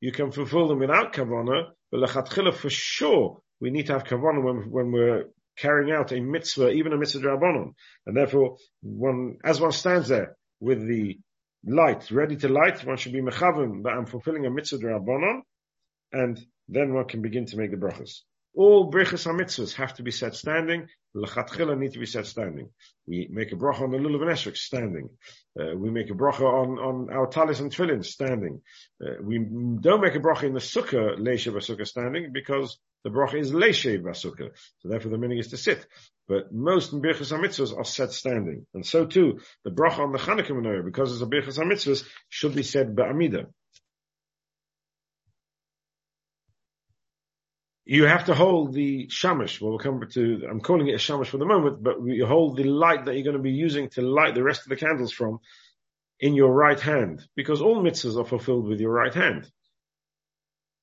you 0.00 0.12
can 0.12 0.32
fulfill 0.32 0.68
them 0.68 0.80
without 0.80 1.14
kavana, 1.14 1.70
but 1.90 2.00
lechatchila 2.00 2.52
for 2.52 2.68
sure, 2.68 3.40
we 3.60 3.70
need 3.70 3.86
to 3.86 3.94
have 3.94 4.04
kavana 4.04 4.44
when, 4.44 4.70
when 4.70 4.92
we're 4.92 5.24
carrying 5.56 5.94
out 5.94 6.12
a 6.12 6.20
mitzvah, 6.20 6.70
even 6.72 6.92
a 6.92 6.98
mitzvah 6.98 7.20
drabanon. 7.20 7.72
And 8.06 8.16
therefore, 8.16 8.58
one, 8.82 9.38
as 9.42 9.60
one 9.60 9.72
stands 9.72 10.08
there 10.08 10.36
with 10.60 10.86
the 10.86 11.18
light, 11.66 12.10
ready 12.10 12.36
to 12.36 12.48
light, 12.48 12.84
one 12.84 12.96
should 12.96 13.12
be 13.12 13.20
mechavim 13.20 13.82
that 13.84 13.92
I'm 13.92 14.06
fulfilling 14.06 14.46
a 14.46 14.50
mitzvah 14.50 14.78
drabanon, 14.78 15.42
and 16.12 16.44
then 16.68 16.94
one 16.94 17.06
can 17.06 17.22
begin 17.22 17.46
to 17.46 17.56
make 17.56 17.70
the 17.70 17.76
brachas. 17.76 18.20
All 18.56 18.90
brachas 18.90 19.28
and 19.28 19.40
mitzvahs 19.40 19.74
have 19.74 19.94
to 19.94 20.02
be 20.02 20.12
set 20.12 20.34
standing. 20.34 20.86
Lechatchila 21.16 21.76
need 21.76 21.92
to 21.92 21.98
be 21.98 22.06
set 22.06 22.26
standing. 22.26 22.70
We 23.06 23.28
make 23.30 23.52
a 23.52 23.56
bracha 23.56 23.82
on 23.82 23.90
the 23.90 23.98
lulav 23.98 24.46
and 24.46 24.56
standing. 24.56 25.10
Uh, 25.58 25.76
we 25.76 25.90
make 25.90 26.10
a 26.10 26.14
bracha 26.14 26.42
on, 26.42 26.78
on 26.78 27.10
our 27.12 27.26
talis 27.26 27.60
and 27.60 27.72
tefillin 27.72 28.04
standing. 28.04 28.60
Uh, 29.04 29.14
we 29.22 29.38
don't 29.38 30.00
make 30.00 30.14
a 30.14 30.20
bracha 30.20 30.44
in 30.44 30.54
the 30.54 30.60
sukkah, 30.60 31.18
leisha 31.18 31.52
sukkah 31.52 31.86
standing, 31.86 32.32
because 32.32 32.78
the 33.04 33.10
bracha 33.10 33.38
is 33.38 33.52
leisha 33.52 34.02
sukkah. 34.02 34.50
So 34.80 34.88
therefore 34.88 35.10
the 35.10 35.18
meaning 35.18 35.38
is 35.38 35.48
to 35.48 35.56
sit. 35.56 35.86
But 36.26 36.52
most 36.52 36.92
birchas 36.92 37.32
mitzvahs 37.38 37.76
are 37.76 37.84
set 37.84 38.12
standing. 38.12 38.66
And 38.74 38.84
so 38.84 39.04
too, 39.04 39.40
the 39.62 39.70
bracha 39.70 40.00
on 40.00 40.12
the 40.12 40.18
Chanukah 40.18 40.50
menorah, 40.50 40.84
because 40.84 41.12
it's 41.12 41.22
a 41.22 41.26
birchas 41.26 41.58
mitzvahs, 41.58 42.04
should 42.30 42.54
be 42.54 42.62
said 42.62 42.96
ba'amida. 42.96 43.46
you 47.86 48.04
have 48.06 48.24
to 48.26 48.34
hold 48.34 48.72
the 48.72 49.08
shamash. 49.10 49.60
Well, 49.60 49.70
we'll 49.70 49.78
come 49.78 50.00
to, 50.12 50.46
I'm 50.50 50.60
calling 50.60 50.88
it 50.88 50.94
a 50.94 50.98
shamash 50.98 51.28
for 51.28 51.38
the 51.38 51.44
moment, 51.44 51.82
but 51.82 51.96
you 52.04 52.26
hold 52.26 52.56
the 52.56 52.64
light 52.64 53.04
that 53.04 53.14
you're 53.14 53.24
going 53.24 53.36
to 53.36 53.42
be 53.42 53.52
using 53.52 53.90
to 53.90 54.02
light 54.02 54.34
the 54.34 54.42
rest 54.42 54.62
of 54.62 54.68
the 54.68 54.76
candles 54.76 55.12
from 55.12 55.40
in 56.18 56.34
your 56.34 56.52
right 56.52 56.80
hand, 56.80 57.22
because 57.36 57.60
all 57.60 57.82
mitzvahs 57.82 58.18
are 58.18 58.24
fulfilled 58.24 58.66
with 58.66 58.80
your 58.80 58.92
right 58.92 59.12
hand. 59.12 59.50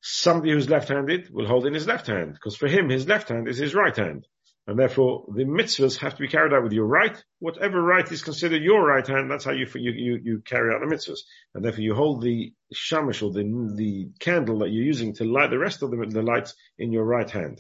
Somebody 0.02 0.52
who's 0.52 0.70
left-handed 0.70 1.30
will 1.32 1.46
hold 1.46 1.68
in 1.68 1.74
his 1.74 1.88
left 1.88 2.08
hand, 2.08 2.34
because 2.34 2.56
for 2.56 2.68
him, 2.68 2.90
his 2.90 3.08
left 3.08 3.30
hand 3.30 3.48
is 3.48 3.58
his 3.58 3.76
right 3.76 3.96
hand. 3.96 4.28
And 4.68 4.78
therefore, 4.78 5.26
the 5.34 5.44
mitzvahs 5.44 5.98
have 5.98 6.16
to 6.16 6.22
be 6.22 6.28
carried 6.28 6.54
out 6.54 6.64
with 6.64 6.72
your 6.72 6.86
right. 6.86 7.22
Whatever 7.40 7.82
right 7.82 8.10
is 8.12 8.22
considered 8.22 8.62
your 8.62 8.86
right 8.86 9.06
hand, 9.06 9.30
that's 9.30 9.44
how 9.44 9.52
you, 9.52 9.68
you, 9.76 9.92
you, 9.92 10.20
you 10.24 10.42
carry 10.46 10.74
out 10.74 10.82
the 10.82 10.96
mitzvahs. 10.96 11.20
And 11.54 11.66
therefore, 11.66 11.82
you 11.82 11.96
hold 11.96 12.22
the 12.22 12.54
shamash 12.72 13.22
or 13.22 13.32
the, 13.32 13.74
the 13.76 14.10
candle 14.20 14.60
that 14.60 14.70
you're 14.70 14.84
using 14.84 15.14
to 15.16 15.24
light 15.24 15.50
the 15.50 15.58
rest 15.58 15.82
of 15.82 15.92
the, 15.92 15.98
the 16.08 16.22
lights 16.22 16.54
in 16.78 16.92
your 16.92 17.06
right 17.06 17.30
hand. 17.30 17.60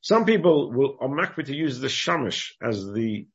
Some 0.00 0.24
people 0.24 0.72
will, 0.72 0.96
makbid 0.98 1.46
to 1.46 1.54
use 1.54 1.80
the 1.80 1.88
shamash 1.88 2.56
as 2.62 2.84
the, 2.92 3.28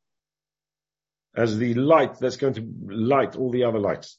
as 1.36 1.58
the 1.58 1.76
light 1.76 2.20
that's 2.20 2.38
going 2.38 2.56
to 2.56 2.68
light 2.88 3.36
all 3.36 3.52
the 3.52 3.64
other 3.64 3.80
lights. 3.80 4.18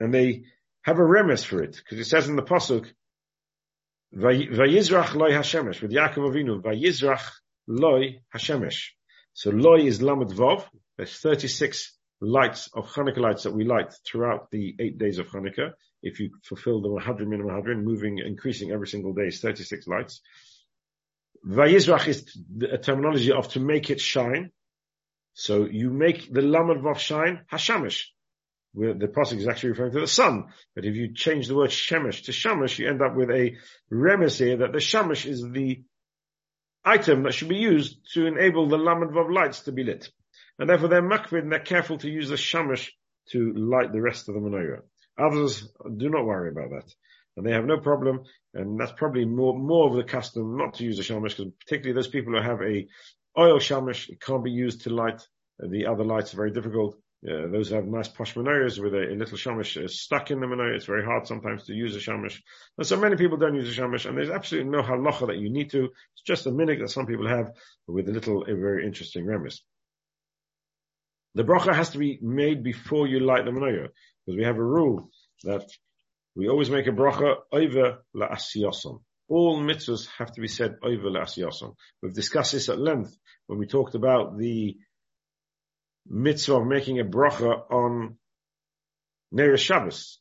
And 0.00 0.14
they 0.14 0.44
have 0.82 0.98
a 0.98 1.02
remes 1.02 1.44
for 1.44 1.62
it, 1.62 1.76
because 1.76 1.98
it 1.98 2.08
says 2.08 2.28
in 2.28 2.36
the 2.36 2.42
Pasuk, 2.42 2.86
Vayizrach 4.14 5.14
loy 5.14 5.30
Hashemesh, 5.30 5.82
with 5.82 5.92
Yaakov 5.92 6.32
Avinu, 6.32 6.62
Vayizrach 6.62 7.30
loy 7.66 8.20
Hashemesh. 8.34 8.88
So 9.34 9.50
loy 9.50 9.80
is 9.80 10.00
lamed 10.00 10.30
vav. 10.30 10.64
There's 10.96 11.16
36 11.18 11.96
lights 12.20 12.70
of 12.74 12.90
Hanukkah 12.92 13.18
lights 13.18 13.44
that 13.44 13.52
we 13.52 13.64
light 13.64 13.94
throughout 14.06 14.50
the 14.50 14.74
eight 14.80 14.98
days 14.98 15.18
of 15.18 15.28
Hanukkah. 15.28 15.72
If 16.02 16.20
you 16.20 16.30
fulfill 16.42 16.80
the 16.80 16.90
100 16.90 17.28
minimum 17.28 17.52
100, 17.52 17.84
moving, 17.84 18.18
increasing 18.18 18.72
every 18.72 18.88
single 18.88 19.12
day 19.12 19.26
is 19.26 19.40
36 19.40 19.86
lights. 19.86 20.20
Vayizrach 21.46 22.08
is 22.08 22.36
a 22.70 22.78
terminology 22.78 23.32
of 23.32 23.48
to 23.48 23.60
make 23.60 23.90
it 23.90 24.00
shine. 24.00 24.50
So 25.34 25.66
you 25.66 25.90
make 25.90 26.32
the 26.32 26.42
lamed 26.42 26.82
vav 26.82 26.98
shine 26.98 27.44
Hashemesh. 27.52 28.06
The 28.78 29.08
pasuk 29.08 29.38
is 29.38 29.48
actually 29.48 29.70
referring 29.70 29.92
to 29.92 30.00
the 30.00 30.06
sun. 30.06 30.46
But 30.74 30.84
if 30.84 30.94
you 30.94 31.12
change 31.12 31.48
the 31.48 31.56
word 31.56 31.70
shemesh 31.70 32.24
to 32.24 32.32
shamash, 32.32 32.78
you 32.78 32.88
end 32.88 33.02
up 33.02 33.16
with 33.16 33.30
a 33.30 33.56
remes 33.92 34.38
here 34.38 34.58
that 34.58 34.72
the 34.72 34.80
shamash 34.80 35.26
is 35.26 35.42
the 35.42 35.82
item 36.84 37.24
that 37.24 37.34
should 37.34 37.48
be 37.48 37.56
used 37.56 37.98
to 38.14 38.26
enable 38.26 38.68
the 38.68 38.78
Lamed 38.78 39.10
Vav 39.10 39.32
lights 39.34 39.60
to 39.62 39.72
be 39.72 39.84
lit. 39.84 40.08
And 40.58 40.70
therefore 40.70 40.88
they're 40.88 41.02
makvid 41.02 41.42
and 41.42 41.52
they're 41.52 41.60
careful 41.60 41.98
to 41.98 42.08
use 42.08 42.28
the 42.28 42.36
shamash 42.36 42.92
to 43.30 43.52
light 43.54 43.92
the 43.92 44.00
rest 44.00 44.28
of 44.28 44.34
the 44.34 44.40
menorah. 44.40 44.82
Others 45.18 45.68
do 45.96 46.08
not 46.08 46.24
worry 46.24 46.50
about 46.50 46.70
that. 46.70 46.94
And 47.36 47.46
they 47.46 47.52
have 47.52 47.66
no 47.66 47.78
problem, 47.78 48.24
and 48.54 48.80
that's 48.80 48.92
probably 48.92 49.24
more, 49.24 49.56
more 49.56 49.88
of 49.88 49.96
the 49.96 50.02
custom 50.02 50.56
not 50.56 50.74
to 50.74 50.84
use 50.84 50.96
the 50.96 51.02
shamash, 51.02 51.34
because 51.34 51.52
particularly 51.60 51.94
those 51.94 52.08
people 52.08 52.32
who 52.32 52.40
have 52.40 52.62
a 52.62 52.86
Oil 53.36 53.60
shamish, 53.60 54.08
it 54.08 54.20
can't 54.20 54.42
be 54.42 54.50
used 54.50 54.82
to 54.82 54.90
light 54.90 55.20
the 55.60 55.86
other 55.86 56.04
lights, 56.04 56.32
are 56.32 56.38
very 56.38 56.50
difficult. 56.50 56.96
Uh, 57.26 57.48
those 57.48 57.70
have 57.70 57.84
nice 57.84 58.06
posh 58.06 58.34
menorahs 58.34 58.80
with 58.80 58.94
a, 58.94 59.12
a 59.12 59.16
little 59.16 59.36
shamish 59.36 59.82
uh, 59.82 59.88
stuck 59.88 60.30
in 60.30 60.38
the 60.38 60.46
menorah. 60.46 60.76
It's 60.76 60.84
very 60.84 61.04
hard 61.04 61.26
sometimes 61.26 61.64
to 61.64 61.74
use 61.74 61.96
a 61.96 61.98
shamish. 61.98 62.38
And 62.76 62.86
so 62.86 62.96
many 62.96 63.16
people 63.16 63.38
don't 63.38 63.56
use 63.56 63.76
a 63.76 63.80
shamish, 63.80 64.06
and 64.06 64.16
there's 64.16 64.30
absolutely 64.30 64.70
no 64.70 64.82
halacha 64.82 65.26
that 65.26 65.38
you 65.38 65.50
need 65.50 65.70
to. 65.70 65.86
It's 65.86 66.22
just 66.24 66.46
a 66.46 66.52
minute 66.52 66.78
that 66.78 66.90
some 66.90 67.06
people 67.06 67.26
have 67.26 67.50
with 67.88 68.08
a 68.08 68.12
little, 68.12 68.42
a 68.42 68.54
very 68.54 68.86
interesting 68.86 69.26
remis. 69.26 69.62
The 71.34 71.42
bracha 71.42 71.74
has 71.74 71.90
to 71.90 71.98
be 71.98 72.20
made 72.22 72.62
before 72.62 73.08
you 73.08 73.18
light 73.18 73.44
the 73.44 73.50
menorah, 73.50 73.88
because 74.24 74.36
we 74.36 74.44
have 74.44 74.56
a 74.56 74.64
rule 74.64 75.10
that 75.42 75.68
we 76.36 76.48
always 76.48 76.70
make 76.70 76.86
a 76.86 76.90
bracha 76.90 77.34
over 77.50 78.04
la 78.14 78.28
asiyason. 78.28 79.00
All 79.28 79.60
mitzvahs 79.60 80.06
have 80.18 80.32
to 80.32 80.40
be 80.40 80.48
said 80.48 80.76
over 80.84 81.10
la 81.10 81.22
asiyason. 81.22 81.74
We've 82.00 82.14
discussed 82.14 82.52
this 82.52 82.68
at 82.68 82.78
length 82.78 83.16
when 83.48 83.58
we 83.58 83.66
talked 83.66 83.96
about 83.96 84.38
the 84.38 84.76
mitzvah 86.08 86.56
of 86.56 86.66
making 86.66 87.00
a 87.00 87.04
bracha 87.04 87.70
on 87.70 88.16
Neresh 89.34 89.58
Shabbos, 89.58 90.20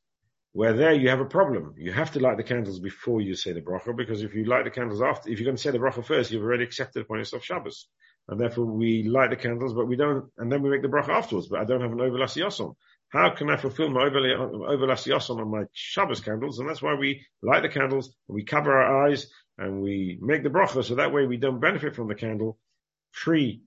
where 0.52 0.74
there 0.74 0.94
you 0.94 1.10
have 1.10 1.22
a 1.22 1.26
problem. 1.26 1.76
You 1.78 1.92
have 1.92 2.12
to 2.14 2.20
light 2.20 2.38
the 2.38 2.44
candles 2.44 2.80
before 2.80 3.22
you 3.22 3.36
say 3.36 3.54
the 3.54 3.62
bracha, 3.62 3.96
because 3.96 4.22
if 4.22 4.34
you 4.34 4.46
light 4.46 4.66
the 4.66 4.72
candles 4.72 5.02
after, 5.02 5.30
if 5.30 5.40
you're 5.40 5.46
going 5.46 5.56
to 5.56 5.62
say 5.62 5.72
the 5.72 5.78
bracha 5.78 6.04
first, 6.04 6.32
you've 6.32 6.44
already 6.44 6.64
accepted 6.64 7.04
upon 7.04 7.20
yourself 7.20 7.44
Shabbos. 7.44 7.88
And 8.28 8.40
therefore 8.40 8.66
we 8.66 9.04
light 9.04 9.30
the 9.30 9.38
candles, 9.38 9.74
but 9.74 9.88
we 9.88 9.96
don't, 9.96 10.30
and 10.38 10.52
then 10.52 10.62
we 10.62 10.70
make 10.70 10.82
the 10.82 10.90
bracha 10.90 11.10
afterwards, 11.10 11.48
but 11.48 11.62
I 11.62 11.64
don't 11.64 11.82
have 11.82 11.94
an 11.94 12.00
overlas 12.00 12.36
yosom. 12.36 12.76
How 13.10 13.30
can 13.30 13.50
I 13.50 13.56
fulfill 13.56 13.90
my 13.90 14.02
overlas 14.02 15.08
yosom 15.08 15.40
on 15.40 15.50
my 15.50 15.64
Shabbos 15.72 16.20
candles? 16.20 16.60
And 16.60 16.68
that's 16.68 16.82
why 16.82 16.96
we 16.96 17.26
light 17.42 17.62
the 17.62 17.70
candles, 17.70 18.14
we 18.28 18.44
cover 18.44 18.78
our 18.78 19.08
eyes, 19.08 19.28
and 19.58 19.82
we 19.82 20.20
make 20.22 20.44
the 20.44 20.50
bracha, 20.50 20.84
so 20.84 20.96
that 20.96 21.14
way 21.14 21.26
we 21.26 21.38
don't 21.38 21.62
benefit 21.62 21.96
from 21.96 22.10
the 22.10 22.16
candle 22.16 22.60
pre 23.14 23.62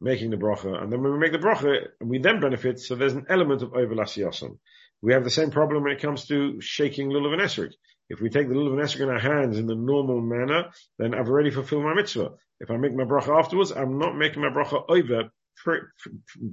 making 0.00 0.30
the 0.30 0.36
bracha, 0.36 0.82
and 0.82 0.92
then 0.92 1.02
when 1.02 1.12
we 1.12 1.18
make 1.18 1.32
the 1.32 1.38
bracha, 1.38 1.86
we 2.00 2.18
then 2.18 2.40
benefit. 2.40 2.80
So 2.80 2.94
there's 2.94 3.14
an 3.14 3.26
element 3.28 3.62
of 3.62 3.72
overlas 3.72 4.16
yasam. 4.16 4.58
We 5.02 5.12
have 5.12 5.24
the 5.24 5.30
same 5.30 5.50
problem 5.50 5.82
when 5.82 5.92
it 5.92 6.02
comes 6.02 6.26
to 6.26 6.60
shaking 6.60 7.10
lulav 7.10 7.32
and 7.32 7.42
esrog. 7.42 7.72
If 8.08 8.20
we 8.20 8.30
take 8.30 8.48
the 8.48 8.54
lulav 8.54 8.72
and 8.72 8.82
esrog 8.82 9.00
in 9.00 9.08
our 9.08 9.18
hands 9.18 9.58
in 9.58 9.66
the 9.66 9.74
normal 9.74 10.20
manner, 10.20 10.70
then 10.98 11.14
I've 11.14 11.28
already 11.28 11.50
fulfilled 11.50 11.84
my 11.84 11.94
mitzvah. 11.94 12.32
If 12.60 12.70
I 12.70 12.76
make 12.76 12.94
my 12.94 13.04
bracha 13.04 13.38
afterwards, 13.38 13.72
I'm 13.72 13.98
not 13.98 14.16
making 14.16 14.42
my 14.42 14.48
bracha 14.48 14.84
over 14.88 15.30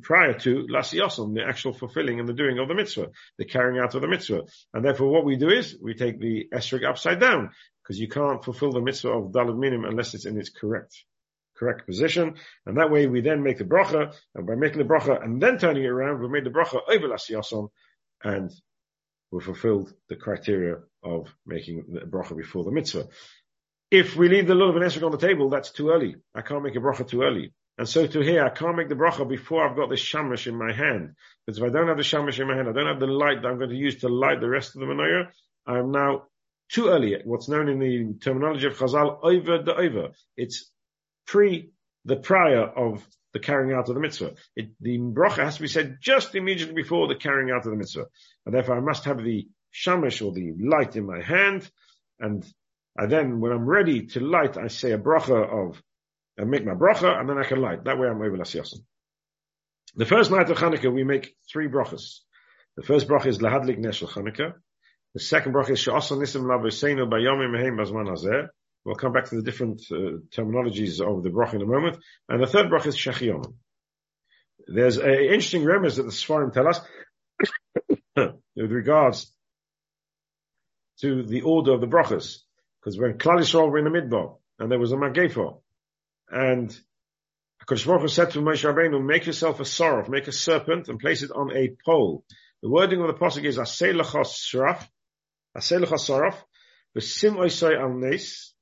prior 0.02 0.34
to 0.40 0.68
lasiyasam, 0.72 1.36
the 1.36 1.44
actual 1.46 1.74
fulfilling 1.74 2.20
and 2.20 2.28
the 2.28 2.34
doing 2.34 2.60
of 2.60 2.70
the 2.70 2.76
mitzvah, 2.76 3.10
the 3.38 3.46
carrying 3.46 3.80
out 3.82 3.96
of 3.96 4.02
the 4.02 4.08
mitzvah. 4.08 4.44
And 4.74 4.86
therefore 4.86 5.10
what 5.10 5.26
we 5.26 5.36
do 5.36 5.50
is 5.50 5.78
we 5.82 5.94
take 5.94 6.20
the 6.20 6.48
esrog 6.54 6.88
upside 6.88 7.20
down, 7.20 7.50
because 7.84 8.00
you 8.00 8.08
can't 8.08 8.44
fulfill 8.44 8.72
the 8.72 8.82
mitzvah 8.82 9.10
of 9.10 9.32
dalad 9.32 9.58
minim 9.58 9.84
unless 9.84 10.14
it's 10.14 10.26
in 10.26 10.38
its 10.38 10.50
correct 10.50 11.04
correct 11.58 11.86
position. 11.86 12.36
And 12.66 12.78
that 12.78 12.92
way 12.92 13.08
we 13.08 13.22
then 13.22 13.44
make 13.44 13.58
the 13.58 13.64
bracha, 13.64 14.14
and 14.36 14.48
by 14.48 14.56
making 14.56 14.80
the 14.80 14.86
bracha 14.86 15.24
and 15.24 15.42
then 15.42 15.58
turning 15.58 15.84
it 15.84 15.88
around, 15.88 16.22
we 16.22 16.28
made 16.30 16.46
the 16.46 16.50
bracha 16.50 16.80
over 16.88 17.08
Lasiyasam, 17.08 17.70
and 18.24 18.52
we 19.32 19.42
fulfilled 19.42 19.94
the 20.10 20.16
criteria 20.16 20.78
of 21.04 21.34
making 21.46 21.86
the 21.92 22.02
bracha 22.02 22.36
before 22.38 22.64
the 22.64 22.72
mitzvah. 22.72 23.08
If 23.90 24.16
we 24.16 24.30
leave 24.30 24.48
the 24.48 24.54
lulav 24.54 24.76
and 24.76 24.86
esrog 24.86 25.06
on 25.06 25.12
the 25.12 25.18
table, 25.18 25.50
that's 25.50 25.72
too 25.72 25.92
early. 25.92 26.16
I 26.34 26.42
can't 26.42 26.64
make 26.64 26.76
a 26.76 26.80
bracha 26.80 27.08
too 27.08 27.22
early. 27.22 27.54
And 27.78 27.90
so 27.90 28.06
to 28.06 28.20
here, 28.22 28.46
I 28.46 28.50
can't 28.50 28.78
make 28.78 28.90
the 28.90 28.96
bracha 28.96 29.28
before 29.28 29.68
I've 29.68 29.76
got 29.76 29.90
the 29.90 29.98
shamash 29.98 30.48
in 30.48 30.56
my 30.56 30.72
hand. 30.72 31.16
Because 31.46 31.58
if 31.58 31.64
I 31.64 31.70
don't 31.70 31.88
have 31.88 31.98
the 31.98 32.04
shamash 32.04 32.40
in 32.40 32.48
my 32.48 32.56
hand, 32.56 32.70
I 32.70 32.72
don't 32.72 32.88
have 32.88 33.00
the 33.00 33.08
light 33.08 33.42
that 33.42 33.48
I'm 33.48 33.58
going 33.58 33.72
to 33.72 33.76
use 33.76 33.98
to 34.02 34.10
light 34.10 34.42
the 34.42 34.50
rest 34.50 34.76
of 34.76 34.82
the 34.82 34.86
menorah, 34.86 35.30
I'm 35.66 35.92
now 35.92 36.24
too 36.70 36.88
early. 36.90 37.20
What's 37.24 37.50
known 37.50 37.70
in 37.70 37.80
the 37.80 38.14
terminology 38.20 38.68
of 38.68 38.78
Chazal, 38.78 39.20
over 39.24 39.64
the 39.64 39.76
over. 39.76 40.10
It's 40.38 40.72
pre 41.26 41.72
the 42.06 42.16
prior 42.16 42.64
of 42.64 43.06
the 43.34 43.40
carrying 43.40 43.76
out 43.76 43.90
of 43.90 43.96
the 43.96 44.02
mitzvah. 44.02 44.34
It, 44.56 44.70
the 44.80 44.98
bracha 45.00 45.44
has 45.44 45.56
to 45.56 45.62
be 45.62 45.68
said 45.68 45.98
just 46.02 46.36
immediately 46.36 46.76
before 46.76 47.08
the 47.08 47.16
carrying 47.16 47.52
out 47.52 47.66
of 47.66 47.72
the 47.72 47.78
mitzvah. 47.78 48.06
And 48.46 48.54
therefore 48.54 48.78
I 48.78 48.82
must 48.82 49.06
have 49.06 49.24
the 49.24 49.48
shamash 49.72 50.22
or 50.22 50.32
the 50.32 50.54
light 50.60 50.96
in 50.96 51.06
my 51.06 51.22
hand. 51.22 51.70
And 52.20 52.46
I 52.98 53.08
then, 53.08 53.40
when 53.40 53.52
I'm 53.52 53.66
ready 53.66 54.06
to 54.08 54.20
light, 54.20 54.58
I 54.58 54.68
say 54.68 54.92
a 54.92 55.00
bracha 55.00 55.68
of, 55.68 55.82
I 56.40 56.44
make 56.44 56.66
my 56.66 56.74
bracha 56.74 57.20
and 57.20 57.28
then 57.28 57.38
I 57.38 57.44
can 57.44 57.60
light. 57.60 57.84
That 57.86 57.98
way 57.98 58.08
I'm 58.08 58.18
able 58.18 58.28
over 58.28 58.38
Lasyasim. 58.38 58.84
The 59.96 60.06
first 60.06 60.32
night 60.32 60.50
of 60.50 60.58
Hanukkah, 60.58 60.94
we 60.94 61.04
make 61.04 61.36
three 61.52 61.68
brachas. 61.68 62.20
The 62.78 62.84
first 62.84 63.08
bracha 63.08 63.28
is 63.28 63.40
Lahadlik 63.40 63.80
Neshel 63.80 64.10
Hanukkah. 64.10 64.54
The 65.14 65.20
second 65.20 65.54
bracha 65.54 65.72
is 65.72 65.80
Sha'asan 65.80 66.18
Nisim 66.18 66.44
Laviseinu 66.44 67.08
Bayomim 67.10 67.52
Mehem 67.52 67.78
Bazman 67.78 68.10
Hazeh. 68.10 68.48
We'll 68.86 68.96
come 68.96 69.14
back 69.14 69.26
to 69.30 69.36
the 69.36 69.42
different 69.42 69.82
uh, 69.92 70.20
terminologies 70.36 71.00
of 71.00 71.24
the 71.24 71.30
bracha 71.30 71.54
in 71.56 71.62
a 71.62 71.66
moment. 71.66 71.98
And 72.28 72.42
the 72.42 72.48
third 72.48 72.68
bracha 72.68 72.88
is 72.88 72.98
Shechiyom. 72.98 73.54
There's 74.68 74.98
an 74.98 75.10
interesting 75.10 75.64
remez 75.64 75.98
that 75.98 76.04
the 76.04 76.10
Sfarim 76.10 76.54
tell 76.54 76.68
us 76.68 76.82
with 78.56 78.72
regards 78.72 79.32
to 81.02 81.24
the 81.24 81.42
order 81.42 81.74
of 81.74 81.82
the 81.82 81.88
brachas. 81.88 82.40
Because 82.80 83.00
when 83.00 83.18
Klal 83.18 83.40
Yisrael 83.40 83.72
were 83.72 83.80
in 83.80 83.86
the 83.86 83.90
Midbar, 83.90 84.38
and 84.60 84.70
there 84.70 84.80
was 84.80 84.92
a 84.92 84.96
Magefa, 84.96 85.60
and 86.30 86.78
HaKadosh 87.66 88.10
said 88.10 88.32
to 88.32 88.40
Moshe 88.40 88.70
Rabbeinu, 88.70 89.04
make 89.04 89.26
yourself 89.26 89.60
a 89.60 89.66
sorrow, 89.66 90.08
make 90.10 90.28
a 90.28 90.34
serpent 90.34 90.90
and 90.90 91.00
place 91.00 91.24
it 91.24 91.32
on 91.32 91.56
a 91.56 91.76
pole. 91.86 92.26
The 92.62 92.70
wording 92.70 93.02
of 93.02 93.08
the 93.08 93.14
pasuk 93.14 93.46
is 93.46 93.58
Asei 93.58 93.94
Lachas 93.94 94.54
Sharaf, 94.54 94.86
Asei 95.58 95.84
Lachas 95.84 96.10
Saraf, 96.10 96.36
V'sim 96.98 97.36
Oisai 97.38 97.80
Al 97.80 97.94
Nes, 97.94 98.53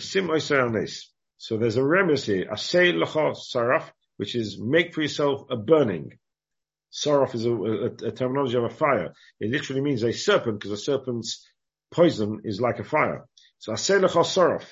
so 0.00 1.56
there's 1.56 1.76
a 1.76 1.80
remez 1.80 2.24
here, 2.24 2.46
lacha 2.46 3.36
saraf, 3.36 3.84
which 4.16 4.34
is 4.34 4.58
make 4.60 4.94
for 4.94 5.02
yourself 5.02 5.42
a 5.50 5.56
burning. 5.56 6.18
Saraf 6.92 7.34
is 7.34 7.44
a, 7.44 7.52
a, 7.52 8.08
a, 8.08 8.12
terminology 8.12 8.56
of 8.56 8.64
a 8.64 8.70
fire. 8.70 9.12
It 9.38 9.50
literally 9.50 9.82
means 9.82 10.02
a 10.02 10.12
serpent, 10.12 10.58
because 10.58 10.72
a 10.72 10.82
serpent's 10.82 11.46
poison 11.90 12.40
is 12.44 12.60
like 12.60 12.78
a 12.78 12.84
fire. 12.84 13.26
So 13.58 13.72
asay 13.72 14.00
lacha 14.00 14.24
saraf. 14.24 14.64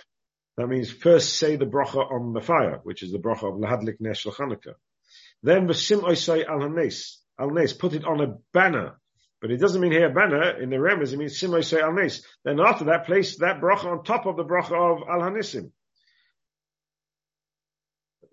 That 0.56 0.68
means 0.68 0.90
first 0.90 1.34
say 1.34 1.56
the 1.56 1.66
bracha 1.66 2.10
on 2.10 2.32
the 2.32 2.40
fire, 2.40 2.80
which 2.82 3.02
is 3.02 3.12
the 3.12 3.18
bracha 3.18 3.52
of 3.52 3.60
lahadlik 3.60 4.00
nesh. 4.00 4.26
Then 5.42 5.68
v'sim 5.68 6.00
oisay 6.00 6.46
al 6.46 6.60
hanes, 6.60 7.20
al 7.38 7.50
nes, 7.50 7.74
put 7.74 7.92
it 7.92 8.04
on 8.04 8.20
a 8.22 8.36
banner, 8.52 8.98
but 9.46 9.54
it 9.54 9.58
doesn't 9.58 9.80
mean 9.80 9.92
here 9.92 10.12
banner 10.12 10.60
in 10.60 10.70
the 10.70 10.76
Remez, 10.76 11.12
it 11.12 11.18
means 11.18 11.40
Simoy 11.40 11.64
say 11.64 11.80
al 11.80 11.92
-Nis. 11.92 12.20
Then 12.44 12.58
after 12.58 12.86
that, 12.86 13.06
place 13.06 13.38
that 13.38 13.60
bracha 13.60 13.84
on 13.84 14.02
top 14.02 14.26
of 14.26 14.36
the 14.36 14.44
bracha 14.44 14.72
of 14.72 15.08
al 15.08 15.20
hanisim. 15.20 15.70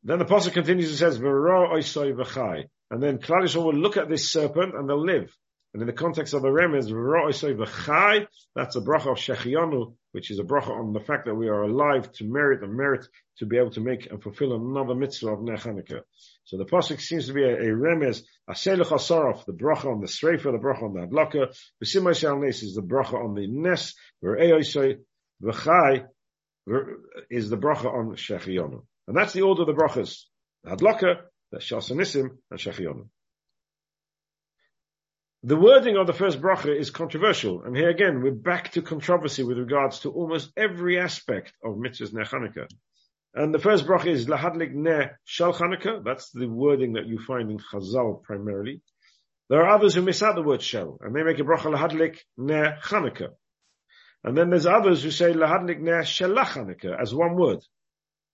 Then 0.04 0.18
the 0.18 0.26
pasuk 0.26 0.54
continues 0.54 0.90
and 0.90 0.98
says, 0.98 1.20
V'ro 1.20 1.72
oisoi 1.72 2.16
v'chai. 2.16 2.64
And 2.90 3.04
then 3.04 3.20
Klal 3.20 3.56
will 3.64 3.76
look 3.76 3.96
at 3.96 4.10
this 4.10 4.32
serpent 4.32 4.74
and 4.74 4.90
they'll 4.90 5.06
live. 5.06 5.32
And 5.74 5.84
in 5.84 5.88
the 5.88 5.94
context 5.94 6.34
of 6.34 6.42
the 6.42 6.48
Remez, 6.48 6.90
that's 8.56 8.76
a 8.76 8.82
bracha 8.82 9.12
of 9.12 9.18
Shechianu, 9.18 9.96
which 10.14 10.32
is 10.32 10.40
a 10.40 10.44
bracha 10.44 10.72
on 10.72 10.94
the 10.94 11.00
fact 11.00 11.26
that 11.26 11.36
we 11.36 11.48
are 11.48 11.62
alive 11.62 12.12
to 12.14 12.24
merit 12.24 12.64
and 12.64 12.76
merit 12.76 13.06
to 13.38 13.46
be 13.46 13.58
able 13.58 13.72
to 13.72 13.82
make 13.82 14.10
and 14.10 14.22
fulfill 14.22 14.56
another 14.56 14.96
mitzvah 14.96 15.30
of 15.30 15.40
Nech 15.42 16.02
So 16.46 16.58
the 16.58 16.66
pasuk 16.66 17.00
seems 17.00 17.28
to 17.28 17.34
be 17.34 17.44
a, 17.44 17.54
a 17.54 17.68
Remez, 17.68 18.22
Aselech 18.50 18.92
Asaraf, 18.92 19.46
the 19.46 19.54
bracha 19.54 19.86
on 19.86 20.02
the 20.02 20.08
Sreifa, 20.08 20.52
the 20.52 20.58
bracha 20.58 20.84
on 20.84 20.94
the 20.94 21.08
Adlaka, 21.08 21.56
V'simay 21.82 22.16
Shal 22.16 22.44
is 22.44 22.76
the 22.76 22.82
bracha 22.82 23.14
on 23.14 23.34
the 23.34 23.48
Nes, 23.48 23.94
V're'oisoi 24.24 25.00
V'chai 25.42 26.06
is 27.30 27.50
the 27.50 27.58
bracha 27.58 27.86
on 27.86 28.16
Shechianu. 28.16 28.84
And 29.08 29.18
that's 29.18 29.34
the 29.34 29.42
order 29.42 29.62
of 29.62 29.68
the 29.68 29.74
brachas. 29.74 30.24
The 30.64 30.76
Adlaka, 30.76 31.22
the 31.52 31.60
Shasanisim, 31.60 32.30
and 32.52 32.60
Shechianu. 32.60 33.08
The 35.46 35.58
wording 35.58 35.98
of 35.98 36.08
the 36.08 36.14
first 36.14 36.40
bracha 36.40 36.74
is 36.74 36.90
controversial, 36.90 37.64
and 37.64 37.76
here 37.76 37.90
again 37.90 38.22
we're 38.22 38.32
back 38.32 38.72
to 38.72 38.82
controversy 38.82 39.44
with 39.44 39.58
regards 39.58 40.00
to 40.00 40.10
almost 40.10 40.52
every 40.56 40.98
aspect 40.98 41.52
of 41.62 41.76
mitzvahs 41.76 42.14
ner 42.14 42.24
Chanukah. 42.24 42.70
And 43.34 43.54
the 43.54 43.60
first 43.60 43.86
bracha 43.88 44.08
is 44.08 44.28
lahadlik 44.28 44.74
ne 44.74 45.12
shal 45.26 45.54
Chanukah. 45.54 46.04
That's 46.04 46.30
the 46.32 46.48
wording 46.48 46.94
that 46.94 47.08
you 47.08 47.20
find 47.20 47.50
in 47.50 47.58
Chazal 47.58 48.22
primarily. 48.24 48.82
There 49.50 49.62
are 49.64 49.76
others 49.76 49.96
who 49.96 50.02
miss 50.02 50.22
out 50.22 50.36
the 50.36 50.44
word 50.44 50.62
shel, 50.62 50.98
and 51.02 51.16
they 51.16 51.24
make 51.24 51.40
a 51.40 51.44
bracha 51.44 51.74
lahadlik 51.74 52.18
ne 52.38 52.76
Chanukah. 52.84 53.30
And 54.24 54.38
then 54.38 54.50
there's 54.50 54.66
others 54.66 55.04
who 55.04 55.12
say 55.12 55.34
lahadlik 55.34 55.80
ne 55.80 55.92
shelach 56.04 56.54
Chanukah 56.54 57.02
as 57.02 57.14
one 57.14 57.36
word. 57.36 57.60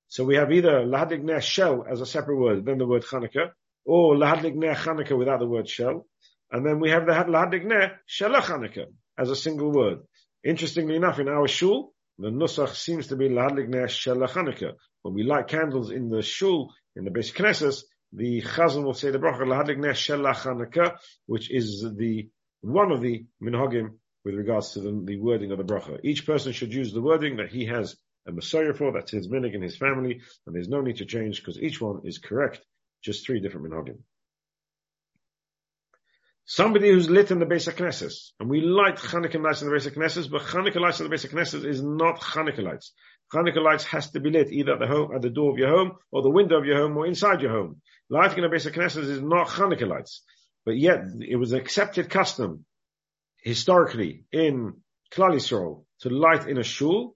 So 0.07 0.23
we 0.25 0.35
have 0.35 0.51
either 0.51 0.83
lahadlik 0.85 1.23
ne 1.23 1.39
shel 1.39 1.85
as 1.89 2.01
a 2.01 2.05
separate 2.05 2.37
word, 2.37 2.65
then 2.65 2.77
the 2.77 2.87
word 2.87 3.03
Chanukah, 3.03 3.51
or 3.85 4.15
lahadlik 4.15 4.55
ne 4.55 4.73
Chanukah 4.73 5.17
without 5.17 5.39
the 5.39 5.47
word 5.47 5.69
shel. 5.69 6.05
And 6.51 6.65
then 6.65 6.79
we 6.79 6.89
have 6.89 7.05
the 7.05 7.11
Lahadlik 7.11 7.65
Lahadigneh 7.65 7.91
Shalach 8.09 8.85
as 9.17 9.29
a 9.29 9.35
single 9.35 9.71
word. 9.71 9.99
Interestingly 10.43 10.95
enough, 10.95 11.19
in 11.19 11.27
our 11.27 11.47
shul, 11.47 11.93
the 12.19 12.29
Nusach 12.29 12.75
seems 12.75 13.07
to 13.07 13.15
be 13.15 13.29
Lahadigneh 13.29 13.85
Shalach 13.85 14.75
When 15.03 15.13
we 15.13 15.23
light 15.23 15.47
candles 15.47 15.89
in 15.89 16.09
the 16.09 16.21
shul, 16.21 16.73
in 16.95 17.05
the 17.05 17.11
Beis 17.11 17.33
HaKnesses, 17.33 17.83
the 18.11 18.41
Chazan 18.41 18.83
will 18.83 18.93
say 18.93 19.09
the 19.09 19.19
bracha 19.19 19.41
Lahadigneh 19.41 19.93
Shalach 19.93 20.97
which 21.27 21.49
is 21.49 21.85
the, 21.97 22.29
one 22.59 22.91
of 22.91 22.99
the 22.99 23.25
minhagim 23.41 23.95
with 24.25 24.35
regards 24.35 24.71
to 24.71 24.81
the, 24.81 25.01
the 25.05 25.17
wording 25.17 25.51
of 25.51 25.59
the 25.59 25.63
bracha. 25.63 25.99
Each 26.03 26.25
person 26.25 26.51
should 26.51 26.73
use 26.73 26.91
the 26.91 27.01
wording 27.01 27.37
that 27.37 27.49
he 27.49 27.65
has 27.67 27.95
a 28.27 28.33
mesorah 28.33 28.77
for. 28.77 28.91
That's 28.91 29.11
his 29.11 29.29
minig 29.29 29.55
and 29.55 29.63
his 29.63 29.77
family, 29.77 30.19
and 30.45 30.53
there's 30.53 30.67
no 30.67 30.81
need 30.81 30.97
to 30.97 31.05
change 31.05 31.39
because 31.39 31.57
each 31.57 31.79
one 31.79 32.01
is 32.03 32.17
correct. 32.17 32.59
Just 33.01 33.25
three 33.25 33.39
different 33.39 33.71
minhagim. 33.71 33.99
Somebody 36.51 36.89
who's 36.89 37.07
lit 37.07 37.29
in 37.29 37.37
the 37.37 37.45
Beis 37.45 37.71
HaKnesses, 37.71 38.31
and 38.39 38.49
we 38.49 38.61
light 38.61 38.95
Hanukkah 38.95 39.39
lights 39.39 39.61
in 39.61 39.69
the 39.69 39.75
Beis 39.75 39.87
HaKnesses, 39.87 40.31
but 40.31 40.41
Hanukkah 40.41 40.81
lights 40.81 40.99
in 40.99 41.07
the 41.07 41.15
Beis 41.15 41.29
HaKnesses 41.29 41.63
is 41.63 41.83
not 41.83 42.19
Hanukkah 42.19 42.63
lights. 42.63 42.91
Hanukkah 43.31 43.61
lights 43.61 43.83
has 43.83 44.09
to 44.09 44.19
be 44.19 44.31
lit 44.31 44.51
either 44.51 44.73
at 44.73 44.79
the 44.79 44.87
home, 44.87 45.11
at 45.13 45.21
the 45.21 45.29
door 45.29 45.51
of 45.51 45.59
your 45.59 45.69
home, 45.69 45.91
or 46.11 46.23
the 46.23 46.31
window 46.31 46.57
of 46.57 46.65
your 46.65 46.77
home, 46.77 46.97
or 46.97 47.05
inside 47.05 47.43
your 47.43 47.51
home. 47.51 47.83
Lighting 48.09 48.43
in 48.43 48.49
the 48.49 48.55
Beis 48.55 48.67
HaKnesses 48.67 49.07
is 49.07 49.21
not 49.21 49.47
Hanukkah 49.47 49.87
lights. 49.87 50.23
But 50.65 50.75
yet, 50.75 51.01
it 51.21 51.35
was 51.35 51.51
an 51.51 51.59
accepted 51.59 52.09
custom, 52.09 52.65
historically, 53.43 54.23
in 54.31 54.73
Klal 55.13 55.35
Yisrael, 55.35 55.85
to 55.99 56.09
light 56.09 56.47
in 56.47 56.57
a 56.57 56.63
shul, 56.63 57.15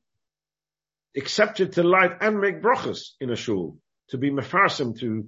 accepted 1.18 1.74
to 1.74 1.82
light 1.82 2.18
and 2.22 2.40
make 2.40 2.62
brachas 2.62 3.14
in 3.20 3.32
a 3.32 3.36
shul, 3.36 3.80
to 4.10 4.20
be 4.20 4.30
mefarsim, 4.30 5.00
to 5.00 5.26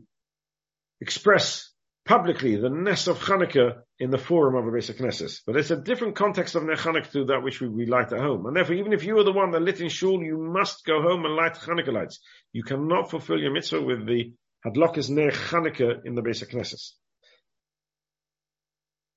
express 1.01 1.71
publicly 2.05 2.55
the 2.55 2.69
Ness 2.69 3.07
of 3.07 3.19
Chanukah 3.19 3.81
in 3.99 4.11
the 4.11 4.17
forum 4.17 4.55
of 4.55 4.67
a 4.67 4.77
Beis 4.77 4.93
HaKnesses. 4.93 5.41
But 5.45 5.57
it's 5.57 5.71
a 5.71 5.75
different 5.75 6.15
context 6.15 6.55
of 6.55 6.63
Ner 6.63 6.75
Chanukah 6.75 7.11
to 7.11 7.25
that 7.25 7.43
which 7.43 7.59
we, 7.59 7.67
we, 7.67 7.85
light 7.87 8.13
at 8.13 8.19
home. 8.19 8.45
And 8.45 8.55
therefore, 8.55 8.75
even 8.75 8.93
if 8.93 9.03
you 9.03 9.17
are 9.17 9.23
the 9.23 9.31
one 9.31 9.51
that 9.51 9.61
lit 9.61 9.81
in 9.81 9.89
shul, 9.89 10.21
you 10.21 10.37
must 10.37 10.85
go 10.85 11.01
home 11.01 11.25
and 11.25 11.35
light 11.35 11.55
Chanukah 11.55 11.91
lights. 11.91 12.19
You 12.53 12.63
cannot 12.63 13.09
fulfill 13.09 13.39
your 13.39 13.51
mitzvah 13.51 13.81
with 13.81 14.05
the 14.05 14.33
Hadlokas 14.65 15.09
Ner 15.09 15.31
Chanukah 15.31 16.05
in 16.05 16.15
the 16.15 16.21
Beis 16.21 16.45
HaKnesses. 16.45 16.91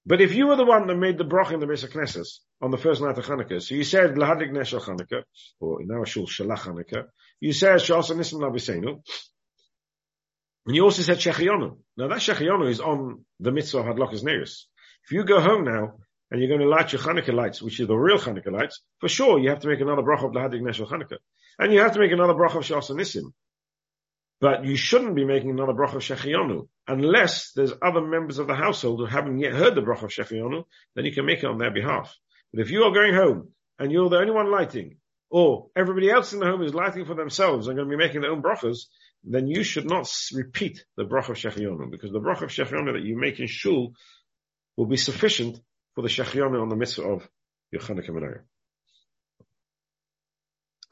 But 0.06 0.22
if 0.22 0.34
you 0.34 0.46
were 0.46 0.56
the 0.56 0.64
one 0.64 0.86
that 0.86 0.96
made 0.96 1.18
the 1.18 1.24
brach 1.24 1.52
in 1.52 1.60
the 1.60 1.66
Beis 1.66 1.86
HaKnesses 1.86 2.38
on 2.62 2.70
the 2.70 2.78
first 2.78 3.02
night 3.02 3.18
of 3.18 3.26
Chanukah, 3.26 3.60
so 3.60 3.74
you 3.74 3.84
said 3.84 4.14
Lahadik 4.14 4.50
Neshel 4.50 4.80
Chanukah, 4.80 5.24
or 5.60 5.82
in 5.82 5.90
our 5.90 6.06
shul 6.06 6.26
Shalach 6.26 6.60
Chanukah, 6.60 7.04
you 7.40 7.52
said 7.52 7.80
Shasa 7.80 8.16
Nisim 8.16 8.40
Labisenu, 8.40 9.02
and 10.68 10.76
you 10.76 10.84
also 10.84 11.00
said 11.00 11.16
Shechionu. 11.16 11.78
Now 11.96 12.08
that 12.08 12.18
Shechionu 12.18 12.68
is 12.68 12.78
on 12.78 13.24
the 13.40 13.50
mitzvah 13.50 13.78
of 13.78 13.86
Hadlokas 13.86 14.22
Neris. 14.22 14.64
If 15.02 15.12
you 15.12 15.24
go 15.24 15.40
home 15.40 15.64
now 15.64 15.94
and 16.30 16.42
you're 16.42 16.50
going 16.50 16.60
to 16.60 16.68
light 16.68 16.92
your 16.92 17.00
Hanukkah 17.00 17.32
lights, 17.32 17.62
which 17.62 17.80
are 17.80 17.86
the 17.86 17.96
real 17.96 18.18
Hanukkah 18.18 18.52
lights, 18.52 18.82
for 19.00 19.08
sure 19.08 19.38
you 19.38 19.48
have 19.48 19.60
to 19.60 19.68
make 19.68 19.80
another 19.80 20.02
bracha 20.02 20.26
of 20.26 20.32
Lahadik 20.32 20.60
Neshel 20.60 20.86
Hanukkah. 20.86 21.16
And 21.58 21.72
you 21.72 21.80
have 21.80 21.94
to 21.94 21.98
make 21.98 22.12
another 22.12 22.34
bracha 22.34 22.56
of 22.56 22.64
Shas. 22.64 23.22
But 24.42 24.66
you 24.66 24.76
shouldn't 24.76 25.16
be 25.16 25.24
making 25.24 25.48
another 25.48 25.72
bracha 25.72 25.94
of 25.94 26.02
Shechionu 26.02 26.68
unless 26.86 27.52
there's 27.52 27.72
other 27.80 28.02
members 28.02 28.38
of 28.38 28.46
the 28.46 28.54
household 28.54 29.00
who 29.00 29.06
haven't 29.06 29.38
yet 29.38 29.54
heard 29.54 29.74
the 29.74 29.80
bracha 29.80 30.02
of 30.02 30.10
Shechionu, 30.10 30.64
then 30.94 31.06
you 31.06 31.12
can 31.12 31.24
make 31.24 31.38
it 31.38 31.46
on 31.46 31.56
their 31.56 31.70
behalf. 31.70 32.14
But 32.52 32.60
if 32.60 32.70
you 32.70 32.82
are 32.82 32.92
going 32.92 33.14
home 33.14 33.52
and 33.78 33.90
you're 33.90 34.10
the 34.10 34.18
only 34.18 34.32
one 34.32 34.50
lighting, 34.50 34.98
or 35.30 35.68
everybody 35.74 36.10
else 36.10 36.34
in 36.34 36.40
the 36.40 36.46
home 36.46 36.62
is 36.62 36.74
lighting 36.74 37.06
for 37.06 37.14
themselves 37.14 37.68
and 37.68 37.76
going 37.76 37.88
to 37.88 37.96
be 37.96 38.02
making 38.02 38.20
their 38.20 38.32
own 38.32 38.42
brachas, 38.42 38.80
then 39.34 39.46
you 39.46 39.62
should 39.62 39.86
not 39.86 40.10
repeat 40.32 40.84
the 40.96 41.04
bracha 41.04 41.30
of 41.30 41.36
Shechionu, 41.36 41.90
because 41.90 42.12
the 42.12 42.20
bracha 42.20 42.42
of 42.42 42.50
Shechionu 42.50 42.94
that 42.94 43.02
you 43.02 43.18
make 43.18 43.40
in 43.40 43.46
shul 43.46 43.92
will 44.76 44.86
be 44.86 44.96
sufficient 44.96 45.60
for 45.94 46.02
the 46.02 46.08
Shechionu 46.08 46.60
on 46.62 46.68
the 46.68 46.76
mitzvah 46.76 47.02
of 47.02 47.28
your 47.70 47.82
Chanukah 47.82 48.10
Menorah. 48.10 48.40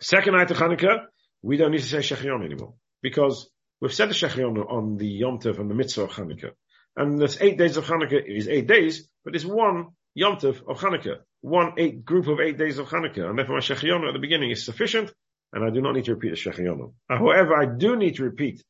Second 0.01 0.35
night 0.35 0.51
of 0.51 0.59
Chanukah, 0.59 1.07
we 1.43 1.57
don't 1.57 1.71
need 1.71 1.81
to 1.81 1.85
say 1.85 1.99
Shechionu 1.99 2.45
anymore, 2.45 2.75
because 3.03 3.49
we've 3.81 3.95
said 3.95 4.11
the 4.11 4.15
Shechionu 4.15 4.71
on 4.71 4.97
the 4.97 5.07
Yom 5.07 5.39
Tov 5.39 5.59
and 5.59 5.71
the 5.71 5.75
mitzvah 5.75 6.03
of 6.03 6.11
Chanukah. 6.11 6.51
And 6.97 7.19
this 7.19 7.39
eight 7.41 7.59
days 7.59 7.77
of 7.77 7.87
Chanukah 7.87 8.23
is 8.27 8.49
eight 8.49 8.67
days, 8.67 9.09
but 9.25 9.35
it's 9.35 9.45
one 9.45 9.89
Yom 10.15 10.37
Tov 10.37 10.61
of 10.69 10.79
Chanukah, 10.79 11.19
one 11.41 11.73
eight 11.79 12.05
group 12.05 12.27
of 12.27 12.41
eight 12.41 12.59
days 12.59 12.79
of 12.79 12.89
Chanukah, 12.89 13.29
and 13.29 13.39
therefore 13.39 13.57
my 13.57 13.61
Shechionu 13.61 14.09
at 14.09 14.13
the 14.13 14.19
beginning 14.19 14.51
is 14.51 14.65
sufficient, 14.65 15.13
and 15.53 15.65
I 15.65 15.71
do 15.71 15.81
not 15.81 15.93
need 15.93 16.07
to 16.07 16.15
repeat 16.15 16.31
the 16.31 16.37
Shechionu. 16.37 16.93
However, 17.09 17.55
I 17.55 17.67
do 17.67 17.97
need 17.97 18.17
to 18.17 18.25
repeat 18.25 18.63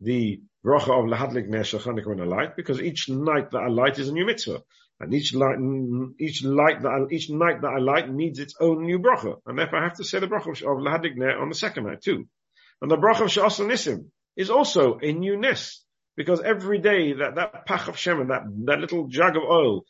the 0.00 0.40
bracha 0.64 0.90
of 0.90 1.06
Lahadlik 1.06 1.48
Chanukah 1.48 2.06
when 2.06 2.20
I 2.20 2.24
light, 2.24 2.56
because 2.56 2.80
each 2.80 3.08
night 3.08 3.50
that 3.52 3.62
I 3.62 3.68
light 3.68 3.98
is 3.98 4.08
a 4.08 4.12
new 4.12 4.26
mitzvah. 4.26 4.62
And 5.00 5.12
each 5.14 5.34
light, 5.34 5.58
each 6.20 6.44
light 6.44 6.82
that 6.82 6.88
I, 6.88 7.12
each 7.12 7.28
night 7.28 7.62
that 7.62 7.72
I 7.72 7.78
light 7.78 8.08
needs 8.08 8.38
its 8.38 8.54
own 8.60 8.84
new 8.84 9.00
bracha. 9.00 9.36
And 9.46 9.58
therefore 9.58 9.80
I 9.80 9.82
have 9.84 9.96
to 9.96 10.04
say 10.04 10.20
the 10.20 10.28
bracha 10.28 10.50
of 10.50 10.78
Lahadlik 10.78 11.16
Ner 11.16 11.40
on 11.40 11.48
the 11.48 11.56
second 11.56 11.86
night 11.86 12.02
too. 12.02 12.28
And 12.80 12.90
the 12.90 12.96
bracha 12.96 13.22
of 13.22 13.28
Sha'as 13.28 13.58
Nisim 13.64 14.06
is 14.36 14.50
also 14.50 14.98
a 15.02 15.12
new 15.12 15.36
ness. 15.36 15.82
Because 16.16 16.40
every 16.40 16.78
day 16.78 17.14
that, 17.14 17.34
that 17.36 17.66
pach 17.66 17.88
of 17.88 17.96
Shemin, 17.96 18.28
that, 18.28 18.42
that 18.66 18.78
little 18.78 19.08
jug 19.08 19.36
of 19.36 19.42
oil 19.42 19.84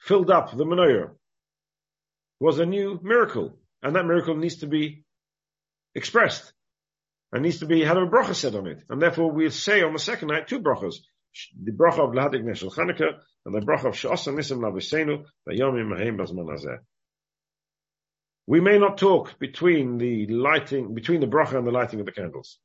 filled 0.00 0.30
up 0.30 0.56
the 0.56 0.64
menorah 0.64 1.10
was 2.40 2.58
a 2.58 2.66
new 2.66 2.98
miracle. 3.02 3.58
And 3.82 3.94
that 3.94 4.06
miracle 4.06 4.36
needs 4.36 4.56
to 4.58 4.66
be 4.66 5.04
expressed 5.94 6.52
and 7.32 7.42
needs 7.42 7.60
to 7.60 7.66
be 7.66 7.82
had 7.82 7.96
a 7.96 8.06
bracha 8.06 8.34
said 8.34 8.54
on 8.54 8.66
it. 8.66 8.82
And 8.88 9.00
therefore 9.00 9.30
we'll 9.30 9.50
say 9.50 9.82
on 9.82 9.92
the 9.92 9.98
second 9.98 10.28
night 10.28 10.48
two 10.48 10.60
brachas. 10.60 10.96
The 11.62 11.72
bracha 11.72 12.00
of 12.00 12.10
Lahadik 12.10 12.42
Neshel 12.42 12.74
Chanukah 12.74 13.18
and 13.46 13.54
the 13.54 13.60
bracha 13.60 13.86
of 13.86 13.94
Sha'asa 13.94 14.34
Nisim 14.34 14.58
Lavisenu 14.58 15.24
Vayomim 15.48 15.88
Mahem 15.88 16.18
Bazman 16.18 16.52
Azeh. 16.52 16.78
We 18.46 18.60
may 18.60 18.78
not 18.78 18.98
talk 18.98 19.38
between 19.38 19.98
the 19.98 20.26
lighting, 20.26 20.92
between 20.94 21.20
the 21.20 21.28
bracha 21.28 21.56
and 21.56 21.66
the 21.66 21.70
lighting 21.70 22.00
of 22.00 22.06
the 22.06 22.12
candles. 22.12 22.58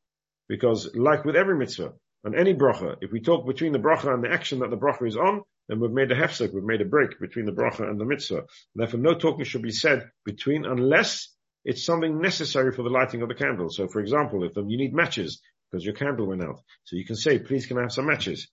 Because 0.49 0.95
like 0.95 1.25
with 1.25 1.35
every 1.35 1.57
mitzvah, 1.57 1.93
and 2.23 2.35
any 2.35 2.55
bracha, 2.55 2.95
if 3.01 3.11
we 3.11 3.21
talk 3.21 3.45
between 3.45 3.71
the 3.71 3.79
bracha 3.79 4.11
and 4.11 4.23
the 4.23 4.31
action 4.31 4.59
that 4.59 4.71
the 4.71 4.77
bracha 4.77 5.07
is 5.07 5.15
on, 5.15 5.43
then 5.69 5.79
we've 5.79 5.91
made 5.91 6.11
a 6.11 6.15
hefsek, 6.15 6.53
we've 6.53 6.63
made 6.63 6.81
a 6.81 6.85
break 6.85 7.19
between 7.19 7.45
the 7.45 7.51
bracha 7.51 7.87
and 7.87 7.99
the 7.99 8.05
mitzvah. 8.05 8.45
Therefore, 8.73 8.99
no 8.99 9.13
talking 9.13 9.45
should 9.45 9.61
be 9.61 9.71
said 9.71 10.09
between 10.25 10.65
unless 10.65 11.34
it's 11.65 11.83
something 11.83 12.21
necessary 12.21 12.71
for 12.71 12.83
the 12.83 12.89
lighting 12.89 13.21
of 13.23 13.27
the 13.27 13.35
candle. 13.35 13.69
So, 13.69 13.87
for 13.87 13.99
example, 13.99 14.43
if 14.43 14.55
you 14.55 14.77
need 14.77 14.93
matches 14.93 15.41
because 15.69 15.83
your 15.83 15.95
candle 15.95 16.27
went 16.27 16.43
out, 16.43 16.61
so 16.83 16.95
you 16.95 17.05
can 17.05 17.15
say, 17.15 17.39
"Please, 17.39 17.65
can 17.65 17.77
I 17.77 17.81
have 17.81 17.91
some 17.91 18.05
matches?" 18.05 18.47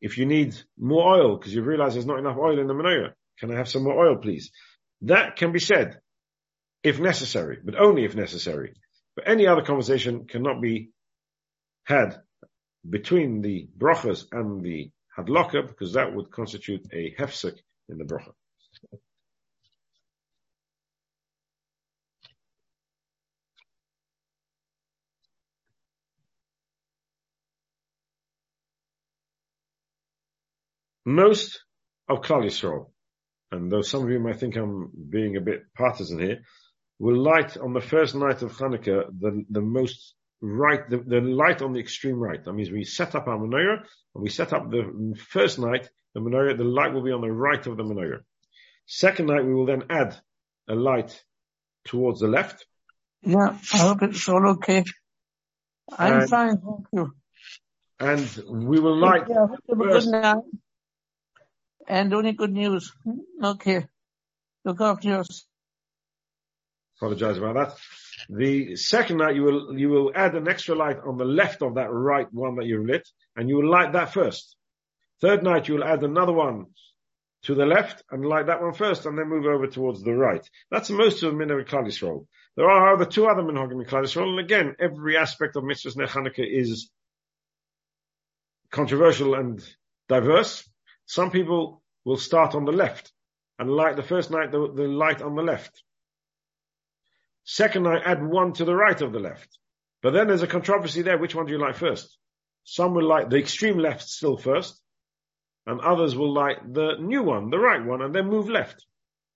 If 0.00 0.18
you 0.18 0.26
need 0.26 0.54
more 0.78 1.14
oil 1.14 1.36
because 1.36 1.54
you 1.54 1.62
realize 1.62 1.94
there's 1.94 2.06
not 2.06 2.18
enough 2.18 2.36
oil 2.38 2.58
in 2.58 2.66
the 2.66 2.74
menorah, 2.74 3.14
can 3.38 3.50
I 3.50 3.56
have 3.56 3.68
some 3.68 3.82
more 3.84 4.06
oil, 4.06 4.16
please? 4.16 4.50
That 5.02 5.36
can 5.36 5.52
be 5.52 5.58
said 5.58 6.00
if 6.82 7.00
necessary, 7.00 7.58
but 7.62 7.74
only 7.74 8.04
if 8.04 8.14
necessary. 8.14 8.74
But 9.16 9.28
any 9.28 9.46
other 9.46 9.62
conversation 9.62 10.26
cannot 10.26 10.60
be 10.60 10.90
had 11.84 12.22
between 12.88 13.40
the 13.42 13.68
brachas 13.76 14.26
and 14.32 14.62
the 14.62 14.90
hadlaka 15.16 15.66
because 15.66 15.94
that 15.94 16.14
would 16.14 16.30
constitute 16.30 16.86
a 16.92 17.14
hefsek 17.18 17.58
in 17.88 17.98
the 17.98 18.04
bracha. 18.04 18.32
Most 31.10 31.64
of 32.08 32.22
Klal 32.22 32.44
Yisrael, 32.44 32.90
and 33.50 33.70
though 33.70 33.82
some 33.82 34.04
of 34.04 34.10
you 34.10 34.20
might 34.20 34.38
think 34.38 34.56
I'm 34.56 34.90
being 35.10 35.36
a 35.36 35.40
bit 35.40 35.62
partisan 35.74 36.20
here, 36.20 36.38
will 37.00 37.16
light 37.16 37.56
on 37.56 37.72
the 37.72 37.80
first 37.80 38.14
night 38.14 38.42
of 38.42 38.52
Hanukkah 38.52 39.06
the, 39.18 39.44
the 39.50 39.60
most 39.60 40.14
right, 40.40 40.88
the, 40.88 40.98
the, 40.98 41.20
light 41.20 41.62
on 41.62 41.72
the 41.72 41.80
extreme 41.80 42.14
right. 42.14 42.42
That 42.44 42.52
means 42.52 42.70
we 42.70 42.84
set 42.84 43.16
up 43.16 43.26
our 43.26 43.38
menorah, 43.38 43.78
and 44.14 44.22
we 44.22 44.30
set 44.30 44.52
up 44.52 44.70
the 44.70 45.14
first 45.28 45.58
night, 45.58 45.88
the 46.14 46.20
menorah, 46.20 46.56
the 46.56 46.62
light 46.62 46.92
will 46.92 47.02
be 47.02 47.10
on 47.10 47.22
the 47.22 47.32
right 47.32 47.66
of 47.66 47.76
the 47.76 47.82
menorah. 47.82 48.20
Second 48.86 49.26
night, 49.26 49.44
we 49.44 49.52
will 49.52 49.66
then 49.66 49.84
add 49.90 50.16
a 50.68 50.76
light 50.76 51.24
towards 51.86 52.20
the 52.20 52.28
left. 52.28 52.64
Yeah, 53.22 53.58
I 53.72 53.78
hope 53.78 54.02
it's 54.02 54.28
all 54.28 54.50
okay. 54.50 54.84
I'm 55.98 56.20
and, 56.20 56.30
fine, 56.30 56.56
thank 56.58 56.86
you. 56.92 57.12
And 57.98 58.68
we 58.68 58.78
will 58.78 58.96
light. 58.96 59.24
Yeah, 59.28 59.46
night. 60.06 60.44
And 61.88 62.12
only 62.14 62.32
good 62.32 62.52
news. 62.52 62.92
Okay. 63.42 63.86
Look 64.64 64.80
after 64.80 65.08
yourself. 65.08 65.42
Apologize 66.98 67.38
about 67.38 67.54
that. 67.54 67.76
The 68.28 68.76
second 68.76 69.18
night 69.18 69.34
you 69.34 69.42
will, 69.42 69.78
you 69.78 69.88
will 69.88 70.12
add 70.14 70.34
an 70.34 70.48
extra 70.48 70.74
light 70.74 70.98
on 71.04 71.16
the 71.16 71.24
left 71.24 71.62
of 71.62 71.76
that 71.76 71.90
right 71.90 72.26
one 72.30 72.56
that 72.56 72.66
you 72.66 72.86
lit, 72.86 73.08
and 73.36 73.48
you 73.48 73.56
will 73.56 73.70
light 73.70 73.94
that 73.94 74.12
first. 74.12 74.54
Third 75.22 75.42
night 75.42 75.68
you 75.68 75.74
will 75.74 75.84
add 75.84 76.02
another 76.02 76.32
one 76.32 76.66
to 77.44 77.54
the 77.54 77.64
left 77.64 78.04
and 78.10 78.24
light 78.24 78.46
that 78.46 78.60
one 78.60 78.74
first, 78.74 79.06
and 79.06 79.16
then 79.16 79.30
move 79.30 79.46
over 79.46 79.66
towards 79.66 80.02
the 80.02 80.12
right. 80.12 80.46
That's 80.70 80.90
most 80.90 81.22
of 81.22 81.32
the 81.32 81.38
minhag 81.42 81.66
Klal 81.68 81.86
Yisrael. 81.86 82.26
There 82.56 82.68
are 82.68 82.98
the 82.98 83.06
two 83.06 83.26
other 83.26 83.42
minhagim 83.42 83.80
in 83.80 83.86
Yisrael, 83.86 84.28
and 84.28 84.40
again, 84.40 84.76
every 84.78 85.16
aspect 85.16 85.56
of 85.56 85.64
mitzvahs 85.64 85.96
Ner 85.96 86.30
is 86.36 86.90
controversial 88.70 89.34
and 89.34 89.64
diverse. 90.08 90.68
Some 91.10 91.32
people 91.32 91.82
will 92.04 92.18
start 92.18 92.54
on 92.54 92.64
the 92.64 92.70
left 92.70 93.10
and 93.58 93.68
light 93.68 93.96
the 93.96 94.02
first 94.04 94.30
night 94.30 94.52
the, 94.52 94.72
the 94.72 94.86
light 94.86 95.20
on 95.20 95.34
the 95.34 95.42
left. 95.42 95.82
Second 97.42 97.82
night, 97.82 98.02
add 98.04 98.24
one 98.24 98.52
to 98.52 98.64
the 98.64 98.76
right 98.76 99.00
of 99.00 99.10
the 99.10 99.18
left. 99.18 99.58
But 100.02 100.12
then 100.12 100.28
there's 100.28 100.44
a 100.44 100.46
controversy 100.46 101.02
there. 101.02 101.18
Which 101.18 101.34
one 101.34 101.46
do 101.46 101.52
you 101.52 101.58
like 101.58 101.74
first? 101.74 102.16
Some 102.62 102.94
will 102.94 103.08
like 103.08 103.28
the 103.28 103.38
extreme 103.38 103.76
left 103.76 104.08
still 104.08 104.36
first, 104.36 104.80
and 105.66 105.80
others 105.80 106.14
will 106.14 106.32
like 106.32 106.58
the 106.72 106.92
new 107.00 107.24
one, 107.24 107.50
the 107.50 107.58
right 107.58 107.84
one, 107.84 108.02
and 108.02 108.14
then 108.14 108.28
move 108.28 108.48
left. 108.48 108.86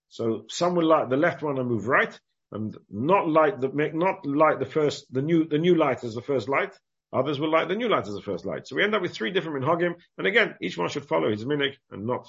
So 0.07 0.45
some 0.47 0.75
will 0.75 0.87
like 0.87 1.09
the 1.09 1.17
left 1.17 1.43
one 1.43 1.59
and 1.59 1.67
move 1.67 1.89
right, 1.89 2.17
and 2.53 2.73
not 2.89 3.27
light 3.27 3.59
the, 3.59 3.67
not 3.93 4.25
light 4.25 4.59
the 4.59 4.65
first, 4.65 5.11
the 5.11 5.21
new, 5.21 5.45
the 5.45 5.57
new 5.57 5.75
light 5.75 6.05
as 6.05 6.15
the 6.15 6.21
first 6.21 6.47
light. 6.47 6.73
Others 7.15 7.39
will 7.39 7.49
light 7.49 7.69
the 7.69 7.75
new 7.75 7.87
light 7.87 8.07
as 8.07 8.13
the 8.13 8.21
first 8.21 8.45
light. 8.45 8.67
So 8.67 8.75
we 8.75 8.83
end 8.83 8.93
up 8.93 9.01
with 9.01 9.13
three 9.13 9.31
different 9.31 9.63
minhagim. 9.63 9.95
And 10.17 10.27
again, 10.27 10.55
each 10.61 10.77
one 10.77 10.89
should 10.89 11.07
follow 11.07 11.31
his 11.31 11.45
minig 11.45 11.75
and 11.89 12.05
not 12.05 12.27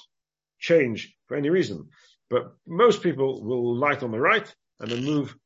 change 0.61 1.12
for 1.26 1.37
any 1.37 1.51
reason. 1.51 1.89
But 2.30 2.55
most 2.66 3.03
people 3.03 3.43
will 3.43 3.76
light 3.76 4.03
on 4.05 4.12
the 4.12 4.20
right 4.20 4.55
and 4.78 4.91
then 4.91 5.05
move 5.05 5.37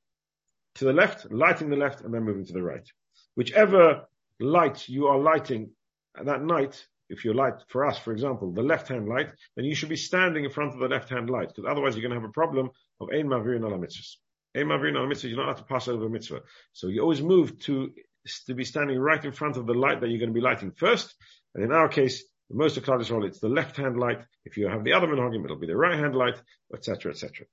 to 0.76 0.84
the 0.84 0.93
left, 0.93 1.32
lighting 1.32 1.70
the 1.70 1.76
left 1.76 2.03
and 2.03 2.12
then 2.12 2.24
moving 2.24 2.45
to 2.45 2.53
the 2.53 2.62
right. 2.62 2.86
Whichever 3.34 4.05
light 4.41 4.88
you 4.88 5.07
are 5.07 5.18
lighting 5.18 5.70
that 6.22 6.43
night, 6.43 6.86
if 7.09 7.24
you 7.24 7.32
light 7.32 7.55
for 7.68 7.86
us, 7.86 7.99
for 7.99 8.12
example, 8.12 8.53
the 8.53 8.62
left-hand 8.62 9.09
light, 9.09 9.30
then 9.57 9.64
you 9.64 9.74
should 9.74 9.88
be 9.88 9.97
standing 9.97 10.45
in 10.45 10.51
front 10.51 10.74
of 10.74 10.80
the 10.80 10.88
left-hand 10.88 11.28
light, 11.28 11.49
because 11.49 11.64
otherwise 11.68 11.95
you're 11.95 12.03
going 12.03 12.14
to 12.14 12.20
have 12.20 12.28
a 12.28 12.32
problem 12.32 12.70
of 13.01 13.09
ein 13.11 13.26
mavirin 13.26 13.64
ala 13.64 13.78
mitzvahs. 13.78 14.16
Ein 14.57 14.66
mavirin 14.66 14.97
ala 14.97 15.09
mitzvahs, 15.09 15.30
you 15.30 15.36
don't 15.36 15.49
have 15.49 15.59
to 15.59 15.64
pass 15.64 15.88
over 15.88 16.07
a 16.07 16.11
mitzvah. 16.11 16.41
So 16.72 16.88
you 16.88 17.01
always 17.01 17.22
move 17.22 17.59
to, 17.61 17.93
to 18.47 18.55
be 18.55 18.64
standing 18.64 18.99
right 18.99 19.25
in 19.25 19.33
front 19.33 19.57
of 19.57 19.66
the 19.66 19.75
light 19.75 20.01
that 20.01 20.09
you're 20.09 20.18
going 20.18 20.31
to 20.31 20.35
be 20.35 20.41
lighting 20.41 20.73
first. 20.73 21.14
And 21.55 21.64
in 21.64 21.73
our 21.73 21.89
case, 21.89 22.25
the 22.49 22.57
most 22.57 22.77
of 22.77 22.85
Klal 22.85 23.01
Yisrael, 23.01 23.27
it's 23.27 23.41
the 23.41 23.49
left-hand 23.49 23.99
light. 23.99 24.21
If 24.45 24.57
you 24.57 24.68
have 24.68 24.85
the 24.85 24.93
other 24.93 25.07
minhagim, 25.07 25.45
it'll 25.45 25.59
be 25.59 25.66
the 25.66 25.77
right-hand 25.77 26.14
light, 26.14 26.41
etc., 26.75 27.12
etc. 27.12 27.47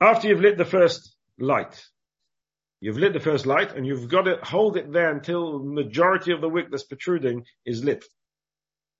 After 0.00 0.28
you've 0.28 0.40
lit 0.40 0.56
the 0.56 0.64
first 0.64 1.14
light, 1.38 1.82
You've 2.80 2.96
lit 2.96 3.12
the 3.12 3.20
first 3.20 3.44
light 3.44 3.76
and 3.76 3.86
you've 3.86 4.08
got 4.08 4.22
to 4.22 4.38
hold 4.42 4.78
it 4.78 4.90
there 4.90 5.10
until 5.10 5.58
the 5.58 5.70
majority 5.70 6.32
of 6.32 6.40
the 6.40 6.48
wick 6.48 6.70
that's 6.70 6.84
protruding 6.84 7.44
is 7.66 7.84
lit. 7.84 8.04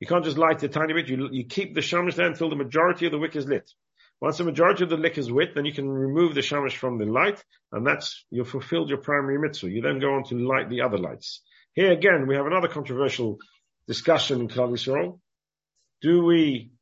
You 0.00 0.06
can't 0.06 0.24
just 0.24 0.38
light 0.38 0.62
a 0.62 0.68
tiny 0.68 0.92
bit. 0.92 1.08
You, 1.08 1.28
you 1.32 1.44
keep 1.44 1.74
the 1.74 1.80
shamash 1.80 2.14
there 2.14 2.26
until 2.26 2.50
the 2.50 2.56
majority 2.56 3.06
of 3.06 3.12
the 3.12 3.18
wick 3.18 3.36
is 3.36 3.46
lit. 3.46 3.70
Once 4.20 4.38
the 4.38 4.44
majority 4.44 4.84
of 4.84 4.90
the 4.90 4.96
wick 4.96 5.16
is 5.16 5.30
lit, 5.30 5.54
then 5.54 5.64
you 5.64 5.72
can 5.72 5.88
remove 5.88 6.34
the 6.34 6.42
shamash 6.42 6.76
from 6.76 6.98
the 6.98 7.06
light 7.06 7.42
and 7.72 7.86
that's, 7.86 8.24
you've 8.30 8.48
fulfilled 8.48 8.88
your 8.88 8.98
primary 8.98 9.38
mitzvah. 9.38 9.70
You 9.70 9.80
then 9.80 9.98
go 9.98 10.14
on 10.14 10.24
to 10.24 10.34
light 10.34 10.68
the 10.68 10.82
other 10.82 10.98
lights. 10.98 11.40
Here 11.72 11.92
again, 11.92 12.26
we 12.26 12.34
have 12.34 12.46
another 12.46 12.68
controversial 12.68 13.38
discussion 13.86 14.40
in 14.40 14.48
Klal. 14.48 15.20
Do 16.02 16.24
we 16.24 16.72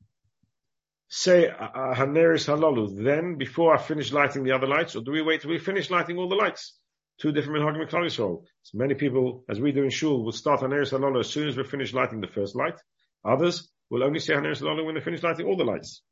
say 1.09 1.49
Haneris 1.49 2.49
Halalu 2.49 3.05
then 3.05 3.37
before 3.37 3.75
I 3.75 3.79
finish 3.79 4.13
lighting 4.13 4.45
the 4.45 4.53
other 4.53 4.67
lights, 4.67 4.97
or 4.97 5.03
do 5.03 5.13
we 5.13 5.23
wait 5.23 5.43
till 5.43 5.51
we 5.51 5.59
finish 5.59 5.91
lighting 5.91 6.19
all 6.19 6.29
the 6.29 6.37
lights? 6.37 6.79
two 7.19 7.33
different 7.33 7.59
minhagim 7.59 7.83
in 7.83 7.89
Klal 7.89 8.43
many 8.75 8.95
people, 8.95 9.45
as 9.49 9.61
we 9.61 9.73
do 9.73 9.83
in 9.83 9.91
Shul, 9.91 10.25
will 10.25 10.33
start 10.33 10.63
on 10.63 10.71
Haneris 10.71 10.93
Halalu 10.93 11.21
as 11.21 11.31
soon 11.31 11.49
as 11.49 11.57
we 11.57 11.65
finish 11.65 11.93
lighting 11.93 12.21
the 12.21 12.29
first 12.29 12.55
light. 12.55 12.79
Others 13.25 13.69
will 13.91 14.05
only 14.05 14.21
say 14.21 14.35
Haneris 14.35 14.63
Halalu 14.63 14.87
when 14.87 14.95
they 14.95 15.01
finish 15.01 15.23
lighting 15.23 15.47
all 15.47 15.57
the 15.57 15.65
lights. 15.65 16.03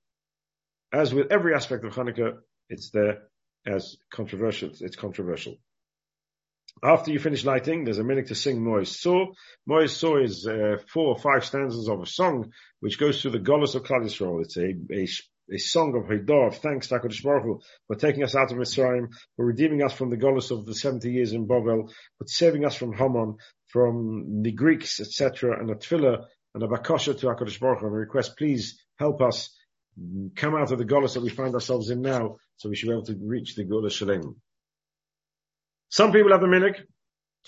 As 0.92 1.12
with 1.12 1.32
every 1.32 1.54
aspect 1.54 1.84
of 1.84 1.94
Hanukkah, 1.94 2.38
it's 2.68 2.90
there 2.90 3.22
as 3.66 3.96
controversial. 4.10 4.70
It's 4.80 4.96
controversial. 4.96 5.56
After 6.82 7.10
you 7.10 7.18
finish 7.18 7.44
lighting, 7.44 7.84
there's 7.84 7.98
a 7.98 8.04
minute 8.04 8.26
to 8.28 8.34
sing 8.34 8.60
Maoz 8.60 8.90
Tzur. 8.90 9.32
Maoz 9.68 9.94
Tzur 9.96 10.22
is 10.22 10.46
uh, 10.46 10.76
four 10.92 11.08
or 11.08 11.18
five 11.18 11.44
stanzas 11.44 11.88
of 11.88 12.02
a 12.02 12.06
song 12.06 12.52
which 12.80 12.98
goes 12.98 13.20
through 13.20 13.30
the 13.32 13.38
Golos 13.38 13.74
of 13.74 13.82
Klal 13.82 14.04
Yisrael. 14.04 14.42
It's 14.42 14.56
a, 14.56 14.74
a 14.92 15.06
a 15.52 15.58
song 15.58 15.94
of 15.94 16.10
Haidah, 16.10 16.48
of 16.48 16.56
thanks 16.58 16.88
to 16.88 16.98
HaKadosh 16.98 17.22
Baruch 17.22 17.44
Hu 17.44 17.60
for 17.86 17.96
taking 17.96 18.24
us 18.24 18.34
out 18.34 18.50
of 18.50 18.58
Mitzrayim, 18.58 19.12
for 19.36 19.46
redeeming 19.46 19.82
us 19.82 19.92
from 19.92 20.10
the 20.10 20.16
Golos 20.16 20.50
of 20.50 20.66
the 20.66 20.74
70 20.74 21.10
years 21.10 21.32
in 21.32 21.46
Babel, 21.46 21.88
for 22.18 22.26
saving 22.26 22.64
us 22.64 22.74
from 22.74 22.92
Haman, 22.92 23.36
from 23.68 24.42
the 24.42 24.52
Greeks, 24.52 24.98
etc., 24.98 25.58
and 25.60 25.70
a 25.70 25.76
tefillah 25.76 26.24
and 26.54 26.62
a 26.62 26.66
bakasha 26.66 27.16
to 27.18 27.26
HaKadosh 27.26 27.60
Baruch 27.60 27.80
Hu, 27.80 27.86
and 27.86 27.94
a 27.94 27.98
request, 27.98 28.36
please 28.36 28.82
help 28.98 29.22
us 29.22 29.55
come 30.34 30.54
out 30.54 30.72
of 30.72 30.78
the 30.78 30.84
Golos 30.84 31.14
that 31.14 31.22
we 31.22 31.30
find 31.30 31.54
ourselves 31.54 31.90
in 31.90 32.02
now, 32.02 32.36
so 32.56 32.68
we 32.68 32.76
should 32.76 32.88
be 32.88 32.92
able 32.92 33.06
to 33.06 33.18
reach 33.20 33.54
the 33.54 33.64
Golos 33.64 33.92
Shalem. 33.92 34.36
Some 35.88 36.12
people 36.12 36.32
have 36.32 36.40
the 36.40 36.46
minhag 36.46 36.82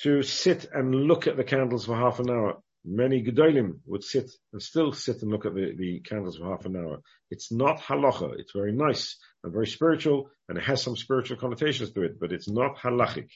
to 0.02 0.22
sit 0.22 0.66
and 0.72 0.94
look 0.94 1.26
at 1.26 1.36
the 1.36 1.44
candles 1.44 1.86
for 1.86 1.96
half 1.96 2.20
an 2.20 2.30
hour 2.30 2.62
many 2.84 3.22
Gedolim 3.22 3.80
would 3.86 4.04
sit 4.04 4.30
and 4.52 4.62
still 4.62 4.92
sit 4.92 5.22
and 5.22 5.30
look 5.30 5.46
at 5.46 5.54
the, 5.54 5.74
the 5.76 6.00
candles 6.00 6.38
for 6.38 6.50
half 6.50 6.64
an 6.64 6.76
hour. 6.76 7.00
It's 7.30 7.52
not 7.52 7.80
halacha. 7.80 8.38
It's 8.38 8.52
very 8.52 8.72
nice 8.72 9.16
and 9.44 9.52
very 9.52 9.66
spiritual 9.66 10.30
and 10.48 10.56
it 10.58 10.64
has 10.64 10.82
some 10.82 10.96
spiritual 10.96 11.36
connotations 11.36 11.92
to 11.92 12.02
it, 12.02 12.18
but 12.18 12.32
it's 12.32 12.48
not 12.48 12.78
halachic. 12.78 13.28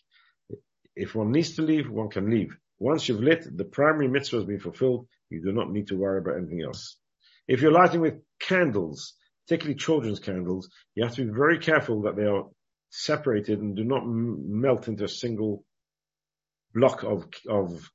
If 0.95 1.15
one 1.15 1.33
needs 1.33 1.57
to 1.57 1.63
leave, 1.63 1.91
one 1.91 2.11
can 2.11 2.31
leave. 2.31 2.57
Once 2.79 3.09
you've 3.09 3.23
lit, 3.23 3.47
the 3.57 3.65
primary 3.65 4.09
mitzvah 4.09 4.37
has 4.37 4.45
been 4.45 4.61
fulfilled. 4.61 5.07
You 5.31 5.43
do 5.43 5.53
not 5.53 5.71
need 5.71 5.89
to 5.89 5.97
worry 5.97 6.19
about 6.19 6.37
anything 6.37 6.63
else. 6.63 6.97
If 7.49 7.61
you're 7.61 7.73
lighting 7.73 8.01
with 8.01 8.23
candles, 8.41 9.15
particularly 9.47 9.79
children's 9.79 10.21
candles, 10.21 10.71
you 10.95 11.05
have 11.05 11.15
to 11.17 11.25
be 11.25 11.33
very 11.33 11.59
careful 11.59 12.03
that 12.03 12.17
they 12.17 12.25
are 12.25 12.45
separated 12.91 13.61
and 13.61 13.75
do 13.75 13.85
not 13.85 14.03
m- 14.03 14.61
melt 14.61 14.89
into 14.89 15.05
a 15.05 15.09
single 15.09 15.65
block 16.75 17.03
of, 17.03 17.27
of 17.49 17.91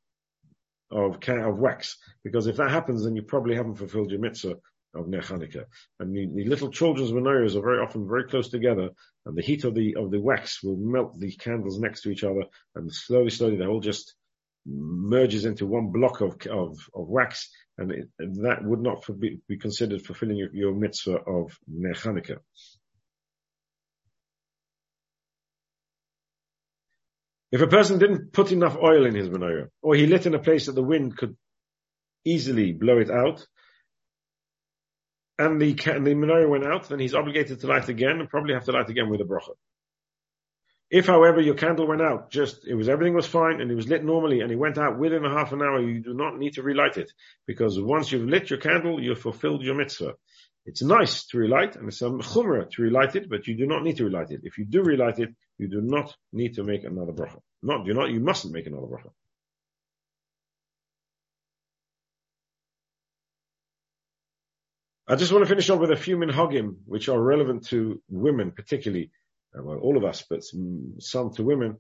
of 0.89 1.19
of 1.19 1.57
wax, 1.59 1.97
because 2.23 2.47
if 2.47 2.57
that 2.57 2.71
happens, 2.71 3.03
then 3.03 3.15
you 3.15 3.21
probably 3.21 3.55
haven't 3.55 3.75
fulfilled 3.75 4.09
your 4.09 4.21
mitzvah 4.21 4.55
of 4.95 5.07
Ner. 5.07 5.21
And 5.99 6.15
the, 6.15 6.27
the, 6.33 6.45
little 6.45 6.71
children's 6.71 7.11
menorahs 7.11 7.55
are 7.55 7.61
very 7.61 7.79
often 7.79 8.07
very 8.07 8.23
close 8.23 8.49
together, 8.49 8.89
and 9.25 9.35
the 9.35 9.41
heat 9.41 9.63
of 9.65 9.75
the 9.75 9.95
of 9.95 10.11
the 10.11 10.19
wax 10.21 10.63
will 10.63 10.77
melt 10.77 11.19
the 11.19 11.35
candles 11.35 11.79
next 11.79 12.01
to 12.01 12.09
each 12.09 12.23
other, 12.23 12.43
and 12.75 12.93
slowly, 12.93 13.29
slowly, 13.29 13.57
they 13.57 13.65
all 13.65 13.81
just 13.81 14.15
merges 14.65 15.45
into 15.45 15.65
one 15.65 15.91
block 15.91 16.21
of 16.21 16.37
of, 16.47 16.77
of 16.93 17.07
wax, 17.07 17.49
and, 17.77 17.91
it, 17.91 18.09
that 18.17 18.63
would 18.63 18.81
not 18.81 19.05
be, 19.19 19.39
be 19.47 19.57
considered 19.57 20.05
fulfilling 20.05 20.37
your, 20.37 20.53
your 20.53 20.73
mitzvah 20.73 21.17
of 21.17 21.57
Hanukkah. 21.69 22.39
If 27.51 27.61
a 27.61 27.67
person 27.67 27.97
didn't 27.97 28.33
put 28.33 28.51
enough 28.51 28.77
oil 28.77 29.05
in 29.05 29.15
his 29.15 29.29
menorah, 29.29 29.69
or 29.81 29.95
he 29.95 30.05
lit 30.05 30.25
in 30.25 30.35
a 30.35 30.39
place 30.39 30.65
that 30.65 30.73
the 30.73 30.83
wind 30.83 31.15
could 31.15 31.37
easily 32.25 32.73
blow 32.73 32.97
it 32.97 33.09
out, 33.09 33.45
and 35.39 35.61
the, 35.61 35.69
and 35.85 36.05
the 36.05 36.15
menorah 36.15 36.49
went 36.49 36.65
out, 36.65 36.89
then 36.89 36.99
he's 36.99 37.13
obligated 37.13 37.61
to 37.61 37.67
light 37.67 37.87
again 37.89 38.19
and 38.19 38.29
probably 38.29 38.53
have 38.53 38.65
to 38.65 38.71
light 38.71 38.89
again 38.89 39.09
with 39.09 39.21
a 39.21 39.23
bracha. 39.23 39.53
If, 40.89 41.07
however, 41.07 41.41
your 41.41 41.55
candle 41.55 41.85
went 41.85 42.01
out, 42.01 42.31
just, 42.31 42.65
it 42.65 42.73
was, 42.73 42.87
everything 42.87 43.13
was 43.13 43.27
fine 43.27 43.59
and 43.59 43.69
it 43.69 43.75
was 43.75 43.89
lit 43.89 44.05
normally 44.05 44.39
and 44.39 44.51
it 44.51 44.55
went 44.55 44.77
out 44.77 44.97
within 44.97 45.25
a 45.25 45.29
half 45.29 45.51
an 45.51 45.61
hour, 45.61 45.81
you 45.81 46.01
do 46.01 46.13
not 46.13 46.37
need 46.37 46.53
to 46.53 46.63
relight 46.63 46.95
it. 46.97 47.11
Because 47.45 47.77
once 47.79 48.11
you've 48.11 48.27
lit 48.27 48.49
your 48.49 48.59
candle, 48.59 49.01
you've 49.01 49.19
fulfilled 49.19 49.63
your 49.63 49.75
mitzvah. 49.75 50.13
It's 50.65 50.81
nice 50.81 51.25
to 51.27 51.37
relight 51.39 51.75
and 51.75 51.89
it's 51.89 52.01
a 52.01 52.09
chumrah 52.09 52.69
to 52.71 52.81
relight 52.81 53.17
it, 53.17 53.29
but 53.29 53.47
you 53.47 53.57
do 53.57 53.65
not 53.65 53.83
need 53.83 53.97
to 53.97 54.05
relight 54.05 54.31
it. 54.31 54.41
If 54.43 54.57
you 54.57 54.65
do 54.65 54.81
relight 54.81 55.19
it, 55.19 55.29
you 55.57 55.67
do 55.67 55.81
not 55.81 56.15
need 56.31 56.55
to 56.55 56.63
make 56.63 56.85
another 56.85 57.11
bracha. 57.11 57.39
Not, 57.61 57.85
you 57.85 57.93
not, 57.93 58.09
you 58.09 58.21
mustn't 58.21 58.53
make 58.53 58.67
another 58.67 58.87
bracha. 58.87 59.11
I 65.09 65.15
just 65.15 65.31
want 65.31 65.43
to 65.43 65.49
finish 65.49 65.69
off 65.69 65.79
with 65.79 65.91
a 65.91 65.95
few 65.95 66.17
minhagim, 66.17 66.77
which 66.85 67.07
are 67.07 67.21
relevant 67.21 67.67
to 67.67 68.01
women 68.09 68.51
particularly, 68.51 69.11
Uh, 69.55 69.63
well, 69.63 69.77
all 69.77 69.97
of 69.97 70.03
us, 70.03 70.23
but 70.29 70.41
some 70.99 71.33
to 71.33 71.43
women, 71.43 71.77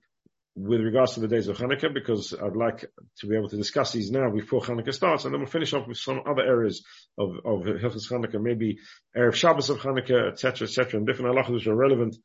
with 0.57 0.81
regards 0.81 1.13
to 1.13 1.19
the 1.19 1.27
days 1.27 1.47
of 1.47 1.57
Hanukkah 1.57 1.93
because 1.93 2.33
I'd 2.33 2.55
like 2.55 2.83
to 3.19 3.27
be 3.27 3.35
able 3.35 3.49
to 3.49 3.57
discuss 3.57 3.91
these 3.91 4.09
now 4.09 4.31
before 4.31 4.61
Hanukkah 4.61 4.93
starts, 4.93 5.23
and 5.23 5.33
then 5.33 5.41
we'll 5.41 5.49
finish 5.49 5.71
off 5.73 5.87
with 5.87 5.97
some 5.97 6.21
other 6.27 6.41
areas 6.41 6.83
of 7.17 7.35
of 7.45 7.61
Hilchos 7.61 8.11
Hanukkah, 8.11 8.41
maybe 8.41 8.79
erev 9.15 9.35
Shabbos 9.35 9.69
of 9.69 9.77
Hanukkah, 9.79 10.31
etc., 10.31 10.67
etc., 10.67 10.97
and 10.97 11.05
different 11.05 11.35
halachas 11.35 11.53
which 11.53 11.67
are 11.67 11.75
relevant 11.75 12.15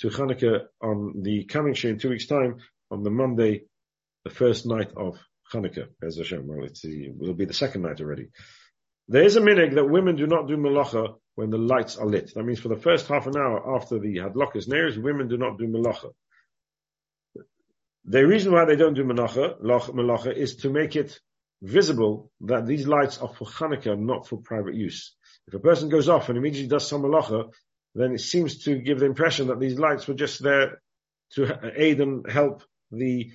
to 0.00 0.08
Hanukkah 0.08 0.66
on 0.80 1.14
the 1.22 1.44
coming 1.46 1.74
year 1.74 1.92
in 1.92 1.98
two 1.98 2.10
weeks' 2.10 2.26
time 2.26 2.58
on 2.92 3.02
the 3.02 3.10
Monday, 3.10 3.64
the 4.24 4.30
first 4.30 4.66
night 4.66 4.92
of 4.96 5.18
Hanukkah. 5.52 5.88
As 6.00 6.16
Hashem, 6.16 6.46
well, 6.46 6.64
it's 6.64 6.82
the, 6.82 7.06
it 7.06 7.14
will 7.16 7.34
be 7.34 7.44
the 7.44 7.54
second 7.54 7.82
night 7.82 8.00
already. 8.00 8.28
There 9.08 9.24
is 9.24 9.34
a 9.34 9.40
minig 9.40 9.74
that 9.74 9.90
women 9.90 10.14
do 10.14 10.28
not 10.28 10.46
do 10.46 10.56
malacha 10.56 11.16
when 11.34 11.50
the 11.50 11.58
lights 11.58 11.96
are 11.96 12.06
lit. 12.06 12.32
That 12.34 12.44
means 12.44 12.60
for 12.60 12.68
the 12.68 12.76
first 12.76 13.06
half 13.06 13.26
an 13.26 13.36
hour 13.36 13.76
after 13.76 13.98
the 13.98 14.16
hadlokas 14.16 14.68
neirs, 14.68 14.98
women 14.98 15.28
do 15.28 15.36
not 15.36 15.58
do 15.58 15.66
malacha. 15.66 16.10
The 18.04 18.26
reason 18.26 18.52
why 18.52 18.64
they 18.64 18.76
don't 18.76 18.94
do 18.94 19.04
malacha, 19.04 19.60
malacha 19.60 20.34
is 20.34 20.56
to 20.56 20.70
make 20.70 20.96
it 20.96 21.18
visible 21.62 22.32
that 22.42 22.66
these 22.66 22.86
lights 22.86 23.18
are 23.18 23.28
for 23.28 23.46
Hanukkah, 23.46 23.98
not 23.98 24.26
for 24.26 24.38
private 24.38 24.74
use. 24.74 25.14
If 25.46 25.54
a 25.54 25.58
person 25.58 25.88
goes 25.88 26.08
off 26.08 26.28
and 26.28 26.38
immediately 26.38 26.68
does 26.68 26.88
some 26.88 27.02
malacha, 27.02 27.50
then 27.94 28.12
it 28.12 28.20
seems 28.20 28.64
to 28.64 28.76
give 28.76 29.00
the 29.00 29.06
impression 29.06 29.48
that 29.48 29.60
these 29.60 29.78
lights 29.78 30.06
were 30.06 30.14
just 30.14 30.42
there 30.42 30.80
to 31.32 31.72
aid 31.76 32.00
and 32.00 32.28
help 32.30 32.62
the 32.90 33.32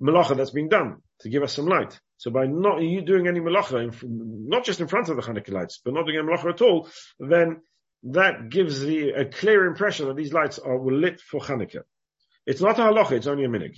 malacha 0.00 0.36
that's 0.36 0.50
being 0.50 0.68
done, 0.68 0.98
to 1.20 1.28
give 1.28 1.42
us 1.42 1.54
some 1.54 1.66
light. 1.66 1.98
So 2.22 2.30
by 2.30 2.46
not 2.46 2.80
you 2.80 3.02
doing 3.02 3.26
any 3.26 3.40
malacha, 3.40 3.92
not 4.04 4.64
just 4.64 4.78
in 4.78 4.86
front 4.86 5.08
of 5.08 5.16
the 5.16 5.22
Hanukkah 5.22 5.50
lights, 5.50 5.80
but 5.84 5.92
not 5.92 6.06
doing 6.06 6.18
any 6.18 6.28
malacha 6.28 6.50
at 6.50 6.62
all, 6.62 6.88
then 7.18 7.62
that 8.04 8.48
gives 8.48 8.78
the, 8.78 9.08
a 9.10 9.24
clear 9.24 9.66
impression 9.66 10.06
that 10.06 10.14
these 10.14 10.32
lights 10.32 10.60
are 10.60 10.78
lit 10.78 11.20
for 11.20 11.40
Hanukkah. 11.40 11.82
It's 12.46 12.60
not 12.60 12.78
a 12.78 12.82
halacha, 12.82 13.10
it's 13.10 13.26
only 13.26 13.42
a 13.42 13.48
minig. 13.48 13.76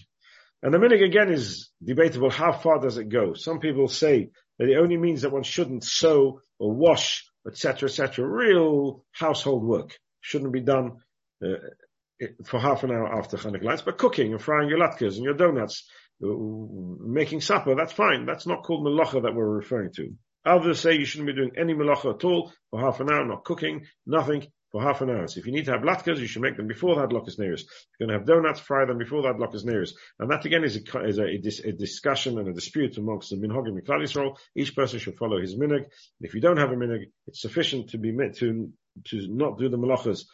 And 0.62 0.74
the 0.74 0.78
minig 0.78 1.03
again 1.03 1.32
is 1.32 1.70
debatable. 1.82 2.28
How 2.28 2.53
far 2.53 2.80
does 2.80 2.99
it 2.99 3.09
go? 3.09 3.32
Some 3.32 3.61
people 3.61 3.88
say 3.88 4.28
that 4.59 4.68
it 4.68 4.76
only 4.76 4.99
means 4.99 5.22
that 5.22 5.32
one 5.32 5.42
shouldn't 5.42 5.82
sew 5.82 6.42
or 6.59 6.70
wash 6.70 7.24
etc., 7.47 7.88
etc. 7.88 8.26
Real 8.26 9.07
household 9.12 9.64
work 9.64 9.99
shouldn't 10.20 10.53
be 10.53 10.61
done 10.61 10.99
uh, 11.42 12.26
for 12.45 12.61
half 12.61 12.84
an 12.84 12.90
hour 12.90 13.11
after 13.11 13.38
Hanukkah 13.38 13.64
lights, 13.64 13.82
but 13.82 13.97
cooking 13.97 14.32
and 14.32 14.42
frying 14.42 14.68
your 14.68 14.78
latkes 14.78 15.16
and 15.16 15.24
your 15.24 15.34
donuts, 15.34 15.88
making 16.24 17.40
supper, 17.40 17.74
that's 17.74 17.92
fine. 17.92 18.26
That's 18.26 18.46
not 18.46 18.62
called 18.62 18.84
malacha 18.84 19.22
that 19.22 19.34
we're 19.34 19.48
referring 19.48 19.92
to. 19.94 20.14
Others 20.46 20.80
say 20.80 20.96
you 20.96 21.04
shouldn't 21.04 21.28
be 21.28 21.34
doing 21.34 21.52
any 21.56 21.74
malacha 21.74 22.14
at 22.14 22.24
all 22.24 22.52
for 22.70 22.80
half 22.80 23.00
an 23.00 23.10
hour, 23.10 23.24
not 23.24 23.44
cooking, 23.44 23.86
nothing 24.06 24.46
for 24.74 24.82
half 24.82 25.00
an 25.00 25.10
hour. 25.10 25.26
So 25.28 25.38
if 25.38 25.46
you 25.46 25.52
need 25.52 25.66
to 25.66 25.70
have 25.70 25.82
latkes, 25.82 26.18
you 26.18 26.26
should 26.26 26.42
make 26.42 26.56
them 26.56 26.66
before 26.66 26.96
that 26.96 27.10
lokus 27.10 27.38
nearest. 27.38 27.66
You're 27.98 28.08
going 28.08 28.14
to 28.14 28.18
have 28.18 28.26
donuts, 28.26 28.60
fry 28.60 28.84
them 28.84 28.98
before 28.98 29.22
that 29.22 29.36
lokus 29.36 29.64
nearest. 29.64 29.94
And 30.18 30.30
that 30.30 30.44
again 30.44 30.64
is 30.64 30.76
a, 30.76 31.04
is 31.04 31.18
a, 31.18 31.68
a, 31.68 31.72
discussion 31.72 32.38
and 32.38 32.48
a 32.48 32.52
dispute 32.52 32.98
amongst 32.98 33.30
the 33.30 33.36
minhagim 33.36 33.78
and 33.78 33.86
klal 33.86 34.36
Each 34.56 34.74
person 34.74 34.98
should 34.98 35.16
follow 35.16 35.40
his 35.40 35.56
minig. 35.56 35.84
If 36.20 36.34
you 36.34 36.40
don't 36.40 36.56
have 36.56 36.72
a 36.72 36.76
minig, 36.76 37.04
it's 37.26 37.40
sufficient 37.40 37.90
to 37.90 37.98
be 37.98 38.12
to 38.12 38.72
to 39.06 39.26
not 39.28 39.58
do 39.58 39.68
the 39.68 39.78
malachas 39.78 40.24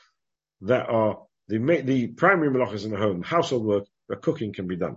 that 0.62 0.88
are 0.88 1.22
the 1.48 1.58
the 1.82 2.06
primary 2.08 2.50
malachas 2.50 2.84
in 2.84 2.90
the 2.90 2.96
home, 2.96 3.22
household 3.22 3.64
work, 3.64 3.84
but 4.08 4.22
cooking 4.22 4.52
can 4.52 4.66
be 4.66 4.76
done. 4.76 4.96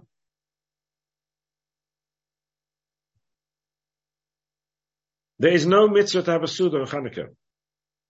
There 5.39 5.51
is 5.51 5.65
no 5.65 5.88
mitzvah 5.88 6.23
to 6.23 6.31
have 6.31 6.43
a 6.43 6.47
Suda 6.47 6.81
on 6.81 6.88
Hanukkah. 6.88 7.29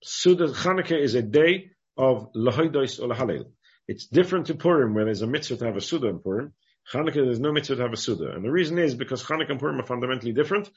Suda 0.03 0.47
Hanukkah 0.47 0.99
is 0.99 1.15
a 1.15 1.21
day 1.21 1.71
of 1.97 2.34
Lahoidos 2.34 2.99
or 2.99 3.07
Lahalel. 3.07 3.45
It's 3.88 4.07
different 4.07 4.47
to 4.47 4.55
Purim, 4.55 4.93
where 4.93 5.05
there's 5.05 5.21
a 5.21 5.28
mitzvah 5.28 5.57
to 5.57 5.65
have 5.65 5.78
a 5.78 5.82
Suda 5.82 6.07
in 6.07 6.19
Purim. 6.19 6.53
Hanukkah, 6.91 7.26
there's 7.26 7.39
no 7.39 7.53
mitzvah 7.53 7.78
to 7.78 7.82
have 7.82 7.93
a 7.93 7.97
Suda. 7.97 8.34
And 8.34 8.43
the 8.43 8.51
reason 8.51 8.78
is 8.78 8.93
because 8.93 9.24
Hanukkah 9.24 9.51
and 9.51 9.59
Purim 9.59 9.80
are 9.80 9.86
fundamentally 9.86 10.34
different. 10.34 10.69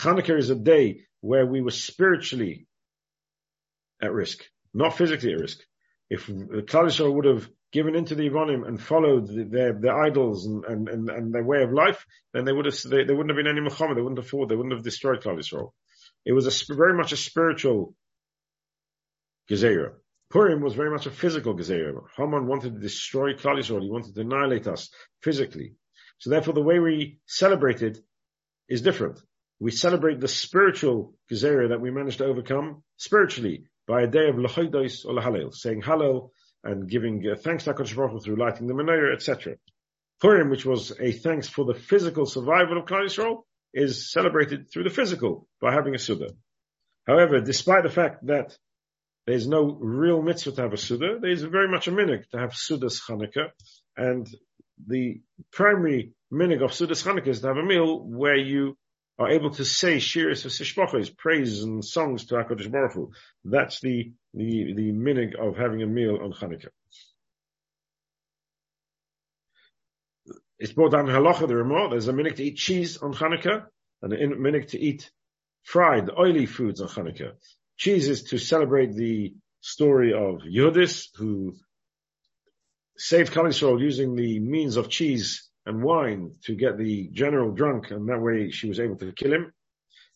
Hanukkah 0.00 0.36
is 0.36 0.50
a 0.50 0.56
day 0.56 1.02
where 1.20 1.46
we 1.46 1.60
were 1.60 1.70
spiritually 1.70 2.66
at 4.02 4.12
risk, 4.12 4.42
not 4.74 4.96
physically 4.96 5.32
at 5.32 5.40
risk. 5.40 5.60
If 6.10 6.26
Klal 6.26 7.14
would 7.14 7.24
have 7.24 7.48
given 7.72 7.94
into 7.94 8.14
the 8.14 8.28
Yevanim 8.28 8.66
and 8.66 8.82
followed 8.82 9.28
the, 9.28 9.44
their, 9.44 9.72
their 9.72 9.98
idols 9.98 10.46
and, 10.46 10.64
and, 10.64 10.88
and, 10.88 11.08
and, 11.08 11.32
their 11.32 11.44
way 11.44 11.62
of 11.62 11.72
life, 11.72 12.04
then 12.34 12.44
they 12.44 12.52
would 12.52 12.66
have, 12.66 12.78
they, 12.82 13.04
they 13.04 13.14
wouldn't 13.14 13.30
have 13.30 13.36
been 13.36 13.46
any 13.46 13.62
Muhammad, 13.62 13.96
they 13.96 14.02
wouldn't 14.02 14.18
have 14.18 14.28
fought, 14.28 14.48
they 14.48 14.56
wouldn't 14.56 14.74
have 14.74 14.82
destroyed 14.82 15.22
Klal 15.22 15.38
It 16.24 16.32
was 16.32 16.46
a, 16.46 16.74
very 16.74 16.94
much 16.94 17.12
a 17.12 17.16
spiritual 17.16 17.94
Gezerah. 19.50 19.94
Purim 20.30 20.62
was 20.62 20.74
very 20.74 20.90
much 20.90 21.06
a 21.06 21.10
physical 21.10 21.54
Gezerah. 21.54 22.04
Haman 22.16 22.46
wanted 22.46 22.74
to 22.74 22.80
destroy 22.80 23.34
Klal 23.34 23.58
Yisrael. 23.58 23.82
He 23.82 23.90
wanted 23.90 24.14
to 24.14 24.20
annihilate 24.22 24.66
us 24.66 24.90
physically. 25.20 25.74
So 26.18 26.30
therefore 26.30 26.54
the 26.54 26.62
way 26.62 26.78
we 26.78 27.18
celebrate 27.26 27.82
it 27.82 27.98
is 28.68 28.82
different. 28.82 29.20
We 29.58 29.70
celebrate 29.70 30.20
the 30.20 30.28
spiritual 30.28 31.14
Gezerah 31.30 31.70
that 31.70 31.80
we 31.80 31.90
managed 31.90 32.18
to 32.18 32.24
overcome 32.24 32.82
spiritually 32.96 33.64
by 33.86 34.02
a 34.02 34.06
day 34.06 34.28
of 34.28 34.38
L'choidos 34.38 35.04
or 35.04 35.14
L'halel, 35.14 35.52
saying 35.52 35.82
Hallel 35.82 36.30
and 36.64 36.88
giving 36.88 37.24
uh, 37.28 37.36
thanks 37.36 37.64
to 37.64 37.74
HaKadosh 37.74 37.96
Baruch 37.96 38.24
through 38.24 38.36
lighting 38.36 38.68
the 38.68 38.74
menorah, 38.74 39.14
etc. 39.14 39.56
Purim, 40.20 40.50
which 40.50 40.64
was 40.64 40.92
a 41.00 41.12
thanks 41.12 41.48
for 41.48 41.64
the 41.64 41.74
physical 41.74 42.26
survival 42.26 42.78
of 42.78 42.86
Klal 42.86 43.06
Yisrael, 43.06 43.42
is 43.74 44.10
celebrated 44.10 44.70
through 44.70 44.84
the 44.84 44.90
physical 44.90 45.48
by 45.60 45.72
having 45.72 45.94
a 45.94 45.98
Suda. 45.98 46.30
However, 47.06 47.40
despite 47.40 47.82
the 47.82 47.90
fact 47.90 48.26
that 48.26 48.56
there's 49.26 49.46
no 49.46 49.78
real 49.80 50.20
mitzvah 50.20 50.52
to 50.52 50.62
have 50.62 50.72
a 50.72 50.76
Suda. 50.76 51.18
There's 51.20 51.42
very 51.42 51.68
much 51.68 51.86
a 51.86 51.92
minig 51.92 52.28
to 52.30 52.38
have 52.38 52.52
Sudas 52.52 53.00
Chanukah. 53.00 53.50
And 53.96 54.28
the 54.84 55.20
primary 55.52 56.12
minig 56.32 56.62
of 56.62 56.72
Sudas 56.72 57.04
Chanukah 57.04 57.28
is 57.28 57.40
to 57.40 57.48
have 57.48 57.56
a 57.56 57.62
meal 57.62 58.00
where 58.00 58.36
you 58.36 58.76
are 59.18 59.30
able 59.30 59.50
to 59.50 59.64
say 59.64 59.98
shiras 59.98 60.44
of 60.44 61.16
praise 61.16 61.62
and 61.62 61.84
songs 61.84 62.26
to 62.26 62.34
HaKadosh 62.34 62.72
Baruch 62.72 62.94
Hu. 62.94 63.12
That's 63.44 63.80
the, 63.80 64.12
the, 64.34 64.74
the 64.74 64.92
minig 64.92 65.36
of 65.36 65.56
having 65.56 65.82
a 65.82 65.86
meal 65.86 66.18
on 66.20 66.32
Chanukah. 66.32 66.70
It's 70.62 70.72
brought 70.72 70.92
down 70.92 71.08
in 71.08 71.16
halacha, 71.16 71.48
the 71.48 71.88
there's 71.90 72.06
a 72.06 72.12
minig 72.12 72.36
to 72.36 72.44
eat 72.44 72.56
cheese 72.56 72.96
on 72.98 73.12
Hanukkah 73.14 73.66
and 74.00 74.12
a 74.12 74.16
minig 74.16 74.68
to 74.68 74.78
eat 74.78 75.10
fried, 75.64 76.08
oily 76.16 76.46
foods 76.46 76.80
on 76.80 76.86
Hanukkah. 76.86 77.32
Cheese 77.76 78.08
is 78.08 78.22
to 78.30 78.38
celebrate 78.38 78.94
the 78.94 79.34
story 79.60 80.12
of 80.12 80.42
Yudis, 80.42 81.08
who 81.16 81.56
saved 82.96 83.32
Yisrael 83.32 83.80
using 83.80 84.14
the 84.14 84.38
means 84.38 84.76
of 84.76 84.88
cheese 84.88 85.50
and 85.66 85.82
wine 85.82 86.36
to 86.44 86.54
get 86.54 86.78
the 86.78 87.08
general 87.08 87.50
drunk, 87.50 87.90
and 87.90 88.08
that 88.08 88.20
way 88.20 88.52
she 88.52 88.68
was 88.68 88.78
able 88.78 88.96
to 88.98 89.10
kill 89.10 89.32
him, 89.32 89.52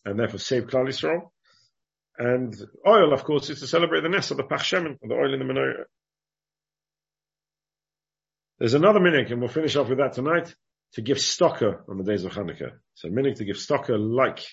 and 0.04 0.16
therefore 0.16 0.38
save 0.38 0.68
Klal. 0.68 1.22
And 2.18 2.54
oil, 2.86 3.12
of 3.12 3.24
course, 3.24 3.50
is 3.50 3.58
to 3.58 3.66
celebrate 3.66 4.02
the 4.02 4.08
nest 4.08 4.30
of 4.30 4.36
the 4.36 4.44
Pachshemen, 4.44 4.96
the 5.02 5.12
oil 5.12 5.34
in 5.34 5.40
the 5.40 5.52
menorah. 5.52 5.86
There's 8.58 8.74
another 8.74 9.00
minik, 9.00 9.30
and 9.30 9.40
we'll 9.40 9.50
finish 9.50 9.76
off 9.76 9.88
with 9.88 9.98
that 9.98 10.14
tonight, 10.14 10.54
to 10.94 11.02
give 11.02 11.18
tzedakah 11.18 11.88
on 11.88 11.98
the 11.98 12.04
days 12.04 12.24
of 12.24 12.32
Hanukkah. 12.32 12.72
So 12.94 13.08
minik 13.08 13.36
to 13.36 13.44
give 13.44 13.56
tzedakah 13.56 13.98
like 13.98 14.44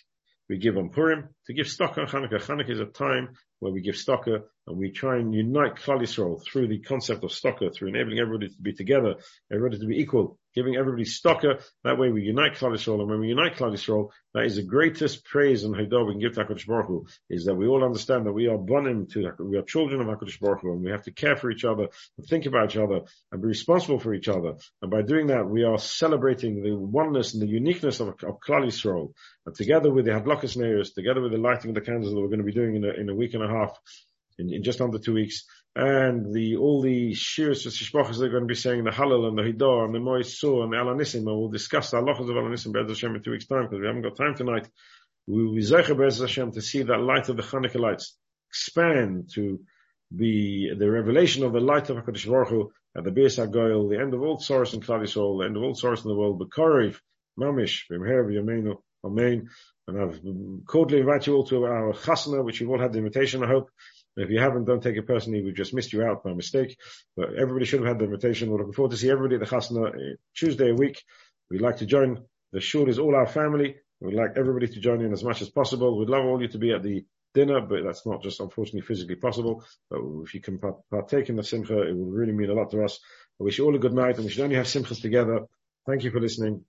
we 0.50 0.58
give 0.58 0.78
on 0.78 0.90
Purim 0.90 1.30
to 1.48 1.54
give 1.54 1.68
stock 1.68 1.98
on 1.98 2.08
Hanukkah. 2.08 2.42
Hanukkah 2.42 2.70
is 2.70 2.80
a 2.80 2.86
time 2.86 3.30
where 3.64 3.72
we 3.74 3.82
give 3.82 3.96
tzedakah 3.96 4.44
and 4.68 4.78
we 4.78 4.92
try 4.92 5.18
and 5.18 5.34
unite 5.34 5.76
Klal 5.76 6.02
Yisrael 6.02 6.44
through 6.44 6.68
the 6.68 6.80
concept 6.80 7.24
of 7.24 7.32
tzedakah, 7.32 7.74
through 7.74 7.90
enabling 7.90 8.20
everybody 8.20 8.50
to 8.50 8.62
be 8.62 8.74
together, 8.74 9.16
everybody 9.52 9.80
to 9.80 9.88
be 9.88 10.00
equal, 10.00 10.38
giving 10.56 10.76
everybody 10.76 11.04
tzedakah. 11.04 11.62
That 11.84 11.98
way 11.98 12.12
we 12.12 12.22
unite 12.22 12.56
Klal 12.56 12.74
Yisrael, 12.74 13.00
and 13.00 13.10
when 13.10 13.20
we 13.20 13.28
unite 13.28 13.56
Klal 13.56 13.74
Yisrael, 13.74 14.10
that 14.34 14.46
is 14.46 14.56
the 14.56 14.64
greatest 14.64 15.26
praise 15.26 15.64
and 15.64 15.76
haidah 15.76 16.06
we 16.06 16.14
can 16.14 16.22
give 16.22 16.34
to 16.36 16.46
HaKadosh 16.46 16.68
Baruch 16.68 16.88
Hu, 16.88 17.06
is 17.30 17.46
that 17.46 17.56
we 17.56 17.68
all 17.68 17.84
understand 17.84 18.26
that 18.26 18.34
we 18.34 18.48
are 18.48 18.58
bonim 18.58 19.12
to, 19.14 19.32
we 19.40 19.58
are 19.58 19.64
children 19.64 20.02
of 20.02 20.08
HaKadosh 20.08 20.40
Baruch 20.40 20.62
Hu, 20.62 20.72
and 20.72 20.84
we 20.84 20.92
have 20.92 21.04
to 21.04 21.12
care 21.12 21.36
for 21.36 21.52
each 21.52 21.66
other, 21.66 21.88
and 22.18 22.28
think 22.28 22.46
about 22.46 22.72
each 22.72 22.78
other, 22.78 23.02
and 23.32 23.42
be 23.42 23.48
responsible 23.48 24.00
for 24.00 24.14
each 24.14 24.28
other. 24.28 24.56
And 24.82 24.92
by 24.92 25.02
doing 25.02 25.28
that, 25.28 25.48
we 25.48 25.64
are 25.64 25.78
celebrating 25.78 26.64
the 26.64 26.76
oneness 26.76 27.34
and 27.34 27.42
the 27.42 27.48
uniqueness 27.48 28.00
of, 28.00 28.10
of 28.10 28.40
Klal 28.40 28.66
Yisrael. 28.66 29.14
And 29.46 29.56
together 29.56 29.92
with 29.92 30.06
the 30.06 30.12
Hadlakas 30.12 30.56
Neiros, 30.56 30.94
together 30.94 31.22
with 31.22 31.32
the 31.32 31.38
lighting 31.38 31.72
of 31.72 31.76
the 31.76 31.82
candles 31.82 32.14
that 32.14 32.20
we're 32.20 32.28
going 32.28 32.40
to 32.40 32.46
be 32.46 32.54
doing 32.54 32.76
in 32.76 32.86
a, 32.86 32.94
in 32.94 33.10
a 33.10 33.16
week 33.16 33.34
and 33.34 33.44
a 33.44 33.48
half, 33.48 33.53
in, 34.40 34.54
in 34.54 34.64
just 34.64 34.82
under 34.82 35.00
two 35.00 35.14
weeks, 35.14 35.46
and 35.76 36.34
the 36.34 36.58
all 36.58 36.82
the 36.82 37.14
shirs 37.14 37.64
for 37.64 37.70
shishbachas 37.70 38.20
they're 38.20 38.30
going 38.30 38.44
to 38.44 38.48
be 38.48 38.56
saying 38.56 38.84
the 38.84 38.92
halal 38.92 39.28
and 39.28 39.38
the 39.38 39.42
Hidor 39.42 39.86
and 39.86 39.96
the 39.96 40.00
Maoz 40.00 40.28
Tzur 40.28 40.64
and 40.64 40.72
the 40.72 40.78
Alanissim, 40.78 41.18
and 41.18 41.26
we'll 41.26 41.50
discuss 41.50 41.92
the 41.92 41.98
halachas 41.98 42.30
of 42.30 42.36
Alanissim 42.36 42.74
Be'ez 42.74 42.90
Hashem 42.90 43.16
in 43.16 43.24
two 43.24 43.32
weeks 43.32 43.48
time 43.48 43.64
because 43.64 43.80
we 43.80 43.88
haven't 43.88 44.04
got 44.04 44.16
time 44.16 44.36
tonight. 44.36 44.68
We 45.28 45.44
will 45.44 45.56
be 45.56 45.62
zeicher 45.62 45.98
Be'ez 45.98 46.20
Hashem 46.20 46.52
to 46.52 46.62
see 46.62 46.84
that 46.84 47.00
light 47.00 47.30
of 47.30 47.38
the 47.38 47.44
Chanukah 47.44 47.80
lights 47.80 48.18
expand 48.50 49.30
to 49.34 49.60
be 50.16 50.72
the 50.78 50.90
revelation 50.92 51.44
of 51.44 51.54
the 51.54 51.60
light 51.60 51.90
of 51.90 51.98
HaKadosh 51.98 52.30
Baruch 52.30 52.50
Hu 52.50 52.72
at 52.96 53.04
the 53.04 53.12
Beis 53.12 53.44
HaGoyel, 53.44 53.90
the 53.90 54.00
end 54.00 54.14
of 54.14 54.22
all 54.22 54.38
source 54.38 54.74
in 54.74 54.82
Klal 54.82 55.02
Yisrael, 55.02 55.40
the 55.40 55.46
end 55.46 55.58
of 55.58 55.64
all 55.64 55.74
source 55.74 56.04
in 56.04 56.10
the 56.10 56.16
world, 56.16 56.40
B'Korev, 56.40 57.00
Mamish, 57.40 57.82
B'Mher 57.92 58.28
V'Yameinu, 58.28 58.76
Amen. 59.04 59.50
And 59.88 60.02
I've 60.02 60.22
cordially 60.66 61.02
invite 61.02 61.28
you 61.28 61.36
all 61.36 61.46
to 61.48 61.66
our 61.66 61.94
chasna, 61.94 62.44
which 62.44 62.62
you've 62.62 62.70
all 62.70 62.80
had 62.80 62.94
the 62.94 63.00
invitation, 63.00 63.44
I 63.44 63.48
hope. 63.48 63.70
If 64.16 64.30
you 64.30 64.40
haven't, 64.40 64.66
don't 64.66 64.82
take 64.82 64.96
it 64.96 65.08
personally. 65.08 65.44
We 65.44 65.52
just 65.52 65.74
missed 65.74 65.92
you 65.92 66.04
out 66.04 66.24
by 66.24 66.34
mistake. 66.34 66.78
But 67.18 67.34
everybody 67.34 67.66
should 67.66 67.80
have 67.80 67.88
had 67.88 68.00
the 68.00 68.06
invitation. 68.06 68.50
We're 68.50 68.60
looking 68.60 68.74
forward 68.74 68.92
to 68.92 68.98
see 68.98 69.10
everybody 69.10 69.36
at 69.36 69.42
the 69.42 69.56
Chasna 69.56 69.88
uh, 69.88 70.16
Tuesday 70.36 70.70
a 70.70 70.76
week. 70.76 71.04
We'd 71.50 71.62
like 71.62 71.78
to 71.78 71.86
join. 71.86 72.24
The 72.52 72.62
shul 72.62 72.88
is 72.90 73.00
all 73.00 73.16
our 73.16 73.26
family. 73.26 73.76
We'd 74.00 74.16
like 74.16 74.38
everybody 74.38 74.68
to 74.68 74.80
join 74.80 75.02
in 75.02 75.14
as 75.14 75.24
much 75.24 75.42
as 75.42 75.50
possible. 75.50 75.98
We'd 75.98 76.10
love 76.10 76.26
all 76.26 76.42
you 76.42 76.48
to 76.50 76.58
be 76.60 76.72
at 76.72 76.84
the 76.84 77.06
dinner, 77.34 77.62
but 77.62 77.84
that's 77.84 78.06
not 78.06 78.22
just 78.22 78.40
unfortunately 78.40 78.82
physically 78.82 79.16
possible. 79.16 79.66
But 79.90 80.00
if 80.24 80.34
you 80.34 80.42
can 80.42 80.60
partake 80.92 81.30
in 81.30 81.36
the 81.36 81.44
simcha, 81.44 81.82
it 81.82 81.96
will 81.96 82.12
really 82.12 82.34
mean 82.34 82.52
a 82.52 82.54
lot 82.54 82.72
to 82.72 82.84
us. 82.84 83.00
I 83.40 83.44
wish 83.44 83.58
you 83.58 83.66
all 83.66 83.76
a 83.76 83.80
good 83.80 83.94
night 83.94 84.18
and 84.18 84.26
we 84.26 84.32
should 84.32 84.44
only 84.44 84.58
have 84.58 84.68
simchas 84.68 85.02
together. 85.02 85.48
Thank 85.88 86.04
you 86.04 86.12
for 86.12 86.20
listening. 86.20 86.64